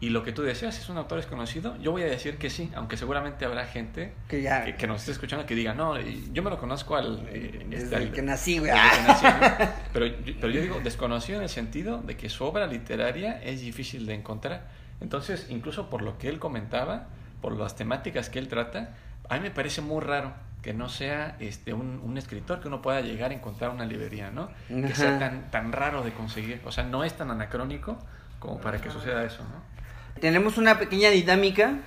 y 0.00 0.10
lo 0.10 0.22
que 0.24 0.32
tú 0.32 0.42
decías, 0.42 0.76
¿es 0.78 0.88
un 0.88 0.98
autor 0.98 1.18
desconocido? 1.18 1.76
Yo 1.80 1.92
voy 1.92 2.02
a 2.02 2.06
decir 2.06 2.36
que 2.36 2.50
sí, 2.50 2.70
aunque 2.74 2.96
seguramente 2.96 3.44
habrá 3.44 3.64
gente 3.64 4.12
Que 4.28 4.42
ya, 4.42 4.64
que, 4.64 4.74
que 4.74 4.86
nos 4.88 5.00
esté 5.00 5.12
escuchando 5.12 5.46
que 5.46 5.54
diga, 5.54 5.72
no, 5.72 5.96
eh, 5.96 6.20
yo 6.32 6.42
me 6.42 6.50
lo 6.50 6.58
conozco 6.58 6.96
al... 6.96 7.26
eh, 7.30 7.64
desde 7.70 7.84
este, 7.84 7.96
al- 7.96 8.12
que 8.12 8.20
nací, 8.22 8.58
güey. 8.58 8.72
¿no? 8.72 9.14
pero, 9.92 10.06
pero 10.40 10.52
yo 10.52 10.60
digo 10.60 10.80
desconocido 10.82 11.38
en 11.38 11.44
el 11.44 11.48
sentido 11.48 12.02
de 12.02 12.16
que 12.16 12.28
su 12.28 12.44
obra 12.44 12.66
literaria 12.66 13.40
es 13.42 13.60
difícil 13.60 14.04
de 14.06 14.14
encontrar. 14.14 14.68
Entonces, 15.00 15.46
incluso 15.48 15.90
por 15.90 16.02
lo 16.02 16.18
que 16.18 16.28
él 16.28 16.38
comentaba, 16.38 17.06
por 17.40 17.56
las 17.56 17.76
temáticas 17.76 18.30
que 18.30 18.38
él 18.38 18.48
trata, 18.48 18.94
a 19.28 19.34
mí 19.34 19.40
me 19.40 19.50
parece 19.50 19.80
muy 19.80 20.02
raro 20.02 20.32
que 20.62 20.72
no 20.72 20.88
sea 20.88 21.36
este 21.40 21.74
un, 21.74 22.00
un 22.02 22.16
escritor 22.16 22.60
que 22.60 22.68
uno 22.68 22.80
pueda 22.80 23.02
llegar 23.02 23.30
a 23.30 23.34
encontrar 23.34 23.70
en 23.70 23.76
una 23.76 23.84
librería, 23.84 24.30
¿no? 24.30 24.48
Que 24.68 24.94
sea 24.94 25.18
tan, 25.18 25.50
tan 25.50 25.72
raro 25.72 26.02
de 26.02 26.12
conseguir. 26.12 26.62
O 26.64 26.72
sea, 26.72 26.84
no 26.84 27.04
es 27.04 27.12
tan 27.12 27.30
anacrónico 27.30 27.98
como 28.38 28.58
para 28.60 28.80
que 28.80 28.90
suceda 28.90 29.24
eso, 29.24 29.42
¿no? 29.42 30.20
Tenemos 30.20 30.56
una 30.56 30.78
pequeña 30.78 31.10
dinámica 31.10 31.80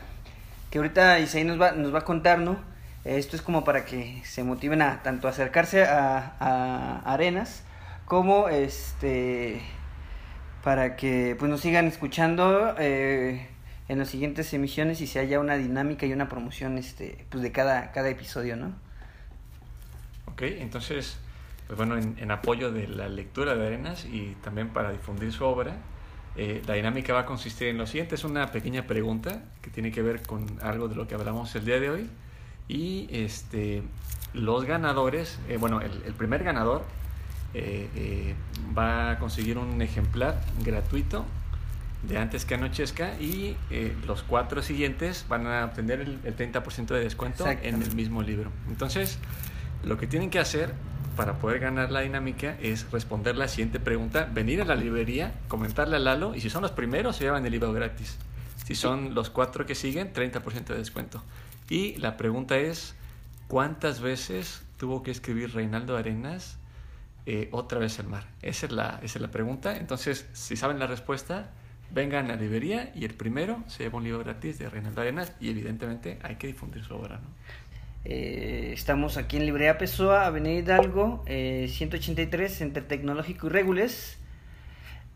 que 0.69 0.77
ahorita 0.77 1.19
Isaí 1.19 1.43
nos 1.43 1.59
va, 1.59 1.71
nos 1.71 1.93
va 1.93 1.99
a 1.99 2.05
contar, 2.05 2.37
¿no? 2.37 2.57
Esto 3.03 3.35
es 3.35 3.41
como 3.41 3.63
para 3.63 3.83
que 3.85 4.21
se 4.25 4.43
motiven 4.43 4.81
a 4.81 5.01
tanto 5.01 5.27
acercarse 5.27 5.85
a, 5.85 6.33
a 6.39 7.13
Arenas 7.13 7.63
como 8.05 8.49
este 8.49 9.61
para 10.68 10.97
que 10.97 11.38
pues 11.39 11.49
nos 11.49 11.61
sigan 11.61 11.88
escuchando 11.88 12.76
eh, 12.78 13.47
en 13.88 13.99
las 13.99 14.09
siguientes 14.09 14.53
emisiones 14.53 14.99
y 14.99 15.07
se 15.07 15.18
haya 15.18 15.39
una 15.39 15.55
dinámica 15.55 16.05
y 16.05 16.11
una 16.11 16.28
promoción 16.28 16.78
este 16.78 17.24
pues 17.30 17.41
de 17.41 17.53
cada, 17.53 17.93
cada 17.93 18.09
episodio, 18.09 18.57
¿no? 18.57 18.74
Ok, 20.26 20.41
entonces, 20.41 21.20
pues 21.68 21.78
bueno, 21.78 21.97
en, 21.97 22.18
en 22.20 22.32
apoyo 22.32 22.70
de 22.74 22.86
la 22.89 23.07
lectura 23.07 23.55
de 23.55 23.65
Arenas 23.65 24.03
y 24.03 24.36
también 24.43 24.68
para 24.68 24.91
difundir 24.91 25.32
su 25.32 25.45
obra, 25.45 25.78
eh, 26.36 26.61
la 26.68 26.74
dinámica 26.74 27.13
va 27.13 27.22
a 27.22 27.26
consistir 27.26 27.70
en 27.70 27.78
lo 27.78 27.88
siguiente, 27.88 28.15
es 28.15 28.26
una 28.26 28.51
pequeña 28.51 28.88
pregunta 28.88 29.43
que 29.61 29.70
tiene 29.70 29.93
que 29.93 30.01
ver 30.01 30.22
con 30.24 30.45
algo 30.61 30.89
de 30.89 30.95
lo 30.95 31.07
que 31.07 31.15
hablamos 31.15 31.55
el 31.55 31.63
día 31.63 31.80
de 31.80 31.89
hoy 31.91 32.09
y 32.68 33.07
este, 33.09 33.84
los 34.34 34.65
ganadores, 34.65 35.39
eh, 35.47 35.55
bueno, 35.55 35.80
el, 35.80 36.03
el 36.05 36.13
primer 36.13 36.43
ganador 36.43 36.84
eh, 37.53 37.89
eh, 37.95 38.35
va 38.77 39.11
a 39.11 39.19
conseguir 39.19 39.57
un 39.57 39.81
ejemplar 39.81 40.39
gratuito 40.63 41.25
de 42.03 42.17
antes 42.17 42.45
que 42.45 42.55
anochezca 42.55 43.19
y 43.19 43.55
eh, 43.71 43.95
los 44.05 44.23
cuatro 44.23 44.61
siguientes 44.61 45.25
van 45.27 45.47
a 45.47 45.65
obtener 45.65 46.01
el, 46.01 46.19
el 46.23 46.35
30% 46.35 46.87
de 46.87 46.99
descuento 46.99 47.47
en 47.47 47.81
el 47.81 47.95
mismo 47.95 48.21
libro. 48.21 48.51
Entonces, 48.69 49.17
lo 49.83 49.97
que 49.97 50.07
tienen 50.07 50.29
que 50.29 50.39
hacer 50.39 50.73
para 51.15 51.39
poder 51.39 51.59
ganar 51.59 51.91
la 51.91 52.01
dinámica 52.01 52.55
es 52.61 52.89
responder 52.91 53.35
la 53.35 53.47
siguiente 53.47 53.79
pregunta, 53.79 54.29
venir 54.31 54.61
a 54.61 54.65
la 54.65 54.75
librería, 54.75 55.33
comentarle 55.47 55.95
a 55.95 55.99
Lalo 55.99 56.35
y 56.35 56.41
si 56.41 56.49
son 56.49 56.61
los 56.61 56.71
primeros 56.71 57.17
se 57.17 57.23
llevan 57.23 57.45
el 57.45 57.51
libro 57.51 57.73
gratis. 57.73 58.17
Si 58.65 58.75
son 58.75 59.15
los 59.15 59.29
cuatro 59.29 59.65
que 59.65 59.75
siguen, 59.75 60.13
30% 60.13 60.65
de 60.65 60.77
descuento. 60.77 61.23
Y 61.69 61.95
la 61.97 62.17
pregunta 62.17 62.57
es, 62.57 62.95
¿cuántas 63.47 64.01
veces 64.01 64.61
tuvo 64.77 65.03
que 65.03 65.11
escribir 65.11 65.53
Reinaldo 65.53 65.97
Arenas 65.97 66.57
eh, 67.28 67.49
otra 67.51 67.78
vez 67.78 67.99
el 67.99 68.07
mar? 68.07 68.25
Esa 68.41 68.65
es, 68.65 68.71
la, 68.71 68.99
esa 69.03 69.19
es 69.19 69.21
la 69.21 69.30
pregunta. 69.30 69.78
Entonces, 69.78 70.28
si 70.34 70.55
saben 70.55 70.80
la 70.80 70.88
respuesta, 70.88 71.51
vengan 71.91 72.25
a 72.25 72.30
la 72.30 72.36
librería 72.41 72.91
y 72.95 73.05
el 73.05 73.13
primero 73.13 73.63
se 73.67 73.84
lleva 73.84 73.97
un 73.97 74.05
libro 74.05 74.23
gratis 74.23 74.57
de 74.57 74.69
Reinaldo 74.69 75.01
Arenas 75.01 75.34
y 75.39 75.49
evidentemente 75.49 76.19
hay 76.23 76.38
que 76.38 76.47
difundir 76.47 76.84
su 76.84 76.95
obra, 76.95 77.17
¿no? 77.17 77.28
Eh, 78.05 78.71
estamos 78.73 79.17
aquí 79.17 79.36
en 79.36 79.45
Librería 79.45 79.78
Pessoa, 79.78 80.25
Avenida 80.25 80.59
Hidalgo, 80.59 81.25
eh, 81.28 81.67
183, 81.69 82.61
entre 82.61 82.82
Tecnológico 82.82 83.47
y 83.47 83.49
Regules, 83.49 84.17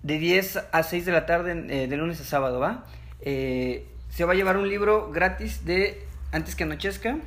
de 0.03 0.19
10 0.19 0.59
a 0.73 0.83
6 0.83 1.05
de 1.05 1.11
la 1.13 1.25
tarde, 1.25 1.51
eh, 1.69 1.87
de 1.87 1.97
lunes 1.97 2.19
a 2.19 2.25
sábado, 2.25 2.59
¿va? 2.59 2.85
Eh, 3.21 3.87
se 4.09 4.25
va 4.25 4.33
a 4.33 4.35
llevar 4.35 4.57
un 4.57 4.67
libro 4.67 5.09
gratis 5.11 5.63
de 5.63 6.05
Antes 6.33 6.55
que 6.55 6.63
Anochezca, 6.63 7.17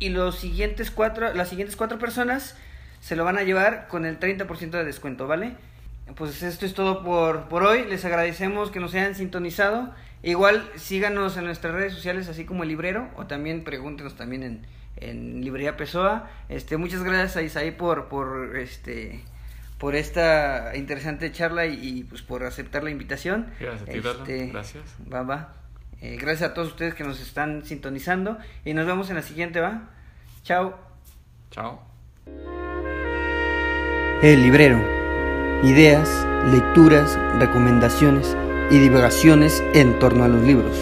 y 0.00 0.08
los 0.08 0.40
siguientes 0.40 0.90
cuatro, 0.90 1.32
las 1.34 1.48
siguientes 1.48 1.76
cuatro 1.76 2.00
personas 2.00 2.56
se 3.00 3.16
lo 3.16 3.24
van 3.24 3.38
a 3.38 3.42
llevar 3.42 3.88
con 3.88 4.04
el 4.04 4.18
30% 4.18 4.70
de 4.70 4.84
descuento, 4.84 5.26
¿vale? 5.26 5.54
Pues 6.14 6.42
esto 6.42 6.66
es 6.66 6.74
todo 6.74 7.02
por, 7.02 7.48
por 7.48 7.64
hoy, 7.64 7.84
les 7.84 8.04
agradecemos 8.04 8.70
que 8.70 8.80
nos 8.80 8.94
hayan 8.94 9.14
sintonizado. 9.14 9.92
Igual 10.22 10.68
síganos 10.76 11.36
en 11.36 11.44
nuestras 11.44 11.74
redes 11.74 11.92
sociales, 11.92 12.28
así 12.28 12.44
como 12.44 12.62
el 12.62 12.68
librero, 12.68 13.08
o 13.16 13.26
también 13.26 13.64
pregúntenos 13.64 14.16
también 14.16 14.42
en, 14.42 14.66
en 14.96 15.44
Librería 15.44 15.76
Pessoa. 15.76 16.30
Este, 16.48 16.76
muchas 16.76 17.02
gracias 17.02 17.36
a 17.36 17.42
Isaí 17.42 17.70
por, 17.72 18.08
por 18.08 18.56
este 18.56 19.22
por 19.78 19.94
esta 19.94 20.74
interesante 20.74 21.30
charla 21.32 21.66
y, 21.66 21.98
y, 21.98 22.04
pues 22.04 22.22
por 22.22 22.44
aceptar 22.44 22.82
la 22.82 22.90
invitación. 22.90 23.50
Gracias 23.60 23.82
a 23.82 23.92
ti, 23.92 24.00
Lalo. 24.00 24.18
Este, 24.20 24.46
Gracias. 24.46 24.84
Va, 25.12 25.22
va. 25.22 25.54
Eh, 26.00 26.16
gracias 26.20 26.50
a 26.50 26.54
todos 26.54 26.68
ustedes 26.68 26.94
que 26.94 27.04
nos 27.04 27.20
están 27.20 27.64
sintonizando 27.64 28.38
y 28.64 28.74
nos 28.74 28.86
vemos 28.86 29.08
en 29.10 29.16
la 29.16 29.22
siguiente, 29.22 29.60
¿va? 29.60 29.90
Chao. 30.42 30.78
Chao. 31.50 31.82
El 34.22 34.42
librero. 34.42 34.82
Ideas, 35.62 36.08
lecturas, 36.50 37.18
recomendaciones 37.38 38.34
y 38.70 38.78
divagaciones 38.78 39.62
en 39.74 39.98
torno 39.98 40.24
a 40.24 40.28
los 40.28 40.42
libros. 40.42 40.74